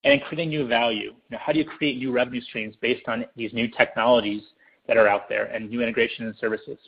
And 0.04 0.22
creating 0.22 0.50
new 0.50 0.68
value. 0.68 1.12
How 1.32 1.52
do 1.52 1.58
you 1.58 1.64
create 1.64 1.98
new 1.98 2.12
revenue 2.12 2.40
streams 2.40 2.76
based 2.80 3.08
on 3.08 3.24
these 3.34 3.52
new 3.52 3.66
technologies 3.66 4.44
that 4.86 4.96
are 4.96 5.08
out 5.08 5.28
there 5.28 5.46
and 5.46 5.68
new 5.68 5.82
integration 5.82 6.26
and 6.26 6.36
services? 6.36 6.78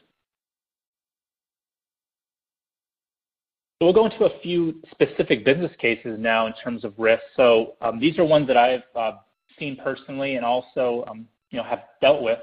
So 3.80 3.86
We'll 3.86 3.92
go 3.92 4.06
into 4.06 4.26
a 4.26 4.38
few 4.42 4.80
specific 4.92 5.44
business 5.44 5.72
cases 5.80 6.16
now 6.16 6.46
in 6.46 6.52
terms 6.62 6.84
of 6.84 6.94
risk. 6.98 7.24
So 7.34 7.72
um, 7.80 7.98
these 7.98 8.16
are 8.16 8.24
ones 8.24 8.46
that 8.46 8.56
I've 8.56 8.84
uh, 8.94 9.12
seen 9.58 9.76
personally 9.76 10.36
and 10.36 10.46
also 10.46 11.04
um, 11.10 11.26
you 11.50 11.58
know 11.58 11.64
have 11.64 11.80
dealt 12.00 12.22
with 12.22 12.38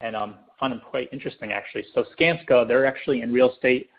and 0.00 0.16
um, 0.16 0.34
find 0.58 0.72
them 0.72 0.82
quite 0.90 1.08
interesting, 1.12 1.52
actually. 1.52 1.84
So 1.94 2.04
Skanska, 2.18 2.66
they're 2.66 2.84
actually 2.84 3.20
in 3.20 3.32
real 3.32 3.52
estate 3.52 3.90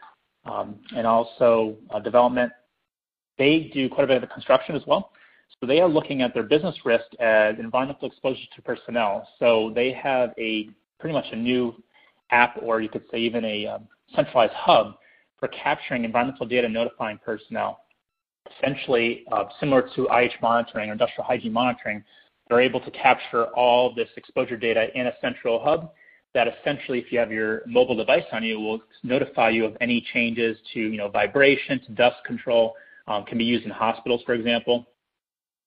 Um, 0.48 0.80
and 0.96 1.06
also 1.06 1.76
uh, 1.90 2.00
development. 2.00 2.52
They 3.38 3.70
do 3.74 3.90
quite 3.90 4.06
a 4.06 4.08
bit 4.08 4.16
of 4.18 4.22
the 4.22 4.34
construction 4.34 4.76
as 4.76 4.82
well. 4.88 5.12
So 5.60 5.68
they 5.68 5.80
are 5.80 5.90
looking 5.90 6.22
at 6.22 6.34
their 6.34 6.44
business 6.44 6.76
risk 6.86 7.06
as 7.20 7.56
environmental 7.60 8.08
exposure 8.08 8.46
to 8.56 8.62
personnel. 8.62 9.28
So 9.40 9.72
they 9.76 9.92
have 9.94 10.32
a 10.38 10.70
pretty 11.00 11.14
much 11.14 11.26
a 11.32 11.36
new 11.36 11.76
app, 12.32 12.58
or 12.62 12.82
you 12.82 12.90
could 12.90 13.04
say 13.12 13.18
even 13.20 13.46
a 13.46 13.68
um, 13.68 13.88
centralized 14.16 14.54
hub 14.54 14.96
for 15.40 15.48
capturing 15.50 16.04
environmental 16.04 16.46
data, 16.46 16.68
notifying 16.68 17.20
personnel. 17.24 17.82
Essentially, 18.58 19.26
uh, 19.32 19.46
similar 19.60 19.90
to 19.96 20.08
IH 20.10 20.34
monitoring 20.42 20.90
or 20.90 20.94
industrial 20.94 21.26
hygiene 21.26 21.54
monitoring, 21.54 22.04
they're 22.48 22.62
able 22.62 22.80
to 22.80 22.92
capture 22.92 23.46
all 23.48 23.94
this 23.94 24.10
exposure 24.16 24.58
data 24.58 24.88
in 24.96 25.08
a 25.08 25.14
central 25.22 25.64
hub 25.64 25.92
that 26.38 26.48
essentially, 26.48 27.00
if 27.00 27.12
you 27.12 27.18
have 27.18 27.32
your 27.32 27.64
mobile 27.66 27.96
device 27.96 28.24
on 28.32 28.44
you, 28.44 28.60
will 28.60 28.80
notify 29.02 29.50
you 29.50 29.66
of 29.66 29.76
any 29.82 30.06
changes 30.14 30.56
to 30.72 30.80
you 30.80 30.96
know 30.96 31.10
vibration, 31.10 31.82
to 31.88 31.92
dust 31.94 32.18
control. 32.26 32.76
Um, 33.08 33.24
can 33.24 33.40
be 33.40 33.44
used 33.44 33.66
in 33.66 33.72
hospitals, 33.72 34.22
for 34.24 34.34
example. 34.36 34.86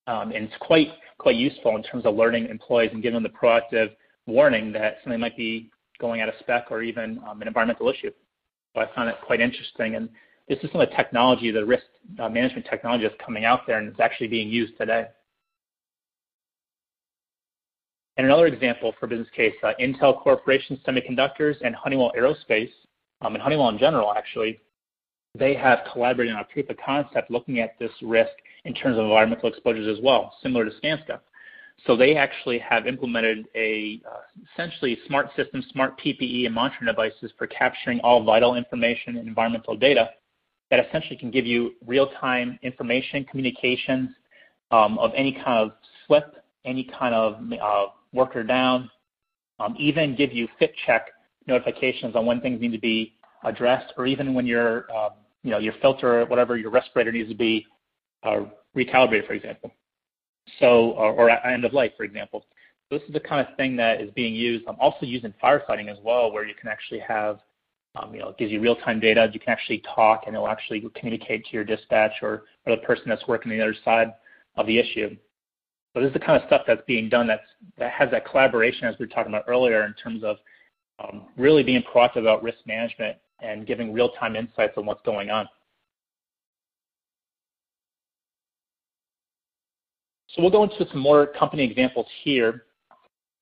Um, 0.06 0.30
and 0.30 0.44
it's 0.44 0.54
quite 0.61 0.88
quite 1.18 1.35
useful 1.35 1.74
in 1.74 1.83
terms 1.83 2.06
of 2.06 2.14
alerting 2.14 2.46
employees 2.46 2.90
and 2.92 3.02
giving 3.02 3.20
them 3.20 3.24
the 3.24 3.37
proactive 3.37 3.90
warning 4.26 4.70
that 4.72 4.98
something 5.02 5.18
might 5.18 5.37
be 5.37 5.70
going 5.98 6.20
out 6.20 6.28
of 6.28 6.35
spec 6.38 6.66
or 6.70 6.83
even 6.83 7.20
um, 7.28 7.42
an 7.42 7.48
environmental 7.48 7.88
issue. 7.88 8.12
So 8.74 8.80
I 8.80 8.94
found 8.94 9.09
it 9.09 9.16
quite 9.26 9.40
interesting, 9.40 9.96
and 9.96 10.09
this 10.48 10.59
is 10.62 10.70
some 10.70 10.80
of 10.80 10.88
the 10.88 10.94
technology, 10.94 11.50
the 11.50 11.66
risk 11.66 11.83
uh, 12.20 12.28
management 12.28 12.66
technology 12.70 13.02
that's 13.09 13.20
coming 13.24 13.44
out 13.44 13.66
there, 13.66 13.78
and 13.78 13.88
it's 13.88 13.98
actually 13.98 14.28
being 14.28 14.48
used 14.48 14.78
today. 14.78 15.06
Another 18.24 18.46
example 18.46 18.94
for 19.00 19.06
business 19.06 19.28
case, 19.35 19.54
uh, 19.62 19.72
Intel 19.80 20.20
Corporation 20.20 20.78
Semiconductors 20.87 21.54
and 21.62 21.74
Honeywell 21.74 22.12
Aerospace, 22.18 22.70
um, 23.22 23.35
and 23.35 23.42
Honeywell 23.42 23.70
in 23.70 23.78
general, 23.78 24.12
actually, 24.12 24.61
they 25.38 25.54
have 25.54 25.80
collaborated 25.90 26.35
on 26.35 26.40
a 26.40 26.44
proof 26.44 26.68
of 26.68 26.76
concept 26.85 27.30
looking 27.30 27.61
at 27.61 27.78
this 27.78 27.90
risk 28.02 28.33
in 28.66 28.74
terms 28.74 28.98
of 28.98 29.04
environmental 29.04 29.48
exposures 29.48 29.88
as 29.88 30.02
well, 30.04 30.35
similar 30.42 30.66
to 30.66 30.70
Skanska. 30.83 31.20
They 31.98 32.14
actually 32.14 32.59
have 32.59 32.87
implemented 32.87 33.46
uh, 33.56 34.20
essentially 34.52 34.98
smart 35.06 35.30
systems, 35.35 35.64
smart 35.72 35.98
PPE, 35.98 36.44
and 36.44 36.54
monitoring 36.54 36.87
devices 36.87 37.33
for 37.38 37.46
capturing 37.46 38.00
all 38.00 38.22
vital 38.22 38.54
information 38.54 39.16
and 39.16 39.26
environmental 39.26 39.76
data 39.76 40.11
that 40.70 40.87
essentially 40.87 41.16
can 41.16 41.30
give 41.30 41.46
you 41.46 41.72
real-time 41.87 42.59
information, 42.62 43.24
communications 43.24 44.11
um, 44.72 44.98
of 44.98 45.11
any 45.16 45.33
kind 45.33 45.46
of 45.46 45.72
slip, 46.06 46.44
any 46.66 46.85
kind 46.85 47.14
of 47.14 47.40
uh, 47.61 47.87
worker 48.12 48.42
down, 48.42 48.90
um, 49.59 49.75
even 49.79 50.16
give 50.16 50.33
you 50.33 50.49
fit 50.59 50.75
check 50.87 51.09
notifications 51.46 52.16
on 52.16 52.27
when 52.27 52.40
things 52.40 52.61
need 52.61 52.73
to 52.73 52.79
be 52.79 53.14
addressed, 53.44 53.92
or 53.96 54.07
even 54.07 54.35
when 54.35 54.46
your 54.46 54.90
um, 54.94 55.11
you 55.42 55.51
know, 55.51 55.59
your 55.59 55.75
filter 55.81 56.20
or 56.20 56.27
whatever, 56.27 56.57
your 56.57 56.70
respirator 56.70 57.12
needs 57.12 57.29
to 57.29 57.35
be 57.35 57.66
uh, 58.23 58.40
recalibrated, 58.77 59.27
for 59.27 59.33
example. 59.33 59.73
So, 60.59 60.92
Or 60.92 61.31
end 61.31 61.64
of 61.64 61.73
life, 61.73 61.92
for 61.96 62.05
example. 62.05 62.44
This 62.90 63.03
is 63.03 63.12
the 63.12 63.20
kind 63.20 63.46
of 63.46 63.57
thing 63.57 63.77
that 63.77 64.01
is 64.01 64.11
being 64.12 64.35
used, 64.35 64.66
I'm 64.66 64.77
also 64.81 65.07
used 65.07 65.25
in 65.25 65.33
firefighting 65.42 65.88
as 65.88 65.99
well, 66.03 66.33
where 66.33 66.44
you 66.44 66.55
can 66.55 66.68
actually 66.68 67.01
have, 67.01 67.38
you 68.12 68.27
it 68.27 68.38
gives 68.38 68.51
you 68.51 68.61
real-time 68.61 68.99
data. 69.01 69.31
You 69.33 69.38
can 69.38 69.51
actually 69.51 69.83
talk, 69.94 70.25
and 70.27 70.35
it'll 70.35 70.49
actually 70.49 70.85
communicate 70.94 71.44
to 71.46 71.53
your 71.53 71.64
dispatch 71.64 72.12
or 72.20 72.44
the 72.66 72.79
person 72.79 73.05
that's 73.07 73.27
working 73.29 73.53
on 73.53 73.59
the 73.59 73.64
other 73.64 73.77
side 73.85 74.12
of 74.57 74.66
the 74.66 74.79
issue. 74.79 75.16
So 75.92 76.00
this 76.00 76.09
is 76.09 76.14
the 76.14 76.20
kind 76.20 76.40
of 76.40 76.46
stuff 76.46 76.62
that's 76.66 76.83
being 76.87 77.09
done 77.09 77.26
that 77.26 77.40
has 77.79 78.11
that 78.12 78.24
collaboration, 78.24 78.85
as 78.85 78.94
we 78.98 79.07
were 79.07 79.11
talking 79.11 79.33
about 79.33 79.44
earlier, 79.48 79.85
in 79.85 79.94
terms 79.94 80.22
of 80.22 80.37
really 81.37 81.62
being 81.62 81.83
proactive 81.83 82.18
about 82.18 82.42
risk 82.42 82.59
management 82.66 83.16
and 83.40 83.66
giving 83.66 83.92
real-time 83.92 84.37
insights 84.37 84.74
on 84.76 84.87
what's 84.87 85.03
going 85.05 85.31
on. 85.31 85.48
So 90.29 90.42
we'll 90.42 90.50
go 90.50 90.62
into 90.62 90.87
some 90.90 91.00
more 91.00 91.26
company 91.26 91.64
examples 91.64 92.07
here. 92.22 92.66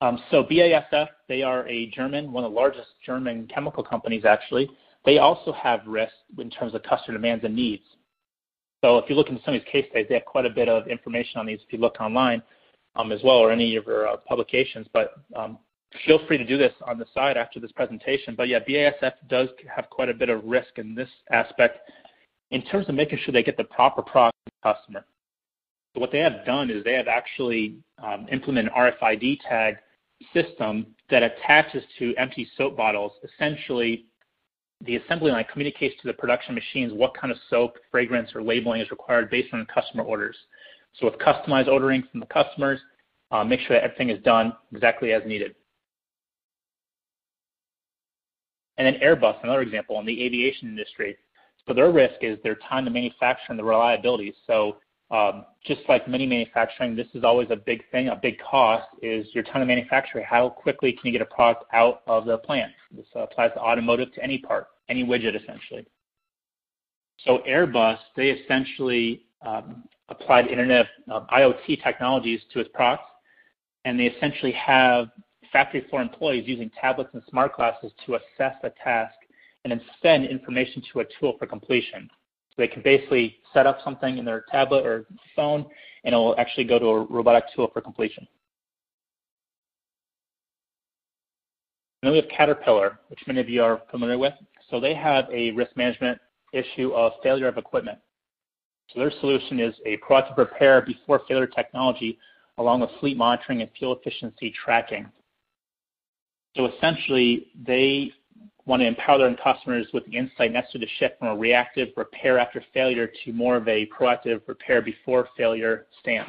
Um, 0.00 0.22
so 0.30 0.44
BASF, 0.44 1.08
they 1.28 1.42
are 1.42 1.68
a 1.68 1.90
German, 1.90 2.32
one 2.32 2.44
of 2.44 2.52
the 2.52 2.56
largest 2.56 2.88
German 3.04 3.46
chemical 3.52 3.82
companies, 3.82 4.24
actually. 4.24 4.70
They 5.04 5.18
also 5.18 5.52
have 5.52 5.80
risk 5.86 6.14
in 6.38 6.48
terms 6.48 6.74
of 6.74 6.82
customer 6.84 7.18
demands 7.18 7.44
and 7.44 7.54
needs. 7.54 7.82
So 8.82 8.98
if 8.98 9.10
you 9.10 9.16
look 9.16 9.28
into 9.28 9.42
some 9.44 9.54
of 9.54 9.60
these 9.60 9.70
case 9.70 9.86
studies, 9.90 10.06
they 10.08 10.14
have 10.14 10.24
quite 10.24 10.46
a 10.46 10.50
bit 10.50 10.68
of 10.68 10.86
information 10.86 11.40
on 11.40 11.46
these 11.46 11.58
if 11.66 11.72
you 11.72 11.78
look 11.78 12.00
online 12.00 12.42
um, 12.96 13.12
as 13.12 13.20
well, 13.24 13.36
or 13.36 13.50
any 13.50 13.76
of 13.76 13.86
our 13.88 14.06
uh, 14.06 14.16
publications. 14.18 14.86
But 14.92 15.14
um, 15.34 15.58
feel 16.06 16.24
free 16.26 16.38
to 16.38 16.44
do 16.44 16.56
this 16.56 16.72
on 16.86 16.98
the 16.98 17.06
side 17.14 17.36
after 17.36 17.60
this 17.60 17.72
presentation. 17.72 18.34
But 18.36 18.48
yeah, 18.48 18.60
BASF 18.60 19.12
does 19.28 19.48
have 19.74 19.90
quite 19.90 20.08
a 20.08 20.14
bit 20.14 20.28
of 20.28 20.44
risk 20.44 20.78
in 20.78 20.94
this 20.94 21.08
aspect 21.30 21.78
in 22.50 22.62
terms 22.62 22.88
of 22.88 22.94
making 22.94 23.18
sure 23.24 23.32
they 23.32 23.42
get 23.42 23.56
the 23.56 23.64
proper 23.64 24.02
product 24.02 24.36
to 24.46 24.52
the 24.62 24.74
customer. 24.74 25.04
What 25.94 26.12
they 26.12 26.20
have 26.20 26.44
done 26.46 26.70
is 26.70 26.84
they 26.84 26.94
have 26.94 27.08
actually 27.08 27.76
um, 28.02 28.26
implemented 28.30 28.72
an 28.72 28.92
RFID 29.02 29.38
tag 29.48 29.76
system 30.32 30.86
that 31.10 31.22
attaches 31.22 31.82
to 31.98 32.14
empty 32.16 32.48
soap 32.56 32.76
bottles. 32.76 33.12
Essentially, 33.24 34.06
the 34.84 34.96
assembly 34.96 35.32
line 35.32 35.44
communicates 35.50 36.00
to 36.00 36.06
the 36.06 36.14
production 36.14 36.54
machines 36.54 36.92
what 36.92 37.14
kind 37.14 37.32
of 37.32 37.38
soap, 37.50 37.76
fragrance, 37.90 38.30
or 38.34 38.42
labeling 38.42 38.80
is 38.80 38.90
required 38.90 39.30
based 39.30 39.52
on 39.52 39.66
customer 39.66 40.04
orders. 40.04 40.36
So 40.98 41.06
with 41.06 41.18
customized 41.18 41.68
ordering 41.68 42.04
from 42.10 42.20
the 42.20 42.26
customers, 42.26 42.80
uh, 43.30 43.44
make 43.44 43.60
sure 43.60 43.76
that 43.76 43.84
everything 43.84 44.10
is 44.10 44.22
done 44.22 44.52
exactly 44.72 45.12
as 45.12 45.22
needed. 45.26 45.54
And 48.78 48.86
then 48.86 49.00
Airbus, 49.02 49.42
another 49.42 49.62
example 49.62 49.98
in 49.98 50.06
the 50.06 50.24
aviation 50.24 50.68
industry. 50.68 51.16
So 51.66 51.74
their 51.74 51.90
risk 51.90 52.14
is 52.22 52.38
their 52.42 52.54
time 52.54 52.84
to 52.84 52.90
manufacture 52.90 53.46
and 53.50 53.58
the 53.58 53.64
reliability. 53.64 54.34
Um, 55.10 55.46
just 55.64 55.80
like 55.88 56.06
many 56.06 56.26
manufacturing, 56.26 56.94
this 56.94 57.06
is 57.14 57.24
always 57.24 57.48
a 57.50 57.56
big 57.56 57.82
thing, 57.90 58.08
a 58.08 58.16
big 58.16 58.38
cost, 58.38 58.86
is 59.02 59.26
your 59.32 59.42
time 59.42 59.60
to 59.60 59.66
manufacture. 59.66 60.22
How 60.22 60.50
quickly 60.50 60.92
can 60.92 61.00
you 61.04 61.12
get 61.12 61.22
a 61.22 61.34
product 61.34 61.64
out 61.72 62.02
of 62.06 62.26
the 62.26 62.38
plant? 62.38 62.72
This 62.90 63.06
applies 63.14 63.52
to 63.54 63.60
automotive, 63.60 64.12
to 64.14 64.22
any 64.22 64.38
part, 64.38 64.66
any 64.90 65.04
widget, 65.04 65.34
essentially. 65.40 65.86
So 67.24 67.42
Airbus, 67.48 67.98
they 68.16 68.30
essentially 68.30 69.24
um, 69.40 69.84
applied 70.10 70.48
Internet 70.48 70.86
of 71.08 71.22
um, 71.22 71.28
IoT 71.32 71.82
technologies 71.82 72.40
to 72.52 72.60
its 72.60 72.70
products, 72.74 73.10
and 73.84 73.98
they 73.98 74.06
essentially 74.06 74.52
have 74.52 75.08
factory 75.52 75.86
floor 75.88 76.02
employees 76.02 76.44
using 76.46 76.70
tablets 76.78 77.10
and 77.14 77.22
smart 77.30 77.56
glasses 77.56 77.92
to 78.04 78.16
assess 78.16 78.54
a 78.62 78.70
task 78.84 79.14
and 79.64 79.72
then 79.72 79.80
send 80.02 80.26
information 80.26 80.82
to 80.92 81.00
a 81.00 81.04
tool 81.18 81.34
for 81.38 81.46
completion. 81.46 82.08
They 82.58 82.68
can 82.68 82.82
basically 82.82 83.36
set 83.54 83.66
up 83.66 83.78
something 83.82 84.18
in 84.18 84.24
their 84.24 84.44
tablet 84.50 84.84
or 84.84 85.06
phone, 85.34 85.64
and 86.04 86.12
it 86.12 86.18
will 86.18 86.38
actually 86.38 86.64
go 86.64 86.78
to 86.78 86.86
a 86.86 87.04
robotic 87.04 87.44
tool 87.54 87.70
for 87.72 87.80
completion. 87.80 88.26
And 92.02 92.08
then 92.08 92.12
we 92.12 92.18
have 92.18 92.28
Caterpillar, 92.28 92.98
which 93.08 93.20
many 93.26 93.40
of 93.40 93.48
you 93.48 93.62
are 93.62 93.80
familiar 93.90 94.18
with. 94.18 94.34
So 94.70 94.80
they 94.80 94.94
have 94.94 95.26
a 95.32 95.52
risk 95.52 95.76
management 95.76 96.18
issue 96.52 96.92
of 96.92 97.12
failure 97.22 97.48
of 97.48 97.58
equipment. 97.58 97.98
So 98.90 99.00
their 99.00 99.12
solution 99.20 99.60
is 99.60 99.74
a 99.86 99.96
proactive 99.98 100.36
repair 100.36 100.82
before 100.82 101.22
failure 101.28 101.46
technology, 101.46 102.18
along 102.58 102.80
with 102.80 102.90
fleet 102.98 103.16
monitoring 103.16 103.62
and 103.62 103.70
fuel 103.78 103.96
efficiency 103.96 104.52
tracking. 104.64 105.06
So 106.56 106.66
essentially, 106.66 107.48
they 107.66 108.12
want 108.68 108.82
to 108.82 108.86
empower 108.86 109.18
their 109.18 109.26
own 109.26 109.36
customers 109.42 109.86
with 109.94 110.04
the 110.06 110.16
insight 110.16 110.52
necessary 110.52 110.84
to 110.84 110.92
shift 110.98 111.18
from 111.18 111.28
a 111.28 111.36
reactive 111.36 111.88
repair 111.96 112.38
after 112.38 112.62
failure 112.74 113.10
to 113.24 113.32
more 113.32 113.56
of 113.56 113.66
a 113.66 113.86
proactive 113.86 114.42
repair 114.46 114.82
before 114.82 115.28
failure 115.36 115.86
stance. 116.00 116.28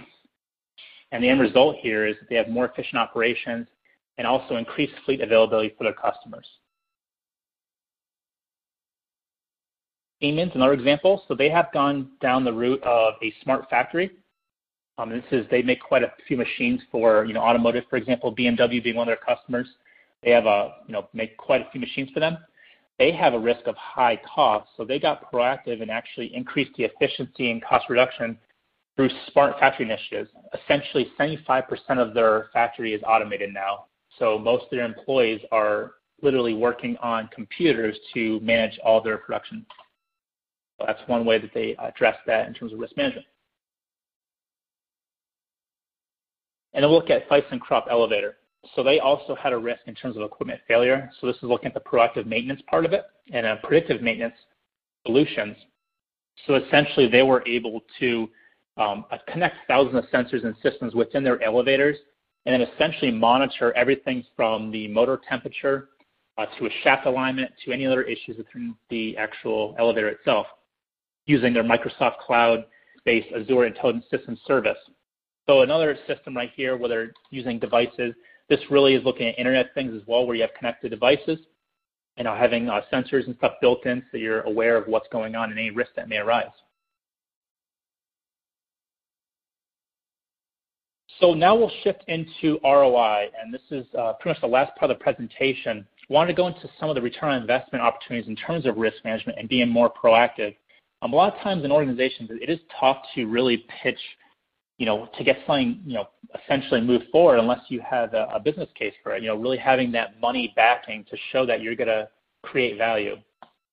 And 1.11 1.21
the 1.21 1.29
end 1.29 1.41
result 1.41 1.75
here 1.81 2.07
is 2.07 2.15
that 2.19 2.29
they 2.29 2.35
have 2.35 2.47
more 2.47 2.65
efficient 2.65 2.95
operations 2.95 3.67
and 4.17 4.25
also 4.25 4.55
increased 4.55 4.93
fleet 5.05 5.21
availability 5.21 5.75
for 5.77 5.83
their 5.83 5.93
customers. 5.93 6.47
Siemens, 10.21 10.51
another 10.55 10.73
example. 10.73 11.23
So 11.27 11.35
they 11.35 11.49
have 11.49 11.71
gone 11.73 12.09
down 12.21 12.45
the 12.45 12.53
route 12.53 12.83
of 12.83 13.15
a 13.21 13.33
smart 13.43 13.69
factory. 13.69 14.11
Um, 14.97 15.09
this 15.09 15.23
is 15.31 15.45
they 15.49 15.61
make 15.61 15.81
quite 15.81 16.03
a 16.03 16.11
few 16.27 16.37
machines 16.37 16.81
for 16.91 17.25
you 17.25 17.33
know 17.33 17.41
automotive, 17.41 17.85
for 17.89 17.95
example, 17.95 18.35
BMW 18.35 18.83
being 18.83 18.97
one 18.97 19.07
of 19.07 19.17
their 19.17 19.35
customers. 19.35 19.67
They 20.24 20.32
have 20.32 20.45
a 20.45 20.76
you 20.88 20.93
know 20.93 21.07
make 21.13 21.38
quite 21.38 21.61
a 21.61 21.70
few 21.72 21.80
machines 21.80 22.09
for 22.13 22.20
them. 22.20 22.38
They 22.97 23.11
have 23.13 23.34
a 23.34 23.39
risk 23.39 23.65
of 23.65 23.76
high 23.78 24.20
cost, 24.36 24.70
so 24.76 24.84
they 24.84 24.99
got 24.99 25.32
proactive 25.32 25.82
and 25.82 25.89
actually 25.89 26.36
increased 26.36 26.72
the 26.78 26.84
efficiency 26.84 27.49
and 27.49 27.63
cost 27.63 27.89
reduction 27.89 28.38
through 28.97 29.09
smart 29.32 29.57
factory 29.57 29.86
initiatives. 29.86 30.30
Essentially, 30.61 31.09
75% 31.17 31.63
of 31.97 32.13
their 32.13 32.49
factory 32.51 32.93
is 32.93 33.01
automated 33.07 33.53
now. 33.53 33.86
So 34.17 34.38
most 34.38 34.65
of 34.65 34.72
their 34.72 34.84
employees 34.84 35.39
are 35.53 35.93
literally 36.22 36.53
working 36.53 36.97
on 36.97 37.30
computers 37.34 37.97
to 38.13 38.41
manage 38.41 38.78
all 38.84 39.01
their 39.01 39.17
production. 39.17 39.65
So 40.78 40.86
that's 40.86 40.99
one 41.07 41.26
way 41.26 41.39
that 41.39 41.53
they 41.53 41.78
address 41.80 42.17
that 42.28 42.47
in 42.47 42.53
terms 42.53 42.74
of 42.74 42.80
risk 42.80 42.97
management. 42.97 43.26
And 46.74 46.84
then 46.84 46.91
we'll 46.91 46.99
look 46.99 47.09
at 47.09 47.30
ThyssenKrupp 47.30 47.89
Elevator. 47.89 48.36
So 48.76 48.84
they 48.84 48.99
also 48.99 49.36
had 49.36 49.53
a 49.53 49.57
risk 49.57 49.82
in 49.88 49.95
terms 49.95 50.18
of 50.18 50.24
equipment 50.24 50.60
failure. 50.68 51.10
So 51.20 51.28
this 51.28 51.38
is 51.38 51.43
looking 51.43 51.68
at 51.68 51.74
the 51.74 51.80
proactive 51.80 52.26
maintenance 52.26 52.62
part 52.70 52.86
of 52.86 52.93
it 52.93 53.05
and 53.32 53.45
a 53.45 53.57
predictive 53.64 54.01
maintenance 54.01 54.36
solutions. 55.05 55.55
So 56.45 56.55
essentially, 56.55 57.07
they 57.07 57.24
were 57.24 57.45
able 57.47 57.82
to 57.99 58.30
um, 58.78 59.05
connect 59.28 59.55
thousands 59.68 59.95
of 59.95 60.05
sensors 60.12 60.45
and 60.45 60.55
systems 60.62 60.93
within 60.93 61.24
their 61.24 61.41
elevators 61.43 61.97
and 62.45 62.53
then 62.53 62.68
essentially 62.74 63.12
monitor 63.12 63.74
everything 63.76 64.24
from 64.36 64.72
the 64.72 64.88
motor 64.88 65.20
temperature 65.28 65.89
uh, 66.38 66.45
to 66.57 66.68
a 66.68 66.70
shaft 66.84 67.05
alignment 67.05 67.51
to 67.66 67.72
any 67.72 67.86
other 67.86 68.03
issues 68.03 68.38
within 68.38 68.74
the 68.89 69.18
actual 69.18 69.76
elevator 69.78 70.07
itself 70.07 70.47
using 71.26 71.53
their 71.53 71.64
Microsoft 71.64 72.18
Cloud-based 72.26 73.28
Azure 73.36 73.66
Intelligent 73.66 74.05
Systems 74.10 74.39
service. 74.47 74.78
So 75.47 75.62
another 75.62 75.97
system 76.07 76.36
right 76.36 76.51
here 76.55 76.78
where 76.78 76.89
they're 76.89 77.12
using 77.30 77.60
devices. 77.60 78.14
This 78.50 78.60
really 78.70 78.95
is 78.95 79.04
looking 79.04 79.28
at 79.28 79.38
Internet 79.38 79.74
things 79.74 79.93
as 79.93 80.06
well, 80.08 80.26
where 80.26 80.36
you 80.36 80.41
have 80.41 80.54
connected 80.58 80.89
devices 80.89 81.39
and 82.18 82.28
having 82.28 82.70
uh, 82.70 82.82
sensors 82.91 83.26
and 83.28 83.36
stuff 83.38 83.54
built 83.62 83.86
in 83.86 84.04
so 84.12 84.18
you're 84.18 84.41
aware 84.41 84.76
of 84.76 84.88
what's 84.88 85.08
going 85.12 85.36
on 85.36 85.52
and 85.52 85.60
any 85.60 85.72
risk 85.72 85.91
that 85.95 86.10
may 86.10 86.18
arise. 86.18 86.47
So 91.20 91.34
now 91.34 91.54
we'll 91.54 91.72
shift 91.84 92.04
into 92.08 92.60
ROI, 92.64 93.28
and 93.41 93.54
this 93.54 93.62
is 93.72 93.86
uh, 93.97 94.14
pretty 94.14 94.36
much 94.36 94.41
the 94.41 94.47
last 94.47 94.74
part 94.78 94.89
of 94.89 94.97
the 94.97 95.04
presentation. 95.04 95.86
I 96.10 96.14
wanted 96.14 96.28
to 96.28 96.34
go 96.34 96.47
into 96.47 96.70
some 96.80 96.89
of 96.89 96.95
the 96.95 97.02
return 97.02 97.32
on 97.32 97.41
investment 97.41 97.84
opportunities 97.84 98.30
in 98.30 98.38
terms 98.38 98.66
of 98.66 98.78
risk 98.78 98.97
management 99.04 99.38
and 99.38 99.50
being 99.50 99.68
more 99.68 99.91
proactive. 99.91 100.56
Um, 101.02 101.12
a 101.12 101.16
lot 101.16 101.34
of 101.34 101.41
times 101.41 101.66
in 101.66 101.72
organizations, 101.72 102.30
it 102.32 102.50
is 102.50 102.60
tough 102.80 102.97
to 103.16 103.26
really 103.26 103.66
pitch, 103.84 104.00
you 104.80 104.86
know, 104.86 105.09
to 105.17 105.23
get 105.25 105.38
something, 105.45 105.82
you 105.86 105.93
know, 105.93 106.07
essentially 106.41 106.80
move 106.80 107.01
forward 107.11 107.38
unless 107.38 107.59
you 107.67 107.82
have 107.82 108.13
a, 108.13 108.30
a 108.34 108.39
business 108.39 108.69
case 108.75 108.93
for 109.03 109.13
it. 109.13 109.21
You 109.21 109.27
know, 109.27 109.36
really 109.36 109.57
having 109.57 109.91
that 109.91 110.19
money 110.21 110.53
backing 110.55 111.05
to 111.11 111.17
show 111.32 111.45
that 111.45 111.61
you're 111.61 111.75
going 111.75 111.89
to 111.89 112.07
create 112.43 112.77
value. 112.77 113.17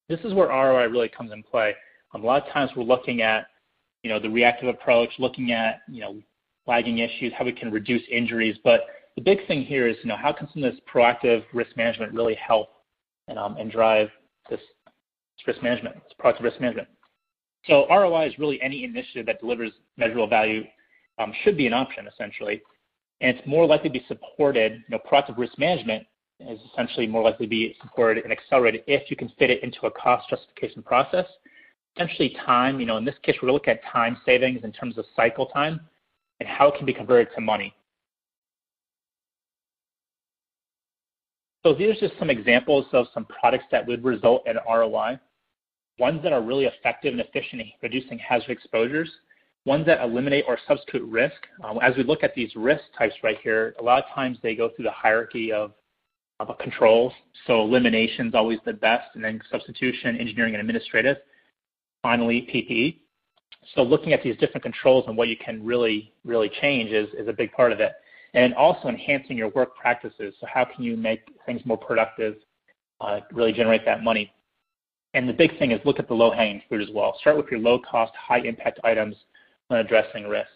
This 0.08 0.18
is 0.24 0.34
where 0.34 0.48
ROI 0.48 0.88
really 0.88 1.08
comes 1.08 1.32
in 1.32 1.44
play. 1.44 1.74
Um, 2.12 2.24
a 2.24 2.26
lot 2.26 2.44
of 2.44 2.52
times 2.52 2.72
we're 2.76 2.82
looking 2.82 3.22
at, 3.22 3.46
you 4.02 4.10
know, 4.10 4.18
the 4.18 4.28
reactive 4.28 4.68
approach, 4.68 5.10
looking 5.20 5.52
at, 5.52 5.82
you 5.88 6.00
know, 6.00 6.20
lagging 6.66 6.98
issues, 6.98 7.32
how 7.38 7.44
we 7.44 7.52
can 7.52 7.70
reduce 7.70 8.02
injuries. 8.10 8.56
But 8.64 8.86
the 9.14 9.22
big 9.22 9.46
thing 9.46 9.62
here 9.62 9.86
is, 9.86 9.96
you 10.02 10.08
know, 10.08 10.16
how 10.16 10.32
can 10.32 10.48
some 10.52 10.64
of 10.64 10.72
this 10.72 10.80
proactive 10.92 11.44
risk 11.52 11.76
management 11.76 12.14
really 12.14 12.34
help 12.34 12.70
and, 13.28 13.38
um, 13.38 13.56
and 13.58 13.70
drive 13.70 14.08
this, 14.50 14.60
this 14.90 15.46
risk 15.46 15.62
management, 15.62 15.94
this 16.02 16.14
proactive 16.20 16.42
risk 16.42 16.60
management? 16.60 16.88
So 17.66 17.86
ROI 17.88 18.26
is 18.26 18.38
really 18.40 18.60
any 18.60 18.82
initiative 18.82 19.26
that 19.26 19.40
delivers 19.40 19.70
measurable 19.96 20.26
value 20.28 20.64
um, 21.18 21.32
should 21.42 21.56
be 21.56 21.66
an 21.66 21.72
option, 21.72 22.06
essentially. 22.06 22.62
And 23.20 23.36
it's 23.36 23.46
more 23.46 23.66
likely 23.66 23.88
to 23.88 23.98
be 23.98 24.04
supported, 24.06 24.72
you 24.72 24.84
know, 24.90 24.98
proactive 25.10 25.38
risk 25.38 25.58
management 25.58 26.06
is 26.40 26.58
essentially 26.72 27.06
more 27.06 27.22
likely 27.22 27.46
to 27.46 27.50
be 27.50 27.76
supported 27.80 28.24
and 28.24 28.32
accelerated 28.32 28.82
if 28.86 29.10
you 29.10 29.16
can 29.16 29.32
fit 29.38 29.50
it 29.50 29.62
into 29.62 29.86
a 29.86 29.90
cost 29.90 30.28
justification 30.28 30.82
process. 30.82 31.26
Essentially 31.96 32.36
time, 32.44 32.78
you 32.78 32.84
know, 32.84 32.98
in 32.98 33.04
this 33.04 33.14
case, 33.22 33.36
we're 33.42 33.52
looking 33.52 33.72
at 33.72 33.80
time 33.90 34.18
savings 34.26 34.60
in 34.64 34.72
terms 34.72 34.98
of 34.98 35.06
cycle 35.14 35.46
time 35.46 35.80
and 36.40 36.48
how 36.48 36.68
it 36.68 36.76
can 36.76 36.84
be 36.84 36.92
converted 36.92 37.28
to 37.34 37.40
money. 37.40 37.74
So 41.64 41.74
these 41.74 41.96
are 41.96 42.08
just 42.08 42.18
some 42.18 42.30
examples 42.30 42.86
of 42.92 43.06
some 43.12 43.24
products 43.24 43.64
that 43.72 43.84
would 43.86 44.04
result 44.04 44.46
in 44.46 44.56
ROI. 44.68 45.18
Ones 45.98 46.22
that 46.22 46.32
are 46.32 46.42
really 46.42 46.66
effective 46.66 47.12
and 47.12 47.20
efficient 47.20 47.62
in 47.62 47.72
reducing 47.82 48.18
hazard 48.18 48.50
exposures. 48.50 49.10
Ones 49.66 49.84
that 49.86 50.00
eliminate 50.00 50.44
or 50.46 50.58
substitute 50.68 51.02
risk. 51.02 51.34
Um, 51.64 51.80
as 51.82 51.96
we 51.96 52.04
look 52.04 52.22
at 52.22 52.36
these 52.36 52.54
risk 52.54 52.84
types 52.96 53.14
right 53.24 53.36
here, 53.42 53.74
a 53.80 53.82
lot 53.82 53.98
of 53.98 54.08
times 54.14 54.38
they 54.40 54.54
go 54.54 54.70
through 54.70 54.84
the 54.84 54.92
hierarchy 54.92 55.52
of, 55.52 55.72
of 56.38 56.56
controls. 56.58 57.12
So 57.48 57.62
elimination 57.62 58.28
is 58.28 58.34
always 58.34 58.60
the 58.64 58.74
best, 58.74 59.08
and 59.14 59.24
then 59.24 59.40
substitution, 59.50 60.18
engineering, 60.18 60.54
and 60.54 60.60
administrative. 60.60 61.16
Finally, 62.00 62.48
PPE. 62.54 63.00
So 63.74 63.82
looking 63.82 64.12
at 64.12 64.22
these 64.22 64.36
different 64.36 64.62
controls 64.62 65.06
and 65.08 65.16
what 65.16 65.26
you 65.26 65.36
can 65.36 65.66
really, 65.66 66.12
really 66.24 66.48
change 66.60 66.92
is, 66.92 67.08
is 67.18 67.26
a 67.26 67.32
big 67.32 67.50
part 67.50 67.72
of 67.72 67.80
it. 67.80 67.90
And 68.34 68.54
also 68.54 68.86
enhancing 68.86 69.36
your 69.36 69.48
work 69.48 69.76
practices. 69.76 70.32
So 70.40 70.46
how 70.46 70.64
can 70.64 70.84
you 70.84 70.96
make 70.96 71.22
things 71.44 71.60
more 71.64 71.78
productive, 71.78 72.36
uh, 73.00 73.18
really 73.32 73.52
generate 73.52 73.84
that 73.84 74.04
money? 74.04 74.32
And 75.14 75.28
the 75.28 75.32
big 75.32 75.58
thing 75.58 75.72
is 75.72 75.80
look 75.84 75.98
at 75.98 76.06
the 76.06 76.14
low-hanging 76.14 76.62
fruit 76.68 76.82
as 76.82 76.94
well. 76.94 77.16
Start 77.20 77.36
with 77.36 77.46
your 77.50 77.58
low-cost, 77.58 78.12
high-impact 78.14 78.78
items 78.84 79.16
when 79.68 79.80
addressing 79.80 80.28
risk. 80.28 80.48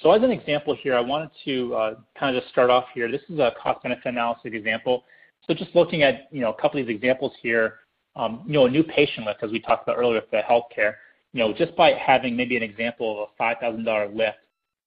So 0.00 0.12
as 0.12 0.22
an 0.22 0.30
example 0.30 0.76
here, 0.80 0.94
I 0.94 1.00
wanted 1.00 1.30
to 1.46 1.74
uh, 1.74 1.94
kind 2.18 2.36
of 2.36 2.42
just 2.42 2.52
start 2.52 2.68
off 2.68 2.84
here. 2.94 3.10
This 3.10 3.22
is 3.30 3.38
a 3.38 3.52
cost-benefit 3.60 4.04
analysis 4.04 4.50
example. 4.52 5.04
So 5.46 5.54
just 5.54 5.74
looking 5.74 6.02
at 6.02 6.28
you 6.30 6.40
know 6.40 6.52
a 6.52 6.60
couple 6.60 6.78
of 6.80 6.86
these 6.86 6.94
examples 6.94 7.32
here, 7.40 7.80
um, 8.16 8.42
you 8.46 8.52
know, 8.52 8.66
a 8.66 8.70
new 8.70 8.82
patient 8.82 9.26
lift, 9.26 9.42
as 9.42 9.50
we 9.50 9.60
talked 9.60 9.84
about 9.84 9.98
earlier 9.98 10.20
with 10.20 10.30
the 10.30 10.42
healthcare, 10.48 10.94
you 11.32 11.40
know, 11.40 11.52
just 11.52 11.74
by 11.76 11.92
having 11.92 12.36
maybe 12.36 12.56
an 12.56 12.62
example 12.62 13.22
of 13.22 13.28
a 13.38 13.42
$5,000 13.42 14.14
lift, 14.14 14.38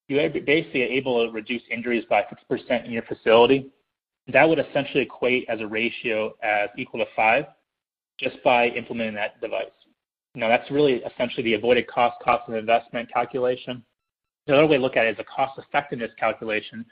you're 0.07 0.29
basically 0.29 0.83
able 0.83 1.25
to 1.25 1.31
reduce 1.31 1.61
injuries 1.69 2.05
by 2.09 2.23
6% 2.49 2.85
in 2.85 2.91
your 2.91 3.03
facility. 3.03 3.69
That 4.31 4.47
would 4.47 4.59
essentially 4.59 5.03
equate 5.03 5.45
as 5.49 5.59
a 5.59 5.67
ratio 5.67 6.35
as 6.41 6.69
equal 6.77 7.01
to 7.01 7.05
five 7.15 7.45
just 8.17 8.41
by 8.43 8.69
implementing 8.69 9.15
that 9.15 9.39
device. 9.41 9.65
Now, 10.38 10.47
that's 10.47 10.69
really 10.71 11.03
essentially 11.03 11.43
the 11.43 11.53
avoided 11.55 11.88
cost, 11.88 12.15
cost 12.23 12.47
of 12.47 12.55
investment 12.55 13.11
calculation. 13.11 13.83
The 14.45 14.53
other 14.53 14.67
way 14.67 14.77
to 14.77 14.81
look 14.81 14.95
at 14.95 15.05
it 15.05 15.15
is 15.15 15.19
a 15.19 15.23
cost 15.23 15.59
effectiveness 15.59 16.11
calculation, 16.17 16.85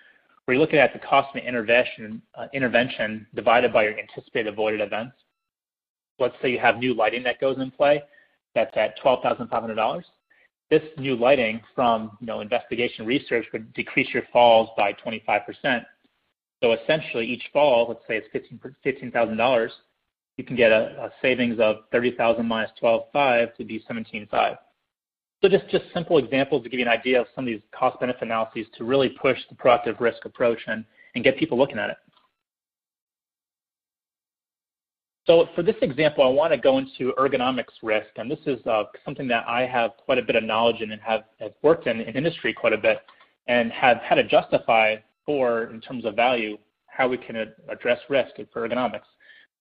where 0.46 0.56
you're 0.56 0.62
looking 0.62 0.80
at 0.80 0.94
the 0.94 1.00
cost 1.00 1.30
of 1.30 1.42
an 1.42 1.48
intervention, 1.48 2.22
uh, 2.36 2.48
intervention 2.54 3.28
divided 3.36 3.72
by 3.72 3.84
your 3.84 3.98
anticipated 3.98 4.48
avoided 4.48 4.82
events 4.82 5.16
let's 6.20 6.36
say 6.42 6.52
you 6.52 6.60
have 6.60 6.78
new 6.78 6.94
lighting 6.94 7.24
that 7.24 7.40
goes 7.40 7.58
in 7.58 7.72
play 7.72 8.02
that's 8.54 8.76
at 8.78 8.98
$12,500. 9.00 10.04
This 10.70 10.82
new 10.98 11.16
lighting 11.16 11.62
from 11.76 12.18
you 12.22 12.28
know, 12.28 12.40
investigation 12.40 13.06
research 13.06 13.46
would 13.54 13.72
decrease 13.74 14.08
your 14.14 14.24
falls 14.32 14.70
by 14.78 14.94
25%. 14.94 15.84
So 16.64 16.72
essentially, 16.72 17.26
each 17.26 17.44
fall, 17.52 17.88
let's 17.90 18.02
say 18.08 18.22
it's 18.34 18.58
$15,000, 18.86 19.70
you 20.38 20.44
can 20.44 20.56
get 20.56 20.72
a, 20.72 21.06
a 21.06 21.12
savings 21.22 21.60
of 21.60 21.78
30,000 21.92 22.46
minus 22.46 22.72
12.5 22.82 23.56
to 23.56 23.64
be 23.64 23.84
17.5. 23.90 24.58
So 25.42 25.50
just, 25.50 25.70
just 25.70 25.86
simple 25.94 26.18
examples 26.18 26.64
to 26.64 26.70
give 26.70 26.80
you 26.80 26.86
an 26.86 26.92
idea 26.92 27.22
of 27.22 27.28
some 27.36 27.46
of 27.46 27.48
these 27.48 27.62
cost-benefit 27.78 28.22
analyses 28.22 28.66
to 28.78 28.84
really 28.84 29.10
push 29.10 29.38
the 29.50 29.56
proactive 29.56 30.00
risk 30.00 30.26
approach 30.26 30.60
and, 30.68 30.86
and 31.14 31.24
get 31.24 31.38
people 31.38 31.58
looking 31.58 31.78
at 31.78 31.90
it. 31.90 31.98
So 35.28 35.50
for 35.56 35.64
this 35.64 35.76
example, 35.82 36.24
I 36.24 36.28
want 36.28 36.54
to 36.54 36.58
go 36.58 36.78
into 36.78 37.12
ergonomics 37.18 37.82
risk, 37.82 38.10
and 38.18 38.30
this 38.30 38.40
is 38.46 38.64
uh, 38.68 38.84
something 39.04 39.28
that 39.28 39.48
I 39.48 39.66
have 39.66 39.92
quite 39.98 40.20
a 40.20 40.22
bit 40.22 40.36
of 40.36 40.44
knowledge 40.44 40.82
in 40.82 40.92
and 40.92 41.02
have, 41.02 41.24
have 41.40 41.54
worked 41.64 41.88
in, 41.88 42.00
in 42.02 42.16
industry 42.16 42.54
quite 42.54 42.74
a 42.74 42.78
bit 42.78 43.00
and 43.48 43.72
have 43.72 43.98
had 43.98 44.16
to 44.16 44.24
justify 44.24 44.96
for, 45.26 45.66
in 45.66 45.82
terms 45.82 46.06
of 46.06 46.16
value, 46.16 46.58
how 46.88 47.08
we 47.08 47.18
can 47.18 47.36
address 47.70 48.00
risk 48.08 48.36
for 48.54 48.68
ergonomics. 48.68 49.02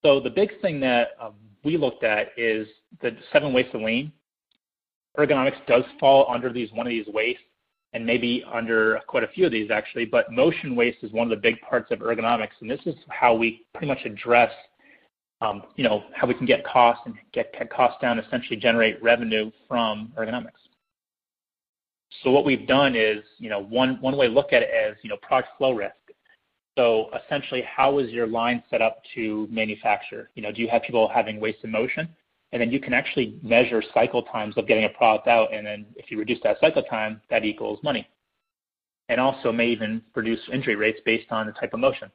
So 0.04 0.20
the 0.20 0.30
big 0.30 0.60
thing 0.60 0.80
that 0.80 1.08
um, 1.20 1.34
we 1.64 1.76
looked 1.76 2.04
at 2.04 2.28
is 2.36 2.66
the 3.00 3.16
seven 3.32 3.52
ways 3.52 3.66
to 3.72 3.78
lean. 3.78 4.12
Ergonomics 5.18 5.64
does 5.66 5.84
fall 5.98 6.26
under 6.28 6.52
these 6.52 6.70
one 6.72 6.86
of 6.86 6.90
these 6.90 7.06
wastes, 7.06 7.42
and 7.92 8.04
maybe 8.04 8.44
under 8.52 9.00
quite 9.06 9.22
a 9.22 9.28
few 9.28 9.46
of 9.46 9.52
these 9.52 9.70
actually, 9.70 10.04
but 10.04 10.30
motion 10.30 10.74
waste 10.74 10.98
is 11.02 11.12
one 11.12 11.26
of 11.26 11.30
the 11.30 11.40
big 11.40 11.60
parts 11.60 11.90
of 11.90 12.00
ergonomics, 12.00 12.50
and 12.60 12.70
this 12.70 12.80
is 12.84 12.94
how 13.08 13.34
we 13.34 13.64
pretty 13.72 13.86
much 13.86 14.04
address 14.04 14.50
um, 15.40 15.62
you 15.76 15.84
know, 15.84 16.04
how 16.14 16.26
we 16.26 16.34
can 16.34 16.46
get 16.46 16.64
costs 16.64 17.02
and 17.06 17.14
get, 17.32 17.52
get 17.52 17.70
costs 17.70 17.98
down, 18.00 18.18
essentially 18.18 18.56
generate 18.56 19.02
revenue 19.02 19.50
from 19.68 20.12
ergonomics. 20.16 20.52
So 22.22 22.30
what 22.30 22.44
we've 22.44 22.66
done 22.66 22.94
is, 22.94 23.22
you 23.38 23.50
know, 23.50 23.60
one, 23.60 24.00
one 24.00 24.16
way 24.16 24.28
to 24.28 24.32
look 24.32 24.52
at 24.52 24.62
it 24.62 24.70
is, 24.70 24.96
you 25.02 25.10
know, 25.10 25.16
product 25.22 25.50
flow 25.58 25.72
risk. 25.72 25.94
So 26.76 27.08
essentially, 27.24 27.62
how 27.62 27.98
is 27.98 28.10
your 28.10 28.26
line 28.26 28.62
set 28.68 28.82
up 28.82 29.02
to 29.14 29.46
manufacture? 29.50 30.30
You 30.34 30.42
know, 30.42 30.50
do 30.50 30.60
you 30.60 30.68
have 30.68 30.82
people 30.82 31.08
having 31.08 31.38
waste 31.38 31.58
in 31.62 31.70
motion? 31.70 32.08
And 32.52 32.60
then 32.60 32.70
you 32.70 32.80
can 32.80 32.92
actually 32.92 33.38
measure 33.42 33.82
cycle 33.92 34.22
times 34.22 34.56
of 34.56 34.66
getting 34.66 34.84
a 34.84 34.88
product 34.88 35.26
out, 35.28 35.52
and 35.52 35.66
then 35.66 35.86
if 35.96 36.10
you 36.10 36.18
reduce 36.18 36.40
that 36.42 36.58
cycle 36.60 36.82
time, 36.82 37.20
that 37.30 37.44
equals 37.44 37.80
money. 37.82 38.08
And 39.08 39.20
also 39.20 39.52
may 39.52 39.68
even 39.68 40.02
reduce 40.14 40.40
injury 40.52 40.76
rates 40.76 41.00
based 41.04 41.30
on 41.30 41.46
the 41.46 41.52
type 41.52 41.74
of 41.74 41.80
motion. 41.80 42.10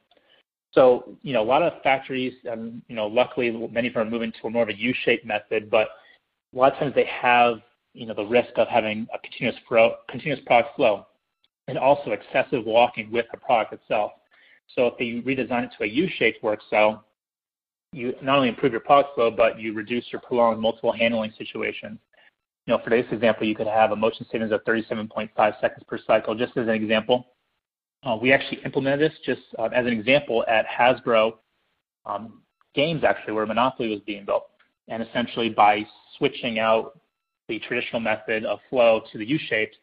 So, 0.72 1.16
you 1.22 1.32
know, 1.32 1.42
a 1.42 1.44
lot 1.44 1.62
of 1.62 1.82
factories, 1.82 2.34
um, 2.50 2.82
you 2.88 2.94
know, 2.94 3.06
luckily 3.06 3.50
many 3.50 3.88
of 3.88 3.94
them 3.94 4.06
are 4.06 4.10
moving 4.10 4.32
to 4.40 4.50
more 4.50 4.62
of 4.62 4.68
a 4.68 4.78
U-shaped 4.78 5.26
method, 5.26 5.70
but 5.70 5.88
a 6.54 6.58
lot 6.58 6.72
of 6.72 6.78
times 6.78 6.94
they 6.94 7.06
have, 7.06 7.60
you 7.92 8.06
know, 8.06 8.14
the 8.14 8.24
risk 8.24 8.50
of 8.56 8.68
having 8.68 9.06
a 9.12 9.18
continuous, 9.18 9.56
flow, 9.68 9.94
continuous 10.08 10.40
product 10.46 10.76
flow 10.76 11.06
and 11.68 11.76
also 11.76 12.12
excessive 12.12 12.64
walking 12.64 13.10
with 13.10 13.26
the 13.32 13.38
product 13.38 13.72
itself. 13.72 14.12
So 14.74 14.86
if 14.86 15.00
you 15.00 15.22
redesign 15.22 15.64
it 15.64 15.70
to 15.78 15.84
a 15.84 15.86
U-shaped 15.86 16.42
work 16.42 16.60
cell, 16.68 17.04
you 17.92 18.14
not 18.22 18.36
only 18.36 18.48
improve 18.48 18.72
your 18.72 18.80
product 18.80 19.14
flow, 19.14 19.30
but 19.30 19.58
you 19.58 19.72
reduce 19.72 20.04
your 20.12 20.20
prolonged 20.20 20.60
multiple 20.60 20.92
handling 20.92 21.32
situations. 21.36 21.98
You 22.66 22.74
know, 22.74 22.80
for 22.84 22.90
this 22.90 23.06
example, 23.10 23.46
you 23.46 23.54
could 23.54 23.66
have 23.66 23.90
a 23.90 23.96
motion 23.96 24.26
savings 24.30 24.52
of 24.52 24.62
37.5 24.64 25.60
seconds 25.60 25.84
per 25.88 25.98
cycle, 26.06 26.34
just 26.34 26.56
as 26.56 26.68
an 26.68 26.74
example. 26.74 27.26
Uh, 28.04 28.16
we 28.20 28.32
actually 28.32 28.60
implemented 28.64 29.10
this 29.10 29.18
just 29.26 29.42
uh, 29.58 29.64
as 29.74 29.86
an 29.86 29.92
example 29.92 30.44
at 30.46 30.66
Hasbro 30.66 31.32
um, 32.06 32.42
games, 32.74 33.02
actually, 33.02 33.34
where 33.34 33.46
Monopoly 33.46 33.88
was 33.90 34.00
being 34.06 34.24
built. 34.24 34.44
And 34.88 35.02
essentially, 35.02 35.48
by 35.48 35.84
switching 36.16 36.58
out 36.58 36.98
the 37.48 37.58
traditional 37.58 38.00
method 38.00 38.44
of 38.44 38.60
flow 38.70 39.02
to 39.10 39.18
the 39.18 39.26
U-shaped, 39.26 39.76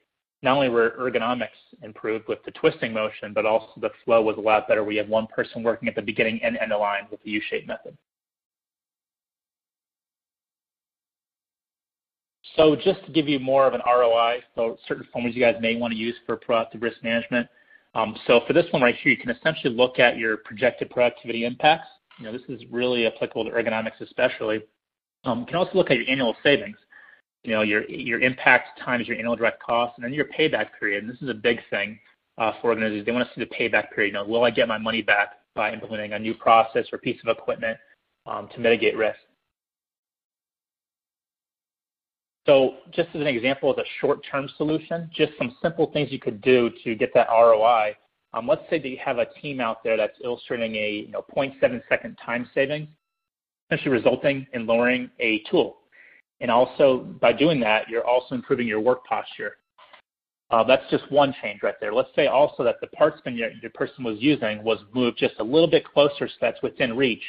not 0.43 0.55
only 0.55 0.69
were 0.69 0.95
ergonomics 0.99 1.47
improved 1.81 2.27
with 2.27 2.43
the 2.45 2.51
twisting 2.51 2.93
motion, 2.93 3.33
but 3.33 3.45
also 3.45 3.67
the 3.81 3.89
flow 4.05 4.21
was 4.21 4.37
a 4.37 4.41
lot 4.41 4.67
better. 4.67 4.83
We 4.83 4.95
had 4.95 5.09
one 5.09 5.27
person 5.27 5.63
working 5.63 5.87
at 5.87 5.95
the 5.95 6.01
beginning 6.01 6.39
and 6.43 6.57
end 6.57 6.71
of 6.71 6.79
line 6.79 7.07
with 7.09 7.21
the 7.23 7.31
U-shaped 7.31 7.67
method. 7.67 7.97
So 12.55 12.75
just 12.75 13.05
to 13.05 13.11
give 13.11 13.27
you 13.27 13.39
more 13.39 13.67
of 13.67 13.73
an 13.73 13.81
ROI, 13.85 14.39
so 14.55 14.77
certain 14.87 15.07
formulas 15.11 15.35
you 15.35 15.43
guys 15.43 15.55
may 15.59 15.75
want 15.75 15.91
to 15.91 15.97
use 15.97 16.15
for 16.25 16.37
proactive 16.37 16.81
risk 16.81 17.03
management, 17.03 17.47
um, 17.93 18.15
so 18.27 18.41
for 18.45 18.53
this 18.53 18.65
one 18.71 18.81
right 18.81 18.95
here, 18.95 19.11
you 19.11 19.17
can 19.17 19.31
essentially 19.31 19.73
look 19.73 19.97
at 19.97 20.17
your 20.17 20.37
projected 20.37 20.89
productivity 20.89 21.45
impacts. 21.45 21.87
You 22.19 22.25
know, 22.25 22.31
this 22.31 22.43
is 22.47 22.61
really 22.69 23.07
applicable 23.07 23.45
to 23.45 23.51
ergonomics 23.51 23.99
especially. 24.01 24.61
Um, 25.23 25.41
you 25.41 25.45
can 25.47 25.55
also 25.55 25.71
look 25.73 25.89
at 25.89 25.97
your 25.97 26.07
annual 26.07 26.35
savings. 26.43 26.77
You 27.43 27.51
know, 27.51 27.61
your 27.61 27.87
your 27.89 28.19
impact 28.19 28.79
times 28.83 29.07
your 29.07 29.17
annual 29.17 29.35
direct 29.35 29.61
cost, 29.61 29.93
and 29.97 30.03
then 30.03 30.13
your 30.13 30.25
payback 30.25 30.69
period. 30.79 31.03
And 31.03 31.11
this 31.11 31.21
is 31.21 31.29
a 31.29 31.33
big 31.33 31.59
thing 31.69 31.99
uh, 32.37 32.53
for 32.61 32.69
organizations. 32.69 33.05
They 33.05 33.11
want 33.11 33.27
to 33.27 33.33
see 33.33 33.45
the 33.45 33.55
payback 33.55 33.91
period. 33.91 34.13
You 34.13 34.19
know, 34.19 34.25
will 34.25 34.43
I 34.43 34.51
get 34.51 34.67
my 34.67 34.77
money 34.77 35.01
back 35.01 35.33
by 35.55 35.71
implementing 35.71 36.13
a 36.13 36.19
new 36.19 36.33
process 36.33 36.85
or 36.91 36.97
piece 36.97 37.19
of 37.25 37.35
equipment 37.35 37.77
um, 38.25 38.49
to 38.53 38.59
mitigate 38.59 38.97
risk? 38.97 39.19
So 42.47 42.75
just 42.91 43.09
as 43.09 43.19
an 43.19 43.27
example 43.27 43.69
of 43.69 43.77
a 43.77 43.83
short-term 43.99 44.49
solution, 44.55 45.09
just 45.13 45.33
some 45.37 45.57
simple 45.61 45.91
things 45.91 46.11
you 46.11 46.19
could 46.19 46.41
do 46.41 46.71
to 46.85 46.95
get 46.95 47.13
that 47.13 47.27
ROI. 47.29 47.97
Um, 48.33 48.47
let's 48.47 48.61
say 48.69 48.79
that 48.79 48.87
you 48.87 48.97
have 49.03 49.17
a 49.17 49.25
team 49.41 49.59
out 49.59 49.83
there 49.83 49.97
that's 49.97 50.17
illustrating 50.23 50.75
a 50.75 50.91
you 50.91 51.11
know 51.11 51.25
0.7 51.35 51.81
second 51.89 52.17
time 52.25 52.49
savings, 52.55 52.87
essentially 53.69 53.91
resulting 53.91 54.47
in 54.53 54.65
lowering 54.65 55.09
a 55.19 55.43
tool. 55.51 55.79
And 56.39 56.51
also 56.51 56.99
by 57.19 57.33
doing 57.33 57.59
that, 57.61 57.89
you're 57.89 58.05
also 58.05 58.35
improving 58.35 58.67
your 58.67 58.79
work 58.79 59.03
posture. 59.05 59.57
Uh, 60.49 60.63
that's 60.63 60.83
just 60.89 61.11
one 61.11 61.33
change 61.41 61.61
right 61.61 61.75
there. 61.81 61.93
Let's 61.93 62.09
say 62.15 62.27
also 62.27 62.63
that 62.63 62.75
the 62.79 62.87
parts 62.87 63.19
bin 63.25 63.35
your, 63.35 63.49
your 63.61 63.71
person 63.71 64.03
was 64.03 64.17
using 64.19 64.63
was 64.63 64.79
moved 64.93 65.17
just 65.17 65.35
a 65.39 65.43
little 65.43 65.67
bit 65.67 65.83
closer 65.85 66.27
so 66.27 66.33
that's 66.39 66.61
within 66.61 66.95
reach. 66.95 67.23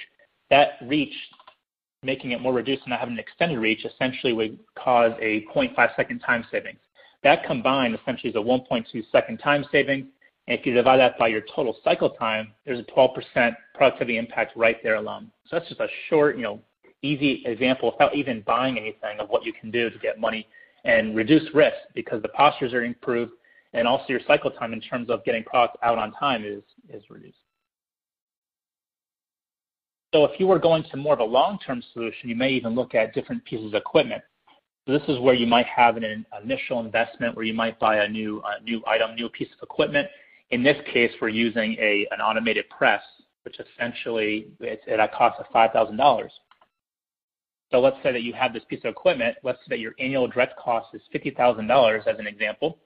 That 0.51 0.73
reach 0.83 1.15
making 2.03 2.33
it 2.33 2.41
more 2.41 2.53
reduced 2.53 2.83
and 2.83 2.91
not 2.91 3.01
having 3.01 3.15
an 3.15 3.19
extended 3.19 3.59
reach 3.59 3.85
essentially 3.85 4.33
would 4.33 4.59
cause 4.77 5.13
a 5.21 5.45
0.5 5.53 5.97
second 5.97 6.21
time 6.21 6.45
savings. 6.51 6.79
That 7.25 7.45
combined 7.45 7.99
essentially 8.01 8.31
is 8.31 8.37
a 8.37 8.39
1.2 8.39 9.05
second 9.11 9.39
time 9.39 9.65
savings. 9.73 10.07
And 10.47 10.59
if 10.59 10.65
you 10.65 10.73
divide 10.73 10.99
that 10.99 11.19
by 11.19 11.29
your 11.29 11.43
total 11.55 11.77
cycle 11.83 12.11
time, 12.11 12.53
there's 12.65 12.79
a 12.79 12.85
12% 12.85 13.57
productivity 13.75 14.17
impact 14.17 14.57
right 14.57 14.77
there 14.83 14.95
alone. 14.95 15.31
So 15.47 15.57
that's 15.59 15.69
just 15.69 15.81
a 15.81 15.89
short, 16.09 16.37
you 16.37 16.43
know, 16.43 16.61
easy 17.03 17.43
example 17.47 17.93
without 17.93 18.15
even 18.15 18.43
buying 18.47 18.79
anything 18.79 19.19
of 19.21 19.29
what 19.29 19.45
you 19.45 19.53
can 19.53 19.71
do 19.71 19.91
to 19.91 19.99
get 19.99 20.19
money 20.19 20.47
and 20.85 21.15
reduce 21.17 21.43
risk 21.55 21.77
because 21.95 22.23
the 22.23 22.29
postures 22.29 22.73
are 22.73 22.85
improved 22.85 23.33
and 23.73 23.87
also 23.87 24.05
your 24.09 24.21
cycle 24.27 24.51
time 24.51 24.73
in 24.73 24.81
terms 24.81 25.11
of 25.11 25.25
getting 25.25 25.45
products 25.45 25.77
out 25.83 25.99
on 25.99 26.13
time 26.13 26.45
is, 26.45 26.63
is 26.89 27.03
reduced. 27.11 27.39
So 30.15 30.25
if 30.25 30.41
you 30.41 30.47
were 30.47 30.59
going 30.59 30.85
to 30.91 30.97
more 30.97 31.13
of 31.13 31.21
a 31.21 31.25
long-term 31.25 31.83
solution, 31.93 32.31
you 32.31 32.37
may 32.37 32.51
even 32.51 32.75
look 32.75 32.95
at 32.95 33.13
different 33.13 33.45
pieces 33.45 33.67
of 33.67 33.75
equipment. 33.75 34.23
So 34.87 34.93
this 34.93 35.03
is 35.07 35.19
where 35.21 35.35
you 35.35 35.47
might 35.47 35.67
have 35.67 35.99
an 35.99 36.25
initial 36.43 36.81
investment 36.81 37.37
where 37.37 37.45
you 37.45 37.53
might 37.53 37.79
buy 37.79 37.97
a 37.97 38.09
new, 38.09 38.43
a 38.43 38.63
new 38.63 38.83
item, 38.87 39.15
new 39.17 39.29
piece 39.29 39.49
of 39.53 39.63
equipment. 39.63 40.09
In 40.51 40.63
this 40.63 40.79
case, 40.91 41.13
we're 41.21 41.29
using 41.29 41.77
a, 41.79 42.09
an 42.11 42.23
automated 42.23 42.71
press, 42.71 43.03
which 43.43 43.61
essentially 43.61 44.49
a 44.63 45.09
cost 45.09 45.39
of 45.39 45.47
$5,000. 45.55 46.29
So 47.71 47.81
let's 47.81 47.97
say 48.03 48.13
that 48.13 48.23
you 48.23 48.33
have 48.33 48.53
this 48.53 48.65
piece 48.69 48.81
of 48.85 48.91
equipment. 48.91 49.37
Let's 49.43 49.59
say 49.61 49.67
that 49.71 49.79
your 49.79 49.93
annual 49.99 50.27
direct 50.27 50.59
cost 50.59 50.95
is 50.95 51.03
$50,000 51.15 52.07
as 52.07 52.19
an 52.19 52.27
example. 52.27 52.79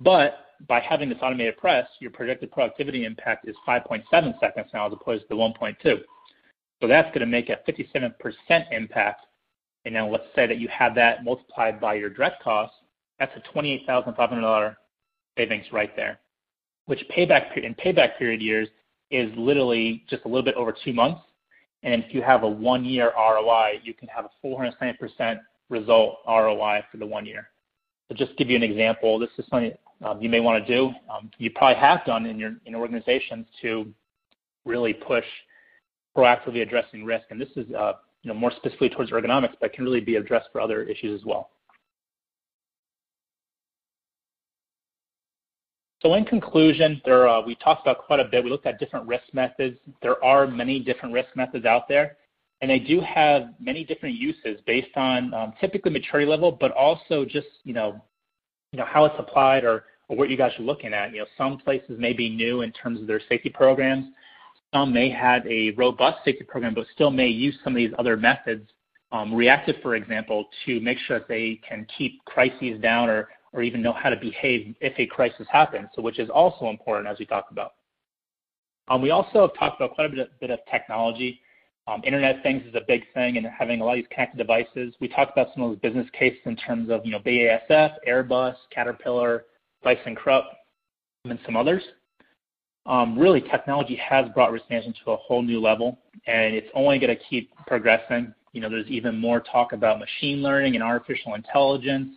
But 0.00 0.46
by 0.66 0.80
having 0.80 1.08
this 1.08 1.18
automated 1.22 1.56
press, 1.56 1.86
your 2.00 2.10
projected 2.10 2.50
productivity 2.50 3.04
impact 3.04 3.48
is 3.48 3.54
5.7 3.66 4.40
seconds 4.40 4.70
now 4.74 4.86
as 4.86 4.92
opposed 4.92 5.22
to 5.22 5.28
the 5.28 5.34
1.2. 5.34 6.00
So 6.80 6.88
that's 6.88 7.08
going 7.08 7.20
to 7.20 7.26
make 7.26 7.48
a 7.50 7.58
57% 7.68 8.12
impact. 8.72 9.26
And 9.84 9.94
now 9.94 10.08
let's 10.08 10.24
say 10.34 10.46
that 10.46 10.58
you 10.58 10.68
have 10.68 10.94
that 10.96 11.24
multiplied 11.24 11.80
by 11.80 11.94
your 11.94 12.10
direct 12.10 12.42
cost. 12.42 12.72
That's 13.18 13.32
a 13.36 13.56
$28,500 13.56 14.76
savings 15.36 15.66
right 15.72 15.94
there, 15.96 16.20
which 16.86 17.02
payback 17.16 17.56
in 17.56 17.74
payback 17.74 18.18
period 18.18 18.40
years 18.40 18.68
is 19.10 19.30
literally 19.36 20.04
just 20.08 20.24
a 20.24 20.28
little 20.28 20.42
bit 20.42 20.54
over 20.56 20.74
two 20.84 20.92
months. 20.92 21.20
And 21.82 22.02
if 22.02 22.12
you 22.12 22.22
have 22.22 22.42
a 22.42 22.48
one-year 22.48 23.12
ROI, 23.16 23.80
you 23.82 23.94
can 23.94 24.08
have 24.08 24.24
a 24.24 24.46
470% 24.46 25.38
result 25.68 26.18
ROI 26.26 26.82
for 26.90 26.96
the 26.96 27.06
one 27.06 27.24
year. 27.24 27.50
So 28.08 28.14
just 28.14 28.36
give 28.36 28.50
you 28.50 28.56
an 28.56 28.62
example, 28.62 29.18
this 29.18 29.30
is 29.38 29.44
something 29.50 29.72
um, 30.04 30.20
you 30.22 30.28
may 30.28 30.40
want 30.40 30.64
to 30.64 30.74
do. 30.74 30.92
Um, 31.10 31.30
you 31.38 31.50
probably 31.50 31.80
have 31.80 32.04
done 32.04 32.26
in 32.26 32.38
your 32.38 32.52
in 32.66 32.74
organizations 32.74 33.46
to 33.62 33.92
really 34.64 34.94
push 34.94 35.24
proactively 36.16 36.62
addressing 36.62 37.04
risk. 37.04 37.26
And 37.30 37.40
this 37.40 37.48
is 37.56 37.66
uh, 37.74 37.94
you 38.22 38.28
know 38.28 38.38
more 38.38 38.52
specifically 38.52 38.90
towards 38.90 39.10
ergonomics, 39.10 39.54
but 39.60 39.72
can 39.72 39.84
really 39.84 40.00
be 40.00 40.16
addressed 40.16 40.48
for 40.52 40.60
other 40.60 40.82
issues 40.84 41.20
as 41.20 41.26
well. 41.26 41.50
So 46.00 46.14
in 46.14 46.24
conclusion, 46.24 47.00
there, 47.04 47.28
uh, 47.28 47.40
we 47.40 47.56
talked 47.56 47.82
about 47.86 47.98
quite 48.06 48.20
a 48.20 48.24
bit. 48.24 48.44
We 48.44 48.50
looked 48.50 48.66
at 48.66 48.78
different 48.78 49.06
risk 49.06 49.24
methods. 49.32 49.78
There 50.00 50.22
are 50.24 50.46
many 50.46 50.78
different 50.78 51.12
risk 51.12 51.28
methods 51.34 51.64
out 51.64 51.88
there, 51.88 52.16
and 52.60 52.70
they 52.70 52.78
do 52.78 53.00
have 53.00 53.54
many 53.58 53.84
different 53.84 54.14
uses 54.14 54.60
based 54.66 54.96
on 54.96 55.34
um, 55.34 55.54
typically 55.60 55.90
maturity 55.90 56.30
level, 56.30 56.52
but 56.52 56.70
also 56.72 57.24
just 57.24 57.48
you 57.64 57.72
know 57.72 58.00
you 58.72 58.78
know, 58.78 58.84
how 58.86 59.04
it's 59.04 59.14
applied 59.18 59.64
or, 59.64 59.84
or 60.08 60.16
what 60.16 60.28
you 60.28 60.36
guys 60.36 60.52
are 60.58 60.62
looking 60.62 60.92
at. 60.92 61.12
You 61.12 61.20
know, 61.20 61.26
some 61.36 61.58
places 61.58 61.98
may 61.98 62.12
be 62.12 62.28
new 62.28 62.62
in 62.62 62.72
terms 62.72 63.00
of 63.00 63.06
their 63.06 63.20
safety 63.28 63.50
programs. 63.50 64.06
Some 64.74 64.92
may 64.92 65.10
have 65.10 65.46
a 65.46 65.70
robust 65.72 66.18
safety 66.24 66.44
program, 66.44 66.74
but 66.74 66.86
still 66.94 67.10
may 67.10 67.28
use 67.28 67.56
some 67.64 67.72
of 67.72 67.78
these 67.78 67.92
other 67.98 68.16
methods, 68.16 68.68
um, 69.12 69.34
reactive, 69.34 69.76
for 69.82 69.94
example, 69.94 70.48
to 70.66 70.80
make 70.80 70.98
sure 70.98 71.18
that 71.18 71.28
they 71.28 71.60
can 71.66 71.86
keep 71.96 72.22
crises 72.26 72.80
down 72.82 73.08
or, 73.08 73.28
or 73.52 73.62
even 73.62 73.82
know 73.82 73.92
how 73.92 74.10
to 74.10 74.16
behave 74.16 74.74
if 74.80 74.98
a 74.98 75.06
crisis 75.06 75.46
happens, 75.50 75.88
so 75.94 76.02
which 76.02 76.18
is 76.18 76.30
also 76.30 76.68
important 76.68 77.08
as 77.08 77.18
we 77.18 77.26
talked 77.26 77.52
about. 77.52 77.74
Um, 78.88 79.02
we 79.02 79.10
also 79.10 79.42
have 79.42 79.54
talked 79.58 79.80
about 79.80 79.94
quite 79.94 80.06
a 80.06 80.08
bit 80.08 80.18
of, 80.18 80.40
bit 80.40 80.50
of 80.50 80.58
technology. 80.70 81.40
Um, 81.86 82.02
Internet 82.04 82.42
Things 82.42 82.62
is 82.66 82.74
a 82.74 82.82
big 82.86 83.02
thing 83.14 83.36
and 83.36 83.46
having 83.46 83.80
a 83.80 83.84
lot 83.84 83.92
of 83.92 83.96
these 83.96 84.06
connected 84.10 84.38
devices. 84.38 84.94
We 85.00 85.08
talked 85.08 85.32
about 85.32 85.48
some 85.54 85.62
of 85.62 85.70
those 85.70 85.78
business 85.78 86.06
cases 86.12 86.40
in 86.44 86.56
terms 86.56 86.90
of, 86.90 87.04
you 87.04 87.12
know, 87.12 87.20
BASF, 87.20 87.94
Airbus, 88.06 88.54
Caterpillar, 88.70 89.44
ThyssenKrupp, 89.84 90.44
and 91.24 91.38
some 91.44 91.56
others. 91.56 91.82
Um, 92.86 93.18
really, 93.18 93.40
technology 93.40 93.96
has 93.96 94.26
brought 94.34 94.52
risk 94.52 94.64
management 94.70 94.96
to 95.04 95.12
a 95.12 95.16
whole 95.16 95.42
new 95.42 95.60
level, 95.60 95.98
and 96.26 96.54
it's 96.54 96.68
only 96.74 96.98
going 96.98 97.14
to 97.14 97.22
keep 97.28 97.52
progressing. 97.66 98.34
You 98.52 98.62
know, 98.62 98.70
there's 98.70 98.88
even 98.88 99.18
more 99.18 99.40
talk 99.40 99.72
about 99.72 99.98
machine 99.98 100.42
learning 100.42 100.74
and 100.74 100.82
artificial 100.82 101.34
intelligence. 101.34 102.16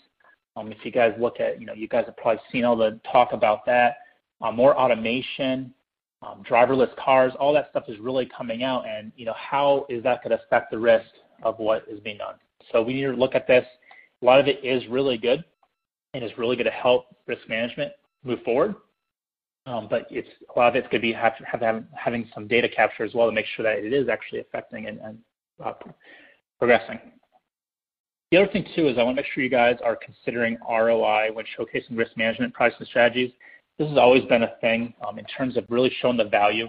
Um, 0.55 0.71
if 0.71 0.79
you 0.83 0.91
guys 0.91 1.13
look 1.19 1.39
at, 1.39 1.59
you 1.59 1.65
know, 1.65 1.73
you 1.73 1.87
guys 1.87 2.05
have 2.05 2.17
probably 2.17 2.41
seen 2.51 2.65
all 2.65 2.75
the 2.75 2.99
talk 3.11 3.29
about 3.31 3.65
that. 3.65 3.97
Uh, 4.41 4.51
more 4.51 4.77
automation, 4.77 5.73
um, 6.21 6.43
driverless 6.49 6.95
cars, 6.97 7.33
all 7.39 7.53
that 7.53 7.69
stuff 7.69 7.83
is 7.87 7.97
really 7.99 8.29
coming 8.35 8.63
out 8.63 8.87
and, 8.87 9.11
you 9.15 9.25
know, 9.25 9.35
how 9.35 9.85
is 9.89 10.03
that 10.03 10.23
gonna 10.23 10.39
affect 10.45 10.71
the 10.71 10.77
risk 10.77 11.07
of 11.43 11.57
what 11.59 11.85
is 11.87 11.99
being 11.99 12.17
done? 12.17 12.35
So 12.71 12.81
we 12.81 12.93
need 12.93 13.03
to 13.03 13.13
look 13.13 13.35
at 13.35 13.47
this. 13.47 13.65
A 14.21 14.25
lot 14.25 14.39
of 14.39 14.47
it 14.47 14.63
is 14.63 14.87
really 14.87 15.17
good 15.17 15.43
and 16.13 16.23
is 16.23 16.31
really 16.37 16.55
gonna 16.55 16.69
help 16.71 17.05
risk 17.27 17.47
management 17.47 17.93
move 18.23 18.41
forward. 18.43 18.75
Um, 19.67 19.87
but 19.89 20.07
it's 20.09 20.27
a 20.55 20.59
lot 20.59 20.69
of 20.69 20.75
it's 20.75 20.87
gonna 20.87 21.01
be 21.01 21.13
having 21.13 22.29
some 22.33 22.47
data 22.47 22.67
capture 22.67 23.03
as 23.03 23.13
well 23.13 23.27
to 23.27 23.31
make 23.31 23.45
sure 23.55 23.63
that 23.63 23.77
it 23.83 23.93
is 23.93 24.09
actually 24.09 24.39
affecting 24.39 24.87
and 24.87 25.19
uh, 25.63 25.73
progressing. 26.59 26.99
The 28.31 28.37
other 28.37 28.51
thing 28.51 28.65
too 28.75 28.87
is 28.87 28.97
I 28.97 29.03
wanna 29.03 29.17
make 29.17 29.25
sure 29.33 29.43
you 29.43 29.49
guys 29.49 29.75
are 29.83 29.97
considering 29.97 30.57
ROI 30.69 31.31
when 31.33 31.45
showcasing 31.57 31.97
risk 31.97 32.15
management 32.15 32.53
pricing 32.53 32.85
strategies. 32.85 33.31
This 33.77 33.89
has 33.89 33.97
always 33.97 34.23
been 34.25 34.43
a 34.43 34.53
thing 34.61 34.93
um, 35.05 35.19
in 35.19 35.25
terms 35.25 35.57
of 35.57 35.65
really 35.67 35.91
showing 36.01 36.15
the 36.15 36.23
value. 36.23 36.67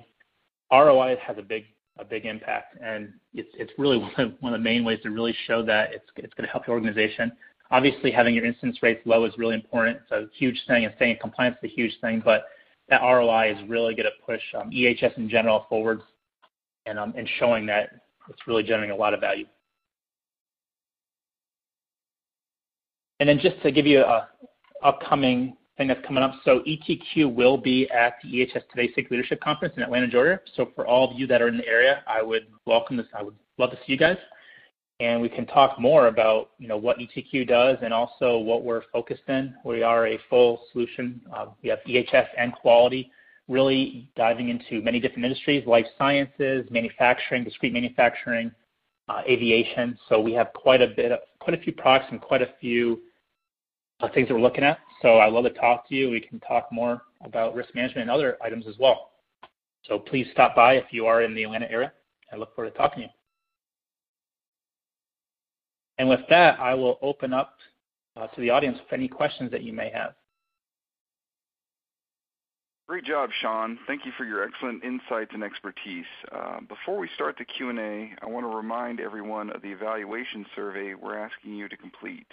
ROI 0.72 1.16
has 1.24 1.38
a 1.38 1.42
big 1.42 1.64
a 1.98 2.04
big 2.04 2.24
impact, 2.26 2.78
and 2.82 3.12
it's 3.32 3.50
it's 3.54 3.72
really 3.78 3.98
one 4.40 4.52
of 4.52 4.58
the 4.58 4.64
main 4.64 4.84
ways 4.84 4.98
to 5.04 5.10
really 5.10 5.36
show 5.46 5.62
that 5.62 5.92
it's 5.92 6.06
it's 6.16 6.34
gonna 6.34 6.48
help 6.48 6.66
your 6.66 6.74
organization. 6.74 7.30
Obviously, 7.70 8.10
having 8.10 8.34
your 8.34 8.44
incidence 8.44 8.82
rates 8.82 9.00
low 9.04 9.24
is 9.24 9.32
really 9.38 9.54
important. 9.54 9.98
It's 10.02 10.10
a 10.10 10.26
huge 10.36 10.60
thing, 10.66 10.84
and 10.84 10.92
staying 10.96 11.12
in 11.12 11.18
compliance 11.18 11.56
is 11.62 11.70
a 11.70 11.74
huge 11.74 11.92
thing, 12.00 12.22
but 12.24 12.46
that 12.88 13.02
ROI 13.02 13.52
is 13.52 13.68
really 13.68 13.94
gonna 13.94 14.10
push 14.26 14.42
um, 14.58 14.70
EHS 14.70 15.16
in 15.16 15.28
general 15.28 15.66
forward 15.68 16.00
um, 16.98 17.14
and 17.16 17.28
showing 17.38 17.66
that 17.66 17.90
it's 18.28 18.48
really 18.48 18.64
generating 18.64 18.90
a 18.90 18.98
lot 18.98 19.14
of 19.14 19.20
value. 19.20 19.46
Then 23.18 23.38
just 23.38 23.62
to 23.62 23.70
give 23.70 23.86
you 23.86 24.04
an 24.04 24.22
upcoming 24.82 25.56
thing 25.76 25.88
that's 25.88 26.04
coming 26.06 26.22
up. 26.22 26.34
So 26.44 26.60
ETQ 26.60 27.34
will 27.34 27.56
be 27.56 27.88
at 27.90 28.14
the 28.22 28.28
EHS 28.28 28.68
Today 28.70 28.88
Safety 28.88 29.06
Leadership 29.10 29.40
Conference 29.40 29.74
in 29.76 29.82
Atlanta, 29.82 30.08
Georgia. 30.08 30.40
So 30.54 30.70
for 30.74 30.86
all 30.86 31.10
of 31.10 31.18
you 31.18 31.26
that 31.28 31.40
are 31.40 31.48
in 31.48 31.56
the 31.56 31.66
area, 31.66 32.02
I 32.06 32.22
would 32.22 32.46
welcome 32.66 32.96
this. 32.96 33.06
I 33.16 33.22
would 33.22 33.34
love 33.58 33.70
to 33.70 33.76
see 33.76 33.92
you 33.92 33.98
guys. 33.98 34.18
And 35.00 35.20
we 35.20 35.28
can 35.28 35.46
talk 35.46 35.80
more 35.80 36.06
about, 36.06 36.50
you 36.58 36.68
know, 36.68 36.76
what 36.76 36.98
ETQ 36.98 37.48
does 37.48 37.78
and 37.82 37.92
also 37.92 38.38
what 38.38 38.62
we're 38.62 38.82
focused 38.92 39.22
in. 39.28 39.54
We 39.64 39.82
are 39.82 40.06
a 40.06 40.18
full 40.30 40.62
solution. 40.70 41.20
Uh, 41.34 41.46
we 41.62 41.70
have 41.70 41.80
EHS 41.88 42.26
and 42.38 42.52
quality, 42.52 43.10
really 43.48 44.08
diving 44.14 44.50
into 44.50 44.82
many 44.82 45.00
different 45.00 45.24
industries, 45.24 45.66
life 45.66 45.86
sciences, 45.98 46.66
manufacturing, 46.70 47.42
discrete 47.42 47.72
manufacturing, 47.72 48.52
Uh, 49.08 49.20
aviation. 49.28 49.98
So 50.08 50.20
we 50.20 50.32
have 50.32 50.52
quite 50.54 50.80
a 50.80 50.86
bit 50.86 51.10
of 51.10 51.18
quite 51.40 51.58
a 51.58 51.62
few 51.62 51.72
products 51.72 52.06
and 52.12 52.20
quite 52.20 52.40
a 52.40 52.50
few 52.60 53.00
uh, 53.98 54.08
things 54.14 54.28
that 54.28 54.34
we're 54.34 54.40
looking 54.40 54.62
at. 54.62 54.78
So 55.02 55.18
I'd 55.18 55.32
love 55.32 55.42
to 55.44 55.50
talk 55.50 55.88
to 55.88 55.94
you. 55.94 56.08
We 56.08 56.20
can 56.20 56.38
talk 56.38 56.68
more 56.70 57.02
about 57.24 57.54
risk 57.56 57.74
management 57.74 58.02
and 58.02 58.10
other 58.10 58.38
items 58.40 58.64
as 58.68 58.78
well. 58.78 59.10
So 59.84 59.98
please 59.98 60.28
stop 60.30 60.54
by 60.54 60.74
if 60.74 60.84
you 60.92 61.06
are 61.06 61.22
in 61.22 61.34
the 61.34 61.42
Atlanta 61.42 61.68
area. 61.68 61.92
I 62.32 62.36
look 62.36 62.54
forward 62.54 62.70
to 62.70 62.78
talking 62.78 63.00
to 63.00 63.02
you. 63.02 63.08
And 65.98 66.08
with 66.08 66.20
that, 66.30 66.60
I 66.60 66.72
will 66.74 66.98
open 67.02 67.32
up 67.32 67.56
uh, 68.16 68.28
to 68.28 68.40
the 68.40 68.50
audience 68.50 68.78
for 68.88 68.94
any 68.94 69.08
questions 69.08 69.50
that 69.50 69.64
you 69.64 69.72
may 69.72 69.90
have. 69.90 70.14
Great 72.88 73.04
job, 73.04 73.30
Sean. 73.40 73.78
Thank 73.86 74.04
you 74.04 74.12
for 74.18 74.24
your 74.24 74.42
excellent 74.42 74.82
insights 74.84 75.30
and 75.32 75.44
expertise. 75.44 76.04
Uh, 76.30 76.60
before 76.68 76.98
we 76.98 77.08
start 77.14 77.36
the 77.38 77.44
Q&A, 77.44 78.12
I 78.20 78.26
wanna 78.26 78.48
remind 78.48 79.00
everyone 79.00 79.50
of 79.50 79.62
the 79.62 79.70
evaluation 79.70 80.44
survey 80.54 80.94
we're 80.94 81.16
asking 81.16 81.54
you 81.54 81.68
to 81.68 81.76
complete. 81.76 82.26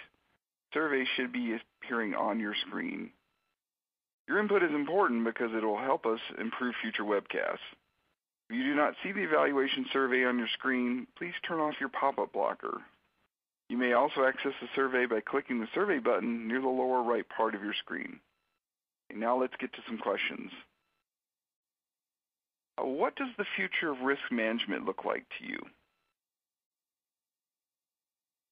Survey 0.74 1.04
should 1.16 1.32
be 1.32 1.56
appearing 1.82 2.14
on 2.14 2.40
your 2.40 2.54
screen. 2.66 3.10
Your 4.28 4.38
input 4.38 4.62
is 4.62 4.72
important 4.72 5.24
because 5.24 5.50
it'll 5.56 5.78
help 5.78 6.04
us 6.04 6.20
improve 6.38 6.74
future 6.82 7.04
webcasts. 7.04 7.58
If 8.48 8.56
you 8.56 8.64
do 8.64 8.74
not 8.74 8.94
see 9.02 9.12
the 9.12 9.22
evaluation 9.22 9.86
survey 9.92 10.24
on 10.24 10.38
your 10.38 10.48
screen, 10.54 11.06
please 11.16 11.34
turn 11.46 11.60
off 11.60 11.74
your 11.80 11.88
pop-up 11.88 12.32
blocker. 12.32 12.80
You 13.68 13.78
may 13.78 13.92
also 13.92 14.24
access 14.24 14.52
the 14.60 14.68
survey 14.74 15.06
by 15.06 15.20
clicking 15.20 15.60
the 15.60 15.68
survey 15.74 16.00
button 16.00 16.48
near 16.48 16.60
the 16.60 16.68
lower 16.68 17.02
right 17.02 17.24
part 17.28 17.54
of 17.54 17.62
your 17.62 17.74
screen. 17.74 18.20
Now 19.14 19.40
let's 19.40 19.54
get 19.60 19.72
to 19.72 19.78
some 19.86 19.98
questions. 19.98 20.50
Uh, 22.78 22.86
what 22.86 23.16
does 23.16 23.28
the 23.38 23.44
future 23.56 23.90
of 23.90 24.00
risk 24.00 24.22
management 24.30 24.84
look 24.84 25.04
like 25.04 25.24
to 25.38 25.46
you? 25.46 25.58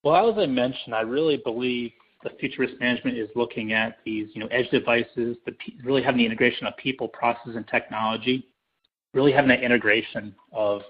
Well, 0.05 0.31
as 0.31 0.39
I 0.39 0.47
mentioned, 0.47 0.95
I 0.95 1.01
really 1.01 1.37
believe 1.39 1.93
the 2.25 2.31
future 2.41 2.63
risk 2.63 2.75
management 2.81 3.17
is 3.17 3.29
looking 3.35 3.73
at 3.73 3.99
these, 4.05 4.29
you 4.35 4.41
know, 4.41 4.49
edge 4.49 4.69
devices, 4.71 5.37
really 5.83 6.03
having 6.03 6.19
the 6.19 6.27
integration 6.27 6.67
of 6.67 6.77
people, 6.77 7.09
process, 7.09 7.55
and 7.55 7.67
technology, 7.69 8.49
really 9.15 9.33
having 9.33 9.49
that 9.49 9.63
integration 9.63 10.35
of, 10.53 10.83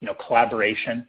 you 0.00 0.06
know, 0.06 0.14
collaboration. 0.26 1.06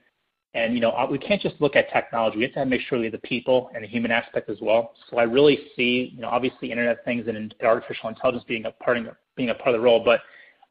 And 0.58 0.74
you 0.74 0.80
know, 0.80 0.90
uh, 0.90 1.06
we 1.10 1.20
can't 1.20 1.40
just 1.40 1.56
look 1.60 1.76
at 1.76 1.92
technology. 1.92 2.38
We 2.38 2.44
have 2.46 2.54
to 2.54 2.66
make 2.66 2.82
sure 2.82 2.98
we 2.98 3.06
have 3.06 3.12
the 3.12 3.20
people 3.20 3.70
and 3.76 3.84
the 3.84 3.88
human 3.88 4.10
aspect 4.10 4.50
as 4.50 4.58
well. 4.60 4.94
So 5.08 5.20
I 5.20 5.24
really 5.24 5.60
see, 5.76 6.12
you 6.16 6.22
know, 6.22 6.30
obviously 6.30 6.72
Internet 6.72 6.98
of 6.98 7.06
Things 7.06 7.28
and 7.28 7.54
artificial 7.64 8.10
intelligence 8.10 8.44
being 8.48 8.66
a 8.66 8.72
part 8.72 8.98
of 8.98 9.74
the 9.74 9.80
role, 9.80 10.04
but 10.04 10.22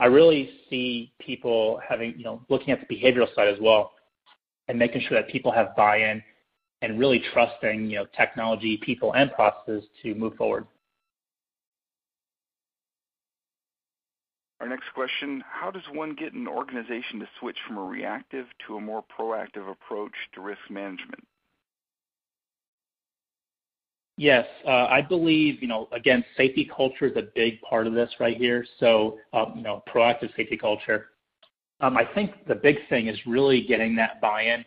I 0.00 0.06
really 0.06 0.50
see 0.68 1.12
people 1.20 1.80
having, 1.88 2.14
you 2.18 2.24
know, 2.24 2.42
looking 2.48 2.70
at 2.70 2.80
the 2.80 2.92
behavioral 2.92 3.32
side 3.36 3.46
as 3.46 3.60
well 3.60 3.92
and 4.66 4.76
making 4.76 5.02
sure 5.02 5.16
that 5.20 5.30
people 5.30 5.52
have 5.52 5.76
buy-in 5.76 6.20
and 6.82 6.98
really 6.98 7.22
trusting, 7.32 7.86
you 7.88 7.98
know, 7.98 8.06
technology, 8.16 8.78
people, 8.84 9.14
and 9.14 9.32
processes 9.32 9.84
to 10.02 10.16
move 10.16 10.34
forward. 10.34 10.66
Our 14.60 14.68
next 14.68 14.86
question, 14.94 15.44
how 15.48 15.70
does 15.70 15.82
one 15.92 16.14
get 16.14 16.32
an 16.32 16.48
organization 16.48 17.20
to 17.20 17.28
switch 17.38 17.58
from 17.66 17.76
a 17.76 17.82
reactive 17.82 18.46
to 18.66 18.76
a 18.76 18.80
more 18.80 19.04
proactive 19.18 19.70
approach 19.70 20.12
to 20.34 20.40
risk 20.40 20.60
management? 20.70 21.26
Yes. 24.16 24.46
Uh, 24.66 24.86
I 24.86 25.02
believe, 25.02 25.60
you 25.60 25.68
know, 25.68 25.88
again, 25.92 26.24
safety 26.38 26.70
culture 26.74 27.06
is 27.06 27.16
a 27.16 27.28
big 27.34 27.60
part 27.60 27.86
of 27.86 27.92
this 27.92 28.10
right 28.18 28.36
here. 28.36 28.64
So, 28.80 29.18
um, 29.34 29.52
you 29.56 29.62
know, 29.62 29.82
proactive 29.94 30.34
safety 30.36 30.56
culture. 30.56 31.08
Um, 31.80 31.98
I 31.98 32.06
think 32.14 32.46
the 32.48 32.54
big 32.54 32.76
thing 32.88 33.08
is 33.08 33.18
really 33.26 33.60
getting 33.66 33.94
that 33.96 34.22
buy-in 34.22 34.64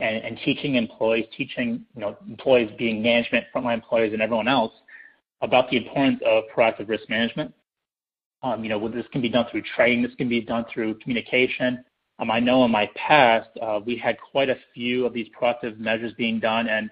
and 0.00 0.38
teaching 0.44 0.76
employees, 0.76 1.26
teaching 1.36 1.84
you 1.94 2.00
know, 2.00 2.16
employees 2.26 2.70
being 2.78 3.02
management, 3.02 3.44
frontline 3.54 3.74
employees, 3.74 4.12
and 4.12 4.22
everyone 4.22 4.48
else 4.48 4.72
about 5.42 5.70
the 5.70 5.76
importance 5.76 6.20
of 6.26 6.44
proactive 6.54 6.88
risk 6.88 7.08
management. 7.08 7.52
You 8.42 8.68
know, 8.68 8.88
this 8.88 9.06
can 9.12 9.20
be 9.20 9.28
done 9.28 9.46
through 9.50 9.62
training, 9.76 10.02
this 10.02 10.14
can 10.16 10.28
be 10.28 10.40
done 10.40 10.64
through 10.72 10.94
communication. 10.94 11.84
Um, 12.18 12.30
I 12.30 12.40
know 12.40 12.64
in 12.64 12.70
my 12.70 12.90
past, 12.96 13.48
uh, 13.62 13.80
we 13.84 13.96
had 13.96 14.16
quite 14.20 14.50
a 14.50 14.56
few 14.74 15.06
of 15.06 15.12
these 15.12 15.28
proactive 15.38 15.78
measures 15.78 16.12
being 16.18 16.38
done, 16.40 16.68
and 16.68 16.90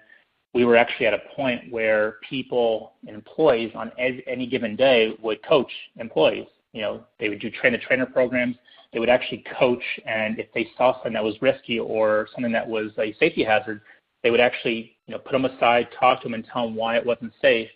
we 0.53 0.65
were 0.65 0.75
actually 0.75 1.05
at 1.05 1.13
a 1.13 1.21
point 1.35 1.71
where 1.71 2.17
people, 2.27 2.93
and 3.05 3.15
employees 3.15 3.71
on 3.75 3.91
any 3.97 4.47
given 4.47 4.75
day 4.75 5.15
would 5.21 5.43
coach 5.43 5.71
employees. 5.97 6.47
You 6.73 6.81
know, 6.81 7.03
they 7.19 7.29
would 7.29 7.39
do 7.39 7.51
train-the-trainer 7.51 8.07
programs. 8.07 8.55
They 8.91 8.99
would 8.99 9.09
actually 9.09 9.43
coach, 9.59 9.83
and 10.05 10.39
if 10.39 10.51
they 10.53 10.67
saw 10.75 10.93
something 10.93 11.13
that 11.13 11.23
was 11.23 11.39
risky 11.41 11.79
or 11.79 12.27
something 12.33 12.51
that 12.53 12.67
was 12.67 12.91
a 12.97 13.13
safety 13.19 13.43
hazard, 13.43 13.81
they 14.23 14.31
would 14.31 14.39
actually, 14.39 14.97
you 15.05 15.13
know, 15.13 15.19
put 15.19 15.33
them 15.33 15.45
aside, 15.45 15.87
talk 15.99 16.21
to 16.21 16.25
them, 16.25 16.33
and 16.33 16.45
tell 16.51 16.65
them 16.65 16.75
why 16.75 16.97
it 16.97 17.05
wasn't 17.05 17.33
safe. 17.41 17.69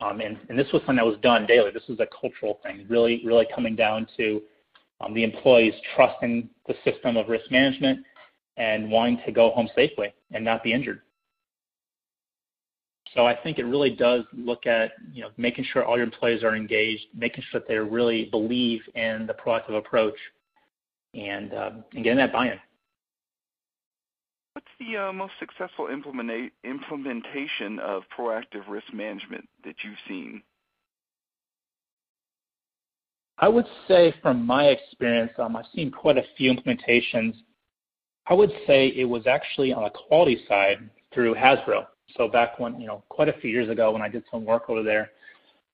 Um, 0.00 0.18
this 0.48 0.66
was 0.72 0.82
something 0.82 0.96
that 0.96 1.06
was 1.06 1.18
done 1.22 1.46
daily. 1.46 1.70
This 1.72 1.82
was 1.88 1.98
a 2.00 2.06
cultural 2.20 2.60
thing, 2.62 2.86
really 2.88 3.22
really 3.24 3.46
coming 3.54 3.74
down 3.74 4.06
to 4.16 4.42
um, 5.00 5.14
the 5.14 5.24
employees 5.24 5.74
trusting 5.94 6.48
the 6.66 6.74
system 6.84 7.16
of 7.16 7.28
risk 7.28 7.50
management 7.50 8.04
and 8.56 8.90
wanting 8.90 9.20
to 9.24 9.32
go 9.32 9.50
home 9.50 9.68
safely 9.74 10.12
and 10.32 10.44
not 10.44 10.62
be 10.62 10.72
injured. 10.72 11.02
So 13.14 13.26
I 13.26 13.34
think 13.34 13.58
it 13.58 13.64
really 13.64 13.90
does 13.90 14.24
look 14.32 14.66
at, 14.66 14.92
you 15.12 15.22
know, 15.22 15.30
making 15.36 15.64
sure 15.72 15.84
all 15.84 15.96
your 15.96 16.04
employees 16.04 16.42
are 16.42 16.54
engaged, 16.54 17.06
making 17.14 17.42
sure 17.50 17.60
that 17.60 17.68
they 17.68 17.76
really 17.76 18.26
believe 18.26 18.80
in 18.94 19.26
the 19.26 19.34
proactive 19.34 19.76
approach 19.76 20.16
and 21.14 21.54
uh, 21.54 21.70
and 21.94 22.04
getting 22.04 22.18
that 22.18 22.32
buy-in. 22.32 22.58
What's 24.58 24.66
the 24.80 24.96
uh, 24.96 25.12
most 25.12 25.34
successful 25.38 25.86
implementation 25.86 27.78
of 27.78 28.02
proactive 28.18 28.68
risk 28.68 28.92
management 28.92 29.48
that 29.62 29.76
you've 29.84 29.94
seen? 30.08 30.42
I 33.38 33.46
would 33.46 33.66
say 33.86 34.12
from 34.20 34.44
my 34.44 34.64
experience, 34.64 35.30
um, 35.38 35.54
I've 35.54 35.66
seen 35.72 35.92
quite 35.92 36.18
a 36.18 36.24
few 36.36 36.52
implementations. 36.52 37.34
I 38.26 38.34
would 38.34 38.50
say 38.66 38.88
it 38.88 39.04
was 39.04 39.28
actually 39.28 39.72
on 39.72 39.84
the 39.84 39.90
quality 39.90 40.44
side 40.48 40.90
through 41.14 41.36
Hasbro. 41.36 41.86
So 42.16 42.26
back 42.26 42.58
when, 42.58 42.80
you 42.80 42.88
know, 42.88 43.04
quite 43.10 43.28
a 43.28 43.34
few 43.34 43.50
years 43.50 43.68
ago 43.68 43.92
when 43.92 44.02
I 44.02 44.08
did 44.08 44.24
some 44.28 44.44
work 44.44 44.68
over 44.68 44.82
there, 44.82 45.12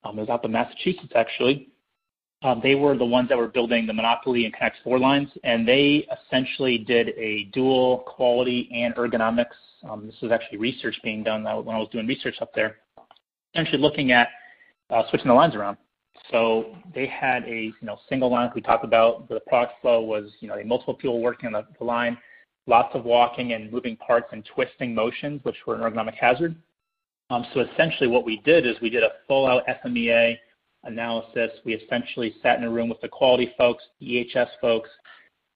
um, 0.04 0.18
it 0.18 0.20
was 0.20 0.28
up 0.28 0.44
in 0.44 0.52
Massachusetts, 0.52 1.14
actually. 1.16 1.70
They 2.62 2.74
were 2.74 2.96
the 2.96 3.04
ones 3.06 3.28
that 3.30 3.38
were 3.38 3.48
building 3.48 3.86
the 3.86 3.92
Monopoly 3.94 4.44
and 4.44 4.52
Connect 4.52 4.76
Four 4.84 4.98
lines, 4.98 5.30
and 5.44 5.66
they 5.66 6.06
essentially 6.26 6.76
did 6.76 7.08
a 7.16 7.44
dual 7.52 8.04
quality 8.06 8.68
and 8.74 8.94
ergonomics. 8.96 9.46
This 10.02 10.14
was 10.20 10.30
actually 10.30 10.58
research 10.58 10.98
being 11.02 11.22
done 11.22 11.44
when 11.44 11.74
I 11.74 11.78
was 11.78 11.88
doing 11.90 12.06
research 12.06 12.36
up 12.42 12.52
there. 12.54 12.76
essentially 13.54 13.80
looking 13.80 14.12
at 14.12 14.28
uh, 14.90 15.02
switching 15.08 15.28
the 15.28 15.34
lines 15.34 15.54
around. 15.54 15.78
So 16.30 16.76
they 16.94 17.06
had 17.06 17.44
a 17.44 17.64
you 17.64 17.74
know 17.82 17.98
single 18.08 18.30
line 18.30 18.50
we 18.54 18.60
talked 18.60 18.84
about. 18.84 19.28
The 19.28 19.40
product 19.46 19.80
flow 19.80 20.00
was 20.02 20.30
you 20.40 20.48
know 20.48 20.56
multiple 20.64 20.94
people 20.94 21.20
working 21.20 21.46
on 21.46 21.52
the, 21.52 21.66
the 21.78 21.84
line, 21.84 22.18
lots 22.66 22.94
of 22.94 23.04
walking 23.04 23.52
and 23.52 23.70
moving 23.72 23.96
parts 23.96 24.28
and 24.32 24.44
twisting 24.54 24.94
motions, 24.94 25.40
which 25.44 25.56
were 25.66 25.74
an 25.74 25.80
ergonomic 25.80 26.14
hazard. 26.14 26.56
Um, 27.30 27.46
so 27.54 27.60
essentially, 27.60 28.08
what 28.08 28.24
we 28.24 28.40
did 28.44 28.66
is 28.66 28.76
we 28.82 28.90
did 28.90 29.02
a 29.02 29.12
full-out 29.26 29.62
FMEA 29.66 30.36
analysis. 30.84 31.50
We 31.64 31.74
essentially 31.74 32.34
sat 32.42 32.58
in 32.58 32.64
a 32.64 32.70
room 32.70 32.88
with 32.88 33.00
the 33.00 33.08
quality 33.08 33.52
folks, 33.56 33.84
EHS 34.02 34.48
folks, 34.60 34.90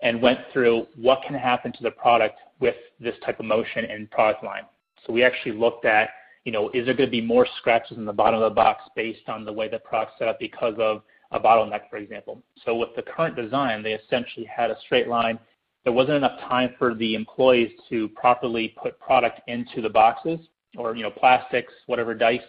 and 0.03 0.23
went 0.23 0.41
through 0.53 0.87
what 0.97 1.23
can 1.27 1.35
happen 1.35 1.73
to 1.73 1.83
the 1.83 1.91
product 1.91 2.39
with 2.61 2.77
this 3.01 3.15
type 3.25 3.41
of 3.41 3.47
motion 3.47 3.85
and 3.85 4.11
product 4.11 4.45
line. 4.45 4.63
So 5.07 5.13
we 5.13 5.23
actually 5.25 5.53
looked 5.53 5.85
at 5.85 6.11
you 6.49 6.53
know, 6.53 6.71
is 6.71 6.87
there 6.87 6.95
going 6.95 7.09
to 7.09 7.11
be 7.11 7.21
more 7.21 7.47
scratches 7.59 7.99
in 7.99 8.07
the 8.07 8.13
bottom 8.13 8.41
of 8.41 8.51
the 8.51 8.55
box 8.55 8.83
based 8.97 9.29
on 9.29 9.45
the 9.45 9.53
way 9.53 9.69
the 9.69 9.81
product's 9.81 10.19
set 10.19 10.29
up 10.29 10.39
because 10.39 10.73
of 10.79 11.03
a 11.31 11.39
bottleneck, 11.39 11.91
for 11.91 11.99
example? 11.99 12.43
So 12.65 12.75
with 12.75 12.89
the 12.97 13.03
current 13.03 13.37
design, 13.37 13.83
they 13.83 13.93
essentially 13.93 14.47
had 14.47 14.71
a 14.71 14.81
straight 14.81 15.09
line. 15.09 15.39
There 15.85 15.93
wasn't 15.93 16.17
enough 16.17 16.41
time 16.41 16.75
for 16.79 16.95
the 16.95 17.15
employees 17.15 17.71
to 17.91 18.09
properly 18.09 18.75
put 18.83 18.99
product 18.99 19.43
into 19.47 19.83
the 19.83 19.91
boxes 19.91 20.41
or, 20.79 20.97
you 20.97 21.03
know, 21.03 21.11
plastics, 21.11 21.75
whatever 21.85 22.15
dice 22.15 22.41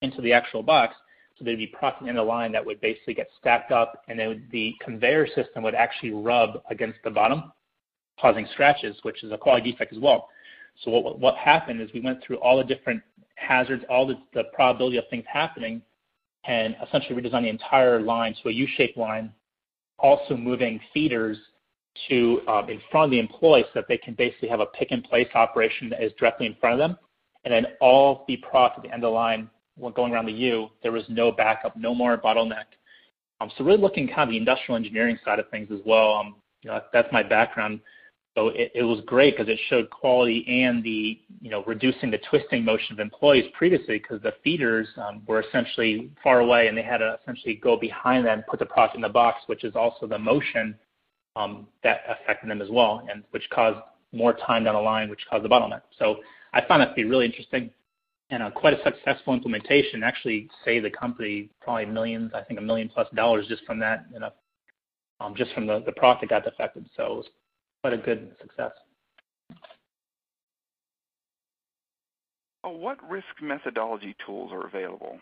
into 0.00 0.22
the 0.22 0.32
actual 0.32 0.62
box. 0.62 0.94
So 1.38 1.44
there'd 1.44 1.58
be 1.58 1.66
product 1.66 2.02
in 2.02 2.16
the 2.16 2.22
line 2.22 2.52
that 2.52 2.64
would 2.64 2.80
basically 2.80 3.14
get 3.14 3.28
stacked 3.40 3.72
up, 3.72 4.02
and 4.08 4.18
then 4.18 4.46
the 4.52 4.74
conveyor 4.80 5.26
system 5.28 5.62
would 5.62 5.74
actually 5.74 6.10
rub 6.10 6.62
against 6.70 6.98
the 7.04 7.10
bottom, 7.10 7.52
causing 8.20 8.46
scratches, 8.52 8.96
which 9.02 9.24
is 9.24 9.32
a 9.32 9.38
quality 9.38 9.72
defect 9.72 9.92
as 9.92 9.98
well. 9.98 10.28
So 10.82 10.90
what, 10.90 11.18
what 11.18 11.36
happened 11.36 11.80
is 11.80 11.90
we 11.92 12.00
went 12.00 12.22
through 12.22 12.36
all 12.36 12.58
the 12.58 12.64
different 12.64 13.02
hazards, 13.36 13.84
all 13.88 14.06
the, 14.06 14.16
the 14.34 14.44
probability 14.52 14.98
of 14.98 15.04
things 15.10 15.24
happening, 15.26 15.82
and 16.44 16.76
essentially 16.86 17.20
redesign 17.20 17.42
the 17.42 17.48
entire 17.48 18.00
line 18.00 18.34
to 18.42 18.48
a 18.48 18.52
U-shaped 18.52 18.96
line, 18.96 19.32
also 19.98 20.36
moving 20.36 20.80
feeders 20.92 21.38
to 22.08 22.40
um, 22.48 22.68
in 22.68 22.80
front 22.90 23.06
of 23.06 23.10
the 23.10 23.18
employee 23.18 23.64
so 23.64 23.70
that 23.74 23.84
they 23.88 23.98
can 23.98 24.14
basically 24.14 24.48
have 24.48 24.60
a 24.60 24.66
pick 24.66 24.88
and 24.90 25.04
place 25.04 25.28
operation 25.34 25.90
that 25.90 26.02
is 26.02 26.12
directly 26.18 26.46
in 26.46 26.56
front 26.60 26.74
of 26.74 26.78
them. 26.78 26.98
And 27.44 27.52
then 27.52 27.66
all 27.80 28.24
the 28.28 28.36
product 28.38 28.78
at 28.78 28.82
the 28.84 28.92
end 28.92 29.04
of 29.04 29.10
the 29.10 29.14
line 29.14 29.50
going 29.94 30.12
around 30.12 30.26
the 30.26 30.32
U, 30.32 30.68
there 30.82 30.92
was 30.92 31.04
no 31.08 31.32
backup, 31.32 31.76
no 31.76 31.94
more 31.94 32.16
bottleneck. 32.18 32.64
Um, 33.40 33.50
so 33.56 33.64
really 33.64 33.78
looking 33.78 34.06
kind 34.06 34.22
of 34.22 34.28
the 34.30 34.36
industrial 34.36 34.76
engineering 34.76 35.18
side 35.24 35.38
of 35.38 35.48
things 35.50 35.68
as 35.72 35.80
well. 35.84 36.14
Um, 36.14 36.36
you 36.62 36.70
know, 36.70 36.80
that's 36.92 37.08
my 37.12 37.22
background. 37.22 37.80
So 38.34 38.48
it, 38.48 38.72
it 38.74 38.82
was 38.82 39.00
great 39.04 39.36
because 39.36 39.52
it 39.52 39.58
showed 39.68 39.90
quality 39.90 40.44
and 40.64 40.82
the, 40.82 41.20
you 41.40 41.50
know, 41.50 41.62
reducing 41.64 42.10
the 42.10 42.18
twisting 42.30 42.64
motion 42.64 42.94
of 42.94 43.00
employees 43.00 43.44
previously 43.52 43.98
because 43.98 44.22
the 44.22 44.32
feeders 44.42 44.88
um, 44.96 45.22
were 45.26 45.40
essentially 45.40 46.10
far 46.22 46.40
away 46.40 46.68
and 46.68 46.76
they 46.76 46.82
had 46.82 46.98
to 46.98 47.18
essentially 47.20 47.56
go 47.56 47.76
behind 47.76 48.24
them, 48.24 48.42
put 48.48 48.58
the 48.58 48.66
product 48.66 48.96
in 48.96 49.02
the 49.02 49.08
box, 49.08 49.42
which 49.46 49.64
is 49.64 49.76
also 49.76 50.06
the 50.06 50.18
motion 50.18 50.74
um, 51.36 51.66
that 51.82 52.02
affected 52.08 52.48
them 52.48 52.62
as 52.62 52.68
well, 52.70 53.06
and 53.10 53.22
which 53.32 53.48
caused 53.50 53.78
more 54.12 54.32
time 54.34 54.64
down 54.64 54.74
the 54.74 54.80
line, 54.80 55.10
which 55.10 55.26
caused 55.28 55.44
the 55.44 55.48
bottleneck. 55.48 55.82
So 55.98 56.18
I 56.54 56.64
found 56.64 56.80
that 56.82 56.90
to 56.90 56.94
be 56.94 57.04
really 57.04 57.26
interesting 57.26 57.70
and 58.32 58.42
uh, 58.42 58.50
quite 58.50 58.72
a 58.72 58.82
successful 58.82 59.34
implementation. 59.34 60.02
Actually, 60.02 60.48
saved 60.64 60.86
the 60.86 60.90
company 60.90 61.50
probably 61.60 61.84
millions, 61.84 62.32
I 62.34 62.40
think 62.42 62.58
a 62.58 62.62
million 62.62 62.88
plus 62.88 63.06
dollars 63.14 63.46
just 63.46 63.64
from 63.66 63.78
that, 63.80 64.06
you 64.12 64.18
know, 64.18 64.30
um, 65.20 65.34
just 65.36 65.52
from 65.52 65.66
the, 65.66 65.82
the 65.84 65.92
product 65.92 66.22
that 66.22 66.30
got 66.30 66.44
defected. 66.44 66.86
So 66.96 67.04
it 67.04 67.16
was 67.16 67.26
quite 67.82 67.92
a 67.92 67.98
good 67.98 68.32
success. 68.40 68.72
Uh, 72.64 72.70
what 72.70 72.98
risk 73.08 73.26
methodology 73.42 74.16
tools 74.24 74.50
are 74.50 74.66
available? 74.66 75.18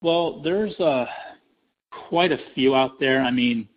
Well, 0.00 0.40
there's 0.42 0.78
uh, 0.80 1.04
quite 2.08 2.32
a 2.32 2.38
few 2.54 2.74
out 2.74 2.98
there. 2.98 3.20
I 3.20 3.30
mean, 3.30 3.68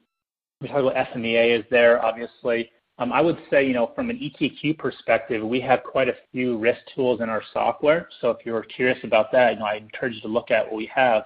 we 0.61 0.69
talk 0.69 0.77
about 0.77 0.95
FMEA 1.13 1.59
is 1.59 1.65
there, 1.69 2.03
obviously. 2.05 2.69
Um, 2.99 3.13
I 3.13 3.21
would 3.21 3.37
say, 3.49 3.65
you 3.65 3.73
know, 3.73 3.91
from 3.95 4.09
an 4.09 4.17
ETQ 4.17 4.77
perspective, 4.77 5.41
we 5.41 5.61
have 5.61 5.83
quite 5.83 6.09
a 6.09 6.15
few 6.33 6.57
risk 6.57 6.81
tools 6.93 7.21
in 7.21 7.29
our 7.29 7.41
software. 7.53 8.09
So 8.19 8.29
if 8.29 8.45
you're 8.45 8.61
curious 8.63 8.99
about 9.03 9.31
that, 9.31 9.53
you 9.53 9.59
know, 9.59 9.65
I 9.65 9.75
encourage 9.75 10.15
you 10.15 10.21
to 10.21 10.27
look 10.27 10.51
at 10.51 10.65
what 10.65 10.75
we 10.75 10.85
have. 10.93 11.23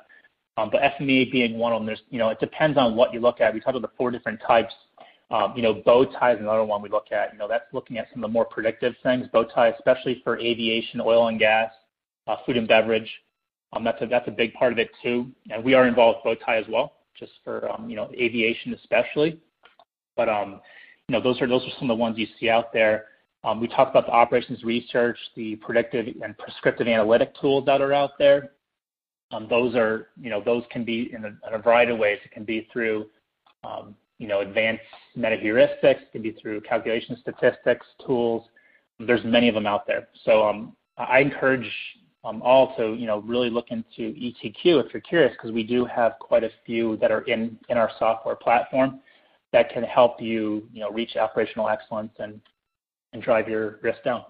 Um, 0.56 0.70
but 0.72 0.82
FMEA 0.82 1.32
being 1.32 1.58
one 1.58 1.74
of 1.74 1.80
them, 1.80 1.88
there's, 1.88 2.02
you 2.12 2.20
know, 2.20 2.30
it 2.30 2.40
depends 2.40 2.78
on 2.78 2.96
what 2.96 3.12
you 3.12 3.20
look 3.20 3.42
at. 3.42 3.52
We 3.56 3.60
talked 3.60 3.76
about 3.76 3.90
the 3.90 3.98
four 3.98 4.12
different 4.12 4.40
types. 4.46 4.74
Um, 5.32 5.54
you 5.56 5.64
know, 5.64 5.74
bow 5.74 6.06
tie 6.06 6.34
is 6.34 6.40
another 6.40 6.64
one 6.64 6.80
we 6.84 6.90
look 6.90 7.12
at. 7.12 7.34
You 7.34 7.40
know, 7.40 7.48
that's 7.48 7.66
looking 7.74 7.98
at 7.98 8.08
some 8.14 8.24
of 8.24 8.30
the 8.30 8.32
more 8.32 8.46
predictive 8.46 8.94
things. 9.02 9.26
Bow 9.34 9.46
tie, 9.46 9.70
especially 9.70 10.22
for 10.24 10.38
aviation, 10.38 11.02
oil 11.02 11.28
and 11.30 11.40
gas, 11.40 11.72
uh, 12.28 12.36
food 12.46 12.58
and 12.58 12.68
beverage. 12.68 13.10
Um, 13.76 13.84
that's 13.84 14.00
a 14.04 14.06
that's 14.06 14.28
a 14.28 14.32
big 14.32 14.54
part 14.54 14.74
of 14.74 14.78
it 14.78 14.92
too. 15.02 15.32
And 15.50 15.64
we 15.64 15.74
are 15.74 15.88
involved 15.88 16.20
with 16.24 16.38
bow 16.38 16.46
tie 16.46 16.58
as 16.58 16.66
well, 16.70 16.98
just 17.20 17.32
for 17.44 17.68
um, 17.72 17.90
you 17.90 17.96
know 17.96 18.12
aviation 18.14 18.76
especially. 18.76 19.40
But 20.16 20.30
um, 20.30 20.62
you 21.08 21.14
know, 21.14 21.22
those 21.22 21.42
are 21.42 21.48
those 21.48 21.64
are 21.64 21.72
some 21.80 21.90
of 21.90 21.98
the 21.98 22.02
ones 22.02 22.18
you 22.18 22.28
see 22.40 22.50
out 22.50 22.72
there. 22.72 23.06
Um, 23.44 23.60
we 23.60 23.68
talked 23.68 23.92
about 23.92 24.06
the 24.06 24.14
operations 24.14 24.64
research, 24.64 25.18
the 25.36 25.58
predictive 25.58 26.08
and 26.24 26.38
prescriptive 26.38 26.88
analytic 26.88 27.34
tools 27.42 27.66
that 27.66 27.82
are 27.82 27.92
out 27.92 28.12
there. 28.18 28.52
Um, 29.32 29.48
those 29.50 29.76
are, 29.76 30.10
you 30.20 30.30
know, 30.30 30.42
those 30.44 30.64
can 30.72 30.86
be 30.86 31.12
in 31.14 31.38
a, 31.52 31.58
variety 31.58 31.92
of 31.92 31.98
ways. 31.98 32.20
It 32.24 32.32
can 32.32 32.46
be 32.46 32.70
through, 32.72 33.08
um, 33.64 33.96
you 34.18 34.28
know, 34.28 34.42
advanced 34.42 34.84
meta-heuristics. 35.16 35.82
It 35.84 36.12
can 36.12 36.22
be 36.22 36.32
through 36.42 36.62
calculation 36.62 37.18
statistics 37.20 37.86
tools. 38.06 38.48
There's 39.00 39.24
many 39.26 39.50
of 39.50 39.56
them 39.56 39.66
out 39.66 39.86
there. 39.88 40.08
So 40.24 40.72
I 40.98 41.20
encourage 41.20 41.70
all 42.24 42.76
to, 42.78 42.94
you 42.94 43.08
know, 43.08 43.20
really 43.22 43.50
look 43.50 43.72
into 43.72 44.14
ETQ 44.14 44.86
if 44.86 44.94
you're 44.94 45.02
curious, 45.02 45.34
because 45.34 45.52
we 45.52 45.64
do 45.64 45.84
have 45.84 46.14
quite 46.20 46.44
a 46.44 46.52
few 46.66 46.96
that 46.98 47.12
are 47.12 47.22
in 47.22 47.58
our 47.72 47.90
software 48.00 48.36
platform 48.36 49.02
that 49.54 49.70
can 49.72 49.84
help 49.84 50.22
you, 50.22 50.68
you 50.74 50.82
know, 50.82 50.90
reach 50.90 51.16
operational 51.16 51.70
excellence 51.70 52.12
and, 52.20 52.42
and 53.14 53.24
drive 53.24 53.48
your 53.48 53.80
risk 53.82 54.04
down. 54.04 54.24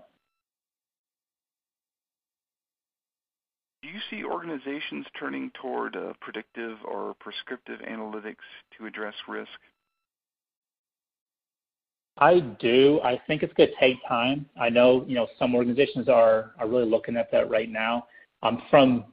Do 3.82 3.90
you 3.90 4.00
see 4.10 4.24
organizations 4.24 5.06
turning 5.20 5.52
toward 5.62 5.96
uh, 5.96 6.14
predictive 6.22 6.78
or 6.86 7.16
prescriptive 7.20 7.80
analytics 7.80 8.36
to 8.78 8.86
address 8.86 9.16
risk? 9.28 9.50
I 12.18 12.40
do. 12.40 13.02
I 13.04 13.20
think 13.26 13.42
it's 13.42 13.54
going 13.54 13.70
to 13.70 13.76
take 13.80 13.98
time. 14.08 14.46
I 14.60 14.70
know, 14.70 15.04
you 15.08 15.16
know, 15.16 15.28
some 15.40 15.56
organizations 15.56 16.08
are 16.08 16.52
are 16.60 16.68
really 16.68 16.86
looking 16.86 17.18
at 17.18 17.32
that 17.32 17.50
right 17.50 17.70
now. 17.70 18.06
Um, 18.44 18.62
from, 18.70 19.06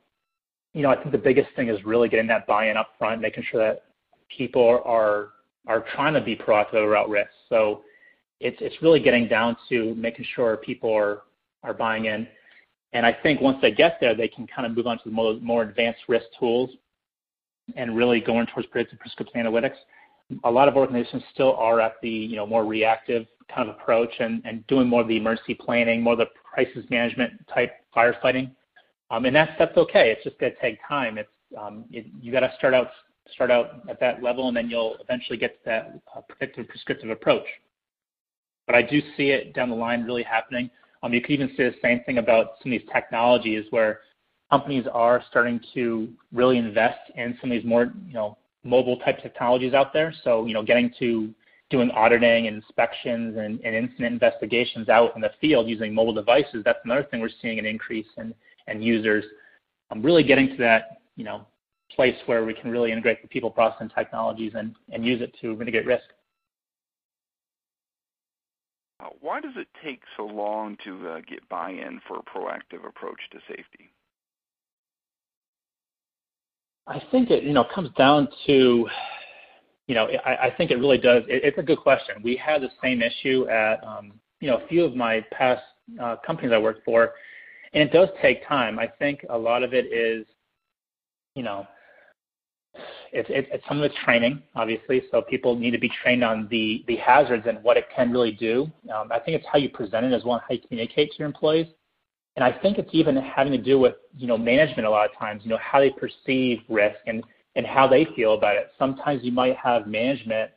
you 0.75 0.83
know, 0.83 0.91
I 0.91 0.97
think 0.97 1.13
the 1.13 1.19
biggest 1.19 1.49
thing 1.57 1.69
is 1.69 1.83
really 1.85 2.09
getting 2.09 2.27
that 2.27 2.47
buy-in 2.47 2.77
up 2.77 2.91
front, 2.99 3.23
making 3.23 3.45
sure 3.51 3.65
that 3.65 3.85
people 4.37 4.83
are 4.85 5.31
are 5.67 5.85
trying 5.95 6.15
to 6.15 6.21
be 6.21 6.37
proactive 6.37 6.87
about 6.87 7.09
risk. 7.09 7.31
So 7.49 7.83
it's 8.41 8.57
it's 8.61 8.77
really 8.83 9.01
getting 9.01 9.29
down 9.29 9.57
to 9.69 9.95
making 9.95 10.27
sure 10.35 10.57
people 10.57 10.93
are 10.93 11.23
are 11.63 11.75
buying 11.75 12.07
in. 12.07 12.27
And 12.93 13.07
I 13.07 13.17
think 13.23 13.41
once 13.41 13.59
they 13.63 13.71
get 13.71 13.99
there, 14.01 14.15
they 14.15 14.29
can 14.29 14.47
kind 14.47 14.67
of 14.67 14.77
move 14.77 14.87
on 14.87 14.99
to 14.99 15.05
the 15.05 15.11
more, 15.13 15.35
more 15.35 15.63
advanced 15.63 16.01
risk 16.09 16.27
tools 16.39 16.71
and 17.77 17.97
really 17.97 18.21
going 18.21 18.47
towards 18.47 18.67
predictive 18.69 18.99
prescriptive 18.99 19.37
analytics. 19.37 19.77
A 20.45 20.51
lot 20.51 20.67
of 20.67 20.77
organizations 20.77 21.23
still 21.33 21.55
are 21.57 21.81
at 21.81 21.95
the 22.03 22.09
you 22.09 22.37
know 22.37 22.47
more 22.47 22.65
reactive 22.65 23.27
kind 23.55 23.69
of 23.69 23.77
approach 23.77 24.13
and, 24.21 24.43
and 24.45 24.67
doing 24.67 24.89
more 24.89 25.03
of 25.03 25.09
the 25.09 25.17
emergency 25.17 25.55
planning, 25.55 26.03
more 26.03 26.15
of 26.15 26.21
the 26.21 26.27
crisis 26.45 26.85
management 26.89 27.33
type 27.53 27.73
firefighting. 27.95 28.51
Um, 29.11 29.25
and 29.25 29.35
that's 29.35 29.53
that's 29.59 29.77
okay. 29.77 30.11
It's 30.11 30.25
just 30.25 30.39
going 30.39 30.53
to 30.53 30.61
take 30.61 30.79
time. 30.89 31.19
It's 31.19 31.29
um, 31.59 31.85
it, 31.91 32.07
you 32.21 32.33
got 32.33 32.41
to 32.41 32.53
start 32.59 32.75
out 32.75 32.89
start 33.33 33.51
out 33.51 33.83
at 33.89 34.01
that 34.01 34.22
level, 34.22 34.49
and 34.49 34.57
then 34.57 34.68
you'll 34.70 34.97
eventually 35.01 35.39
get 35.39 35.53
to 35.55 35.61
that 35.66 36.01
uh, 36.16 36.20
predictive 36.28 36.68
prescriptive 36.68 37.11
approach. 37.11 37.47
But 38.66 38.74
I 38.74 38.83
do 38.83 39.01
see 39.16 39.31
it 39.31 39.55
down 39.55 39.70
the 39.70 39.76
line 39.76 40.05
really 40.05 40.22
happening. 40.22 40.70
Um, 41.03 41.12
you 41.14 41.20
could 41.20 41.33
even 41.33 41.49
say 41.57 41.64
the 41.64 41.74
same 41.83 42.03
thing 42.05 42.18
about 42.18 42.53
some 42.62 42.72
of 42.72 42.78
these 42.78 42.89
technologies 42.93 43.64
where 43.70 44.01
companies 44.51 44.85
are 44.93 45.22
starting 45.31 45.61
to 45.74 46.09
really 46.33 46.59
invest 46.59 46.99
in 47.16 47.37
some 47.41 47.51
of 47.51 47.57
these 47.57 47.66
more, 47.66 47.93
you 48.07 48.12
know, 48.12 48.37
mobile 48.64 48.99
type 48.99 49.22
technologies 49.22 49.72
out 49.72 49.93
there. 49.93 50.12
So, 50.22 50.45
you 50.47 50.55
know, 50.55 50.62
getting 50.62 50.93
to 50.99 51.33
doing 51.70 51.91
auditing 51.93 52.49
and 52.49 52.57
inspections 52.57 53.37
and, 53.39 53.61
and 53.64 53.74
incident 53.74 54.12
investigations 54.12 54.89
out 54.89 55.14
in 55.14 55.22
the 55.22 55.31
field 55.41 55.68
using 55.68 55.95
mobile 55.95 56.12
devices, 56.12 56.62
that's 56.64 56.81
another 56.85 57.05
thing 57.05 57.20
we're 57.20 57.31
seeing 57.41 57.59
an 57.59 57.66
increase 57.66 58.09
in, 58.18 58.35
in 58.66 58.83
users. 58.83 59.24
Um, 59.91 60.03
really 60.03 60.22
getting 60.22 60.49
to 60.49 60.57
that, 60.59 61.01
you 61.16 61.24
know, 61.24 61.47
place 61.97 62.16
where 62.26 62.45
we 62.45 62.55
can 62.55 62.70
really 62.70 62.93
integrate 62.93 63.22
the 63.22 63.28
people, 63.28 63.51
process, 63.51 63.78
and 63.80 63.93
technologies 63.95 64.53
and, 64.55 64.74
and 64.93 65.05
use 65.05 65.20
it 65.20 65.34
to 65.41 65.57
mitigate 65.57 65.86
risk. 65.86 66.05
Uh, 69.01 69.09
why 69.20 69.41
does 69.41 69.55
it 69.57 69.68
take 69.82 70.03
so 70.16 70.24
long 70.24 70.76
to 70.84 71.09
uh, 71.09 71.20
get 71.28 71.47
buy-in 71.49 72.01
for 72.07 72.18
a 72.18 72.22
proactive 72.22 72.86
approach 72.86 73.20
to 73.32 73.38
safety? 73.49 73.91
I 76.86 77.01
think 77.11 77.30
it 77.30 77.45
you 77.45 77.53
know 77.53 77.64
comes 77.72 77.91
down 77.97 78.28
to 78.47 78.88
you 79.86 79.95
know 79.95 80.09
I, 80.24 80.47
I 80.47 80.55
think 80.57 80.70
it 80.70 80.76
really 80.76 80.99
does. 80.99 81.22
It, 81.28 81.45
it's 81.45 81.59
a 81.59 81.62
good 81.62 81.78
question. 81.78 82.16
We 82.22 82.36
had 82.36 82.62
the 82.62 82.70
same 82.82 83.01
issue 83.01 83.47
at 83.49 83.82
um, 83.84 84.12
you 84.41 84.51
know 84.51 84.57
a 84.59 84.66
few 84.66 84.84
of 84.84 84.97
my 84.97 85.24
past 85.30 85.62
uh, 86.01 86.16
companies 86.26 86.53
I 86.53 86.59
worked 86.59 86.84
for, 86.84 87.12
and 87.72 87.82
it 87.82 87.93
does 87.93 88.09
take 88.20 88.47
time. 88.47 88.78
I 88.78 88.88
think 88.99 89.24
a 89.30 89.38
lot 89.38 89.62
of 89.62 89.72
it 89.72 89.86
is, 89.93 90.26
you 91.34 91.43
know, 91.43 91.66
it's, 93.13 93.29
it, 93.31 93.49
it's 93.53 93.65
some 93.69 93.79
of 93.79 93.85
it's 93.85 93.95
training, 94.05 94.43
obviously. 94.55 95.03
So 95.11 95.23
people 95.23 95.57
need 95.57 95.73
to 95.73 95.79
be 95.79 95.91
trained 96.03 96.25
on 96.25 96.49
the 96.51 96.85
the 96.87 96.97
hazards 96.97 97.45
and 97.47 97.63
what 97.63 97.77
it 97.77 97.87
can 97.95 98.11
really 98.11 98.33
do. 98.33 98.71
Um, 98.95 99.11
I 99.11 99.19
think 99.19 99.37
it's 99.37 99.47
how 99.51 99.59
you 99.59 99.69
present 99.69 100.07
it 100.07 100.13
as 100.13 100.25
well, 100.25 100.43
how 100.47 100.55
you 100.55 100.61
communicate 100.61 101.13
to 101.13 101.19
your 101.19 101.27
employees. 101.27 101.67
And 102.37 102.45
I 102.45 102.53
think 102.53 102.79
it's 102.79 102.91
even 102.93 103.17
having 103.17 103.53
to 103.53 103.59
do 103.59 103.79
with 103.79 103.95
you 104.17 104.27
know 104.27 104.39
management 104.39 104.87
a 104.87 104.91
lot 104.91 105.11
of 105.11 105.17
times. 105.19 105.43
You 105.45 105.51
know 105.51 105.59
how 105.59 105.81
they 105.81 105.91
perceive 105.91 106.61
risk 106.69 106.99
and 107.07 107.25
and 107.57 107.67
how 107.67 107.87
they 107.89 108.07
feel 108.17 108.35
about 108.35 108.57
it. 108.57 108.71
Sometimes 108.79 109.23
you 109.25 109.33
might 109.33 109.57
have 109.57 109.87
management 109.87 110.51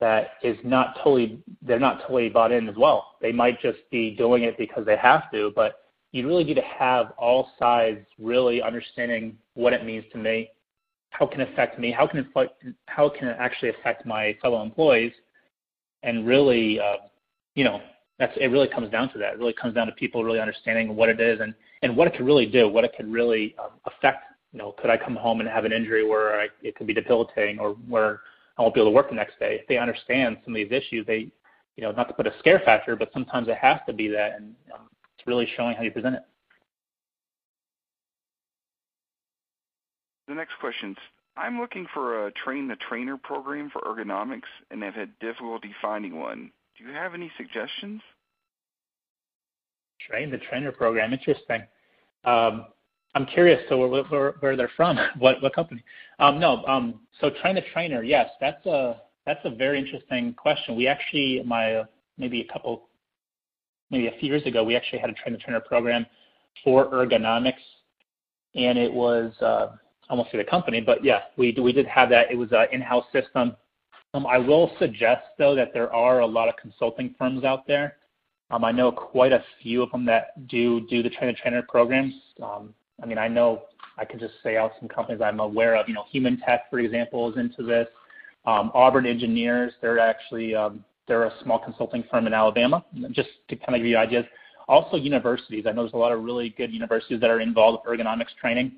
that 0.00 0.32
is 0.42 0.56
not 0.64 0.96
totally 0.96 1.38
they're 1.62 1.78
not 1.78 2.00
totally 2.02 2.28
bought 2.28 2.52
in 2.52 2.68
as 2.68 2.76
well. 2.76 3.16
They 3.20 3.32
might 3.32 3.60
just 3.60 3.78
be 3.90 4.10
doing 4.16 4.42
it 4.42 4.58
because 4.58 4.84
they 4.84 4.96
have 4.96 5.30
to, 5.32 5.52
but 5.54 5.82
you 6.12 6.26
really 6.26 6.44
need 6.44 6.54
to 6.54 6.62
have 6.62 7.12
all 7.18 7.50
sides 7.58 8.00
really 8.18 8.62
understanding 8.62 9.38
what 9.54 9.72
it 9.72 9.84
means 9.84 10.04
to 10.12 10.18
me, 10.18 10.50
how 11.12 11.26
can 11.26 11.40
it 11.40 11.52
affect 11.52 11.78
me, 11.78 11.92
how 11.92 12.06
can 12.06 12.18
it 12.20 12.26
how 12.86 13.08
can 13.08 13.28
it 13.28 13.36
actually 13.38 13.68
affect 13.68 14.04
my 14.04 14.36
fellow 14.40 14.62
employees, 14.62 15.12
and 16.02 16.26
really, 16.26 16.80
uh, 16.80 16.96
you 17.54 17.64
know, 17.64 17.80
that's 18.18 18.32
it. 18.40 18.48
Really 18.48 18.68
comes 18.68 18.90
down 18.90 19.12
to 19.12 19.18
that. 19.18 19.34
It 19.34 19.38
really 19.38 19.52
comes 19.52 19.74
down 19.74 19.86
to 19.86 19.92
people 19.92 20.24
really 20.24 20.40
understanding 20.40 20.96
what 20.96 21.08
it 21.08 21.20
is 21.20 21.40
and 21.40 21.54
and 21.82 21.96
what 21.96 22.08
it 22.08 22.14
could 22.16 22.26
really 22.26 22.46
do, 22.46 22.68
what 22.68 22.84
it 22.84 22.92
could 22.96 23.10
really 23.12 23.54
um, 23.58 23.72
affect. 23.86 24.24
You 24.52 24.58
know, 24.58 24.72
could 24.72 24.90
I 24.90 24.96
come 24.96 25.16
home 25.16 25.40
and 25.40 25.48
have 25.48 25.64
an 25.64 25.72
injury 25.72 26.06
where 26.06 26.40
I, 26.40 26.48
it 26.62 26.74
could 26.76 26.86
be 26.86 26.94
debilitating, 26.94 27.58
or 27.58 27.72
where 27.88 28.20
I 28.58 28.62
won't 28.62 28.74
be 28.74 28.80
able 28.80 28.90
to 28.90 28.94
work 28.94 29.10
the 29.10 29.14
next 29.14 29.38
day? 29.38 29.58
If 29.60 29.68
they 29.68 29.78
understand 29.78 30.38
some 30.44 30.54
of 30.54 30.56
these 30.56 30.72
issues, 30.72 31.06
they, 31.06 31.30
you 31.76 31.82
know, 31.82 31.92
not 31.92 32.08
to 32.08 32.14
put 32.14 32.26
a 32.26 32.32
scare 32.38 32.60
factor, 32.64 32.96
but 32.96 33.10
sometimes 33.12 33.48
it 33.48 33.56
has 33.56 33.80
to 33.86 33.92
be 33.92 34.08
that, 34.08 34.36
and 34.36 34.54
um, 34.74 34.88
it's 35.16 35.26
really 35.26 35.48
showing 35.56 35.76
how 35.76 35.82
you 35.82 35.90
present 35.90 36.16
it. 36.16 36.22
The 40.32 40.36
next 40.36 40.54
question 40.60 40.96
I'm 41.36 41.60
looking 41.60 41.86
for 41.92 42.26
a 42.26 42.32
train 42.32 42.66
the 42.66 42.76
trainer 42.76 43.18
program 43.18 43.68
for 43.70 43.82
ergonomics 43.82 44.48
and 44.70 44.82
I've 44.82 44.94
had 44.94 45.10
difficulty 45.18 45.74
finding 45.82 46.18
one. 46.18 46.50
Do 46.78 46.84
you 46.84 46.94
have 46.94 47.12
any 47.12 47.30
suggestions? 47.36 48.00
Train 50.08 50.30
the 50.30 50.38
trainer 50.38 50.72
program, 50.72 51.12
interesting. 51.12 51.64
Um, 52.24 52.64
I'm 53.14 53.26
curious. 53.26 53.60
So 53.68 53.86
where, 53.86 54.32
where, 54.40 54.56
they're 54.56 54.70
from? 54.74 54.98
what 55.18 55.42
what 55.42 55.54
company? 55.54 55.84
Um, 56.18 56.40
no. 56.40 56.64
Um, 56.64 57.00
so 57.20 57.28
train 57.42 57.56
the 57.56 57.64
trainer. 57.74 58.02
Yes, 58.02 58.30
that's 58.40 58.64
a 58.64 59.02
that's 59.26 59.40
a 59.44 59.50
very 59.50 59.78
interesting 59.78 60.32
question. 60.32 60.76
We 60.76 60.86
actually 60.86 61.42
my 61.44 61.82
maybe 62.16 62.40
a 62.40 62.50
couple 62.50 62.88
maybe 63.90 64.06
a 64.06 64.18
few 64.18 64.30
years 64.30 64.46
ago 64.46 64.64
we 64.64 64.76
actually 64.76 65.00
had 65.00 65.10
a 65.10 65.12
train 65.12 65.34
the 65.34 65.38
trainer 65.40 65.60
program 65.60 66.06
for 66.64 66.86
ergonomics, 66.86 67.52
and 68.54 68.78
it 68.78 68.90
was 68.90 69.34
uh, 69.42 69.76
almost 70.12 70.30
say 70.30 70.36
the 70.36 70.44
company, 70.44 70.80
but 70.80 71.02
yeah, 71.02 71.22
we 71.38 71.56
we 71.60 71.72
did 71.72 71.86
have 71.86 72.10
that. 72.10 72.30
It 72.30 72.36
was 72.36 72.52
an 72.52 72.66
in-house 72.70 73.06
system. 73.12 73.56
Um, 74.12 74.26
I 74.26 74.36
will 74.36 74.70
suggest 74.78 75.22
though 75.38 75.54
that 75.54 75.72
there 75.72 75.90
are 75.92 76.20
a 76.20 76.26
lot 76.26 76.50
of 76.50 76.54
consulting 76.56 77.14
firms 77.18 77.44
out 77.44 77.66
there. 77.66 77.96
Um, 78.50 78.62
I 78.62 78.72
know 78.72 78.92
quite 78.92 79.32
a 79.32 79.42
few 79.62 79.82
of 79.82 79.90
them 79.90 80.04
that 80.04 80.46
do 80.48 80.86
do 80.88 81.02
the 81.02 81.08
trainer 81.08 81.32
trainer 81.32 81.62
programs. 81.66 82.12
Um, 82.42 82.74
I 83.02 83.06
mean, 83.06 83.16
I 83.16 83.26
know 83.26 83.62
I 83.96 84.04
can 84.04 84.20
just 84.20 84.34
say 84.42 84.58
out 84.58 84.72
some 84.78 84.88
companies 84.88 85.22
I'm 85.22 85.40
aware 85.40 85.76
of. 85.76 85.88
You 85.88 85.94
know, 85.94 86.04
Humantech, 86.14 86.60
for 86.68 86.78
example, 86.78 87.30
is 87.32 87.38
into 87.38 87.62
this. 87.62 87.88
Um, 88.44 88.70
Auburn 88.74 89.06
Engineers, 89.06 89.72
they're 89.80 89.98
actually 89.98 90.54
um, 90.54 90.84
they're 91.08 91.24
a 91.24 91.32
small 91.42 91.58
consulting 91.58 92.04
firm 92.10 92.26
in 92.26 92.34
Alabama. 92.34 92.84
Just 93.12 93.30
to 93.48 93.56
kind 93.56 93.74
of 93.74 93.78
give 93.78 93.86
you 93.86 93.96
ideas. 93.96 94.26
Also, 94.68 94.96
universities. 94.98 95.64
I 95.66 95.72
know 95.72 95.82
there's 95.82 95.94
a 95.94 95.96
lot 95.96 96.12
of 96.12 96.22
really 96.22 96.50
good 96.50 96.70
universities 96.70 97.18
that 97.22 97.30
are 97.30 97.40
involved 97.40 97.82
with 97.84 97.98
ergonomics 97.98 98.34
training. 98.38 98.72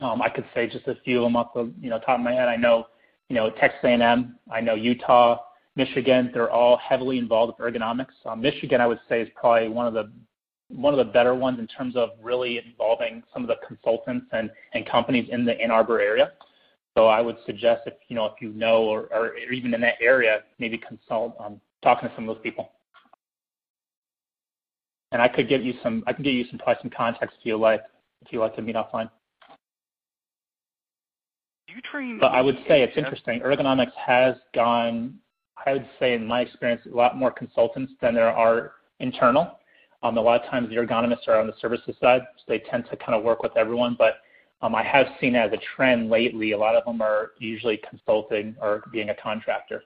Um, 0.00 0.22
I 0.22 0.28
could 0.28 0.44
say 0.54 0.68
just 0.68 0.86
a 0.86 0.94
few 1.04 1.18
of 1.18 1.24
them 1.24 1.36
off 1.36 1.52
the 1.54 1.72
you 1.80 1.90
know 1.90 1.98
top 1.98 2.18
of 2.18 2.24
my 2.24 2.32
head. 2.32 2.48
I 2.48 2.56
know 2.56 2.86
you 3.28 3.36
know 3.36 3.50
Texas 3.50 3.80
A&M. 3.82 4.38
I 4.50 4.60
know 4.60 4.74
Utah, 4.74 5.38
Michigan. 5.74 6.30
They're 6.32 6.50
all 6.50 6.76
heavily 6.76 7.18
involved 7.18 7.54
with 7.58 7.74
ergonomics. 7.74 8.14
Um, 8.24 8.40
Michigan, 8.40 8.80
I 8.80 8.86
would 8.86 9.00
say, 9.08 9.22
is 9.22 9.28
probably 9.34 9.68
one 9.68 9.86
of 9.86 9.94
the 9.94 10.10
one 10.68 10.92
of 10.94 10.98
the 10.98 11.12
better 11.12 11.34
ones 11.34 11.58
in 11.58 11.66
terms 11.66 11.96
of 11.96 12.10
really 12.22 12.58
involving 12.58 13.22
some 13.32 13.42
of 13.42 13.48
the 13.48 13.56
consultants 13.66 14.26
and, 14.32 14.50
and 14.74 14.86
companies 14.86 15.26
in 15.30 15.44
the 15.44 15.58
Ann 15.60 15.70
Arbor 15.70 15.98
area. 16.00 16.32
So 16.96 17.06
I 17.06 17.20
would 17.20 17.36
suggest 17.46 17.82
if 17.86 17.94
you 18.08 18.14
know 18.14 18.26
if 18.26 18.40
you 18.40 18.50
know 18.50 18.84
or, 18.84 19.08
or 19.12 19.36
even 19.36 19.74
in 19.74 19.80
that 19.80 19.94
area, 20.00 20.42
maybe 20.58 20.78
consult 20.78 21.34
um, 21.40 21.60
talking 21.82 22.08
to 22.08 22.14
some 22.14 22.28
of 22.28 22.36
those 22.36 22.42
people. 22.42 22.70
And 25.10 25.22
I 25.22 25.26
could 25.26 25.48
give 25.48 25.64
you 25.64 25.74
some 25.82 26.04
I 26.06 26.12
can 26.12 26.22
give 26.22 26.34
you 26.34 26.44
some 26.50 26.58
probably 26.58 26.82
some 26.82 26.90
context 26.90 27.36
if 27.40 27.46
you 27.46 27.56
like 27.56 27.82
if 28.24 28.32
you 28.32 28.38
like 28.38 28.54
to 28.56 28.62
meet 28.62 28.76
offline 28.76 29.10
you 31.68 31.80
train? 31.82 32.18
But 32.20 32.32
I 32.32 32.40
would 32.40 32.58
say 32.66 32.82
it's 32.82 32.96
interesting. 32.96 33.40
Ergonomics 33.40 33.94
has 33.94 34.36
gone, 34.54 35.14
I 35.64 35.74
would 35.74 35.88
say, 35.98 36.14
in 36.14 36.26
my 36.26 36.40
experience, 36.42 36.82
a 36.90 36.96
lot 36.96 37.16
more 37.16 37.30
consultants 37.30 37.92
than 38.00 38.14
there 38.14 38.30
are 38.30 38.72
internal. 39.00 39.58
Um, 40.02 40.16
a 40.16 40.20
lot 40.20 40.42
of 40.42 40.50
times 40.50 40.68
the 40.68 40.76
ergonomists 40.76 41.26
are 41.26 41.40
on 41.40 41.46
the 41.46 41.54
services 41.60 41.96
side, 42.00 42.22
so 42.36 42.44
they 42.46 42.60
tend 42.60 42.84
to 42.90 42.96
kind 42.96 43.14
of 43.14 43.24
work 43.24 43.42
with 43.42 43.56
everyone. 43.56 43.96
But 43.98 44.14
um, 44.62 44.74
I 44.74 44.82
have 44.82 45.06
seen 45.20 45.34
as 45.34 45.52
a 45.52 45.58
trend 45.76 46.10
lately, 46.10 46.52
a 46.52 46.58
lot 46.58 46.74
of 46.74 46.84
them 46.84 47.00
are 47.00 47.32
usually 47.38 47.80
consulting 47.88 48.54
or 48.60 48.82
being 48.92 49.10
a 49.10 49.14
contractor. 49.14 49.82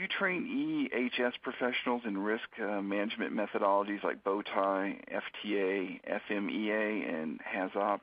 You 0.00 0.08
train 0.08 0.88
EHS 0.92 1.32
professionals 1.42 2.02
in 2.06 2.16
risk 2.16 2.48
uh, 2.62 2.80
management 2.80 3.34
methodologies 3.34 4.02
like 4.02 4.22
Bowtie, 4.24 4.98
FTA, 5.12 6.00
FMEA, 6.30 7.22
and 7.22 7.38
HAZOP? 7.40 8.00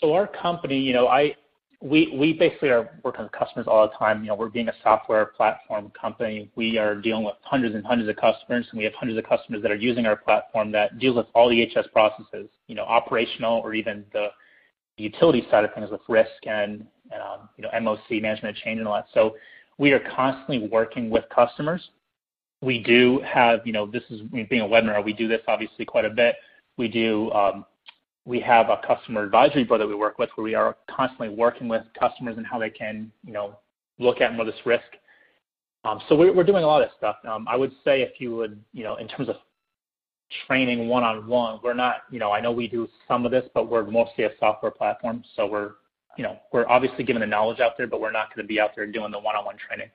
So 0.00 0.12
our 0.14 0.26
company, 0.26 0.80
you 0.80 0.92
know, 0.92 1.08
I 1.08 1.36
we 1.82 2.14
we 2.18 2.32
basically 2.32 2.70
are 2.70 2.98
working 3.04 3.22
with 3.22 3.32
customers 3.32 3.66
all 3.68 3.88
the 3.88 3.94
time. 3.96 4.22
You 4.22 4.28
know, 4.28 4.34
we're 4.34 4.48
being 4.48 4.68
a 4.68 4.74
software 4.82 5.26
platform 5.26 5.92
company. 5.98 6.50
We 6.56 6.78
are 6.78 6.94
dealing 6.94 7.24
with 7.24 7.36
hundreds 7.42 7.74
and 7.74 7.84
hundreds 7.84 8.08
of 8.08 8.16
customers, 8.16 8.66
and 8.70 8.78
we 8.78 8.84
have 8.84 8.94
hundreds 8.94 9.18
of 9.18 9.24
customers 9.24 9.62
that 9.62 9.70
are 9.70 9.76
using 9.76 10.06
our 10.06 10.16
platform 10.16 10.72
that 10.72 10.98
deals 10.98 11.16
with 11.16 11.26
all 11.34 11.50
EHS 11.50 11.90
processes. 11.92 12.48
You 12.66 12.74
know, 12.74 12.84
operational 12.84 13.60
or 13.60 13.74
even 13.74 14.04
the 14.12 14.28
utility 15.00 15.46
side 15.50 15.64
of 15.64 15.74
things 15.74 15.90
with 15.90 16.00
risk 16.08 16.30
and 16.46 16.86
um, 17.14 17.48
you 17.56 17.62
know, 17.62 17.70
MOC, 17.70 18.22
management 18.22 18.56
of 18.56 18.62
change 18.62 18.78
and 18.78 18.86
all 18.86 18.94
that. 18.94 19.06
So 19.12 19.36
we 19.78 19.92
are 19.92 20.00
constantly 20.14 20.68
working 20.68 21.10
with 21.10 21.24
customers. 21.34 21.90
We 22.62 22.82
do 22.82 23.20
have, 23.26 23.60
you 23.66 23.72
know, 23.72 23.86
this 23.86 24.02
is 24.10 24.20
being 24.22 24.62
a 24.62 24.66
webinar, 24.66 25.04
we 25.04 25.12
do 25.12 25.26
this 25.26 25.40
obviously 25.48 25.84
quite 25.84 26.04
a 26.04 26.10
bit. 26.10 26.36
We 26.76 26.88
do, 26.88 27.30
um, 27.32 27.64
we 28.26 28.38
have 28.40 28.68
a 28.68 28.80
customer 28.86 29.22
advisory 29.22 29.64
board 29.64 29.80
that 29.80 29.86
we 29.86 29.94
work 29.94 30.18
with 30.18 30.28
where 30.34 30.44
we 30.44 30.54
are 30.54 30.76
constantly 30.88 31.30
working 31.30 31.68
with 31.68 31.82
customers 31.98 32.36
and 32.36 32.46
how 32.46 32.58
they 32.58 32.70
can, 32.70 33.10
you 33.24 33.32
know, 33.32 33.58
look 33.98 34.20
at 34.20 34.34
more 34.34 34.44
this 34.44 34.54
risk. 34.64 34.84
Um, 35.84 36.00
so 36.08 36.14
we're, 36.14 36.34
we're 36.34 36.44
doing 36.44 36.62
a 36.62 36.66
lot 36.66 36.82
of 36.82 36.90
stuff. 36.98 37.16
Um, 37.26 37.48
I 37.48 37.56
would 37.56 37.72
say 37.84 38.02
if 38.02 38.20
you 38.20 38.36
would, 38.36 38.62
you 38.74 38.84
know, 38.84 38.96
in 38.96 39.08
terms 39.08 39.30
of 39.30 39.36
training 40.46 40.88
one-on-one, 40.88 41.60
we're 41.62 41.74
not, 41.74 42.02
you 42.10 42.18
know, 42.18 42.32
I 42.32 42.40
know 42.40 42.52
we 42.52 42.68
do 42.68 42.88
some 43.08 43.24
of 43.24 43.32
this, 43.32 43.44
but 43.54 43.68
we're 43.68 43.84
mostly 43.84 44.24
a 44.24 44.30
software 44.38 44.70
platform. 44.70 45.24
So 45.36 45.46
we're 45.46 45.72
you 46.16 46.24
know, 46.24 46.38
we're 46.52 46.68
obviously 46.68 47.04
giving 47.04 47.20
the 47.20 47.26
knowledge 47.26 47.60
out 47.60 47.78
there, 47.78 47.86
but 47.86 48.00
we're 48.00 48.10
not 48.10 48.34
going 48.34 48.44
to 48.44 48.48
be 48.48 48.60
out 48.60 48.70
there 48.74 48.86
doing 48.86 49.10
the 49.10 49.18
one-on-one 49.18 49.56
training. 49.56 49.90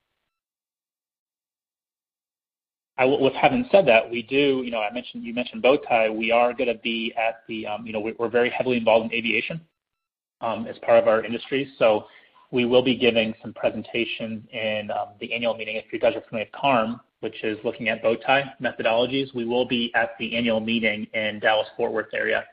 I, 2.98 3.06
with 3.06 3.34
having 3.34 3.68
said 3.72 3.86
that, 3.88 4.10
we 4.10 4.24
do, 4.24 4.62
you 4.64 4.72
know, 4.72 4.80
I 4.80 4.92
mentioned 4.94 5.24
you 5.26 5.34
mentioned 5.34 5.62
Bowtie. 5.62 6.16
We 6.16 6.32
are 6.32 6.54
going 6.54 6.70
to 6.70 6.82
be 6.82 7.14
at 7.18 7.42
the, 7.48 7.68
um, 7.68 7.86
you 7.86 7.92
know, 7.92 8.00
we're 8.00 8.30
very 8.30 8.50
heavily 8.50 8.78
involved 8.78 9.06
in 9.06 9.14
aviation 9.14 9.60
um, 10.40 10.66
as 10.68 10.78
part 10.80 10.98
of 10.98 11.08
our 11.10 11.24
industry. 11.24 11.70
So 11.78 12.06
we 12.52 12.64
will 12.64 12.82
be 12.82 12.96
giving 12.96 13.34
some 13.42 13.54
presentations 13.54 14.44
in 14.54 14.90
um, 14.92 15.10
the 15.20 15.34
annual 15.34 15.56
meeting. 15.56 15.76
If 15.76 15.92
you 15.92 16.00
guys 16.00 16.16
are 16.16 16.22
familiar 16.30 16.48
with 16.52 16.60
CARM, 16.60 17.02
which 17.22 17.44
is 17.44 17.58
looking 17.64 17.90
at 17.90 18.04
Bowtie 18.04 18.44
methodologies, 18.62 19.34
we 19.34 19.46
will 19.46 19.66
be 19.66 19.92
at 19.96 20.12
the 20.20 20.36
annual 20.36 20.60
meeting 20.60 21.08
in 21.14 21.40
Dallas 21.40 21.68
Fort 21.78 21.92
Worth 21.92 22.14
area, 22.14 22.46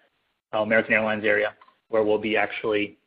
uh, 0.55 0.59
American 0.59 0.95
Airlines 0.95 1.25
area, 1.25 1.55
where 1.89 2.03
we'll 2.03 2.19
be 2.19 2.37
actually 2.37 2.99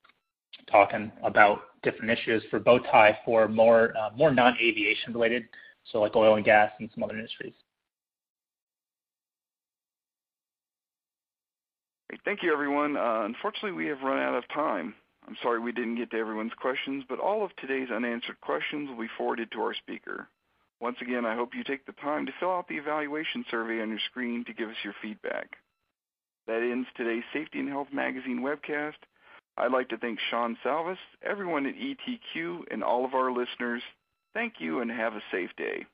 talking 0.70 1.12
about 1.24 1.62
different 1.84 2.12
issues 2.12 2.44
for 2.50 2.60
Bowtie 2.60 3.16
for 3.24 3.48
more 3.48 3.94
uh, 3.98 4.10
more 4.16 4.32
non-aviation 4.32 5.14
related, 5.14 5.46
so 5.92 6.02
like 6.02 6.16
oil 6.16 6.36
and 6.36 6.46
gas 6.46 6.72
and 6.80 6.90
some 6.94 7.04
other 7.04 7.16
industries. 7.16 7.54
Great. 12.10 12.22
Thank 12.26 12.44
you, 12.44 12.52
everyone. 12.54 12.98
Uh, 12.98 13.24
unfortunately, 13.26 13.72
we 13.72 13.88
have 13.88 14.02
run 14.02 14.20
out 14.20 14.36
of 14.36 14.48
time. 14.50 14.94
I'm 15.28 15.38
sorry 15.42 15.60
we 15.60 15.72
didn't 15.72 15.96
get 15.96 16.12
to 16.12 16.18
everyone's 16.18 16.54
questions, 16.54 17.04
but 17.10 17.20
all 17.20 17.44
of 17.44 17.56
today's 17.56 17.90
unanswered 17.90 18.40
questions 18.42 18.90
will 18.90 19.02
be 19.02 19.10
forwarded 19.18 19.52
to 19.52 19.62
our 19.62 19.74
speaker. 19.74 20.28
Once 20.82 20.98
again, 21.02 21.26
I 21.26 21.36
hope 21.36 21.56
you 21.56 21.64
take 21.64 21.86
the 21.86 21.94
time 21.94 22.26
to 22.26 22.34
fill 22.40 22.52
out 22.52 22.68
the 22.68 22.78
evaluation 22.78 23.46
survey 23.50 23.82
on 23.82 23.90
your 23.90 24.00
screen 24.10 24.44
to 24.46 24.54
give 24.54 24.70
us 24.70 24.76
your 24.84 24.94
feedback. 25.02 25.58
That 26.48 26.62
ends 26.62 26.88
today's 26.96 27.24
Safety 27.34 27.60
and 27.60 27.70
Health 27.70 27.88
Magazine 27.92 28.42
webcast. 28.42 28.94
I'd 29.58 29.72
like 29.72 29.90
to 29.90 29.98
thank 29.98 30.20
Sean 30.30 30.58
Salvis, 30.64 30.98
everyone 31.24 31.66
at 31.66 31.76
ETQ, 31.76 32.66
and 32.72 32.84
all 32.84 33.06
of 33.06 33.14
our 33.14 33.32
listeners. 33.32 33.82
Thank 34.34 34.56
you 34.60 34.82
and 34.82 34.92
have 34.92 35.14
a 35.14 35.24
safe 35.32 35.52
day. 35.58 35.86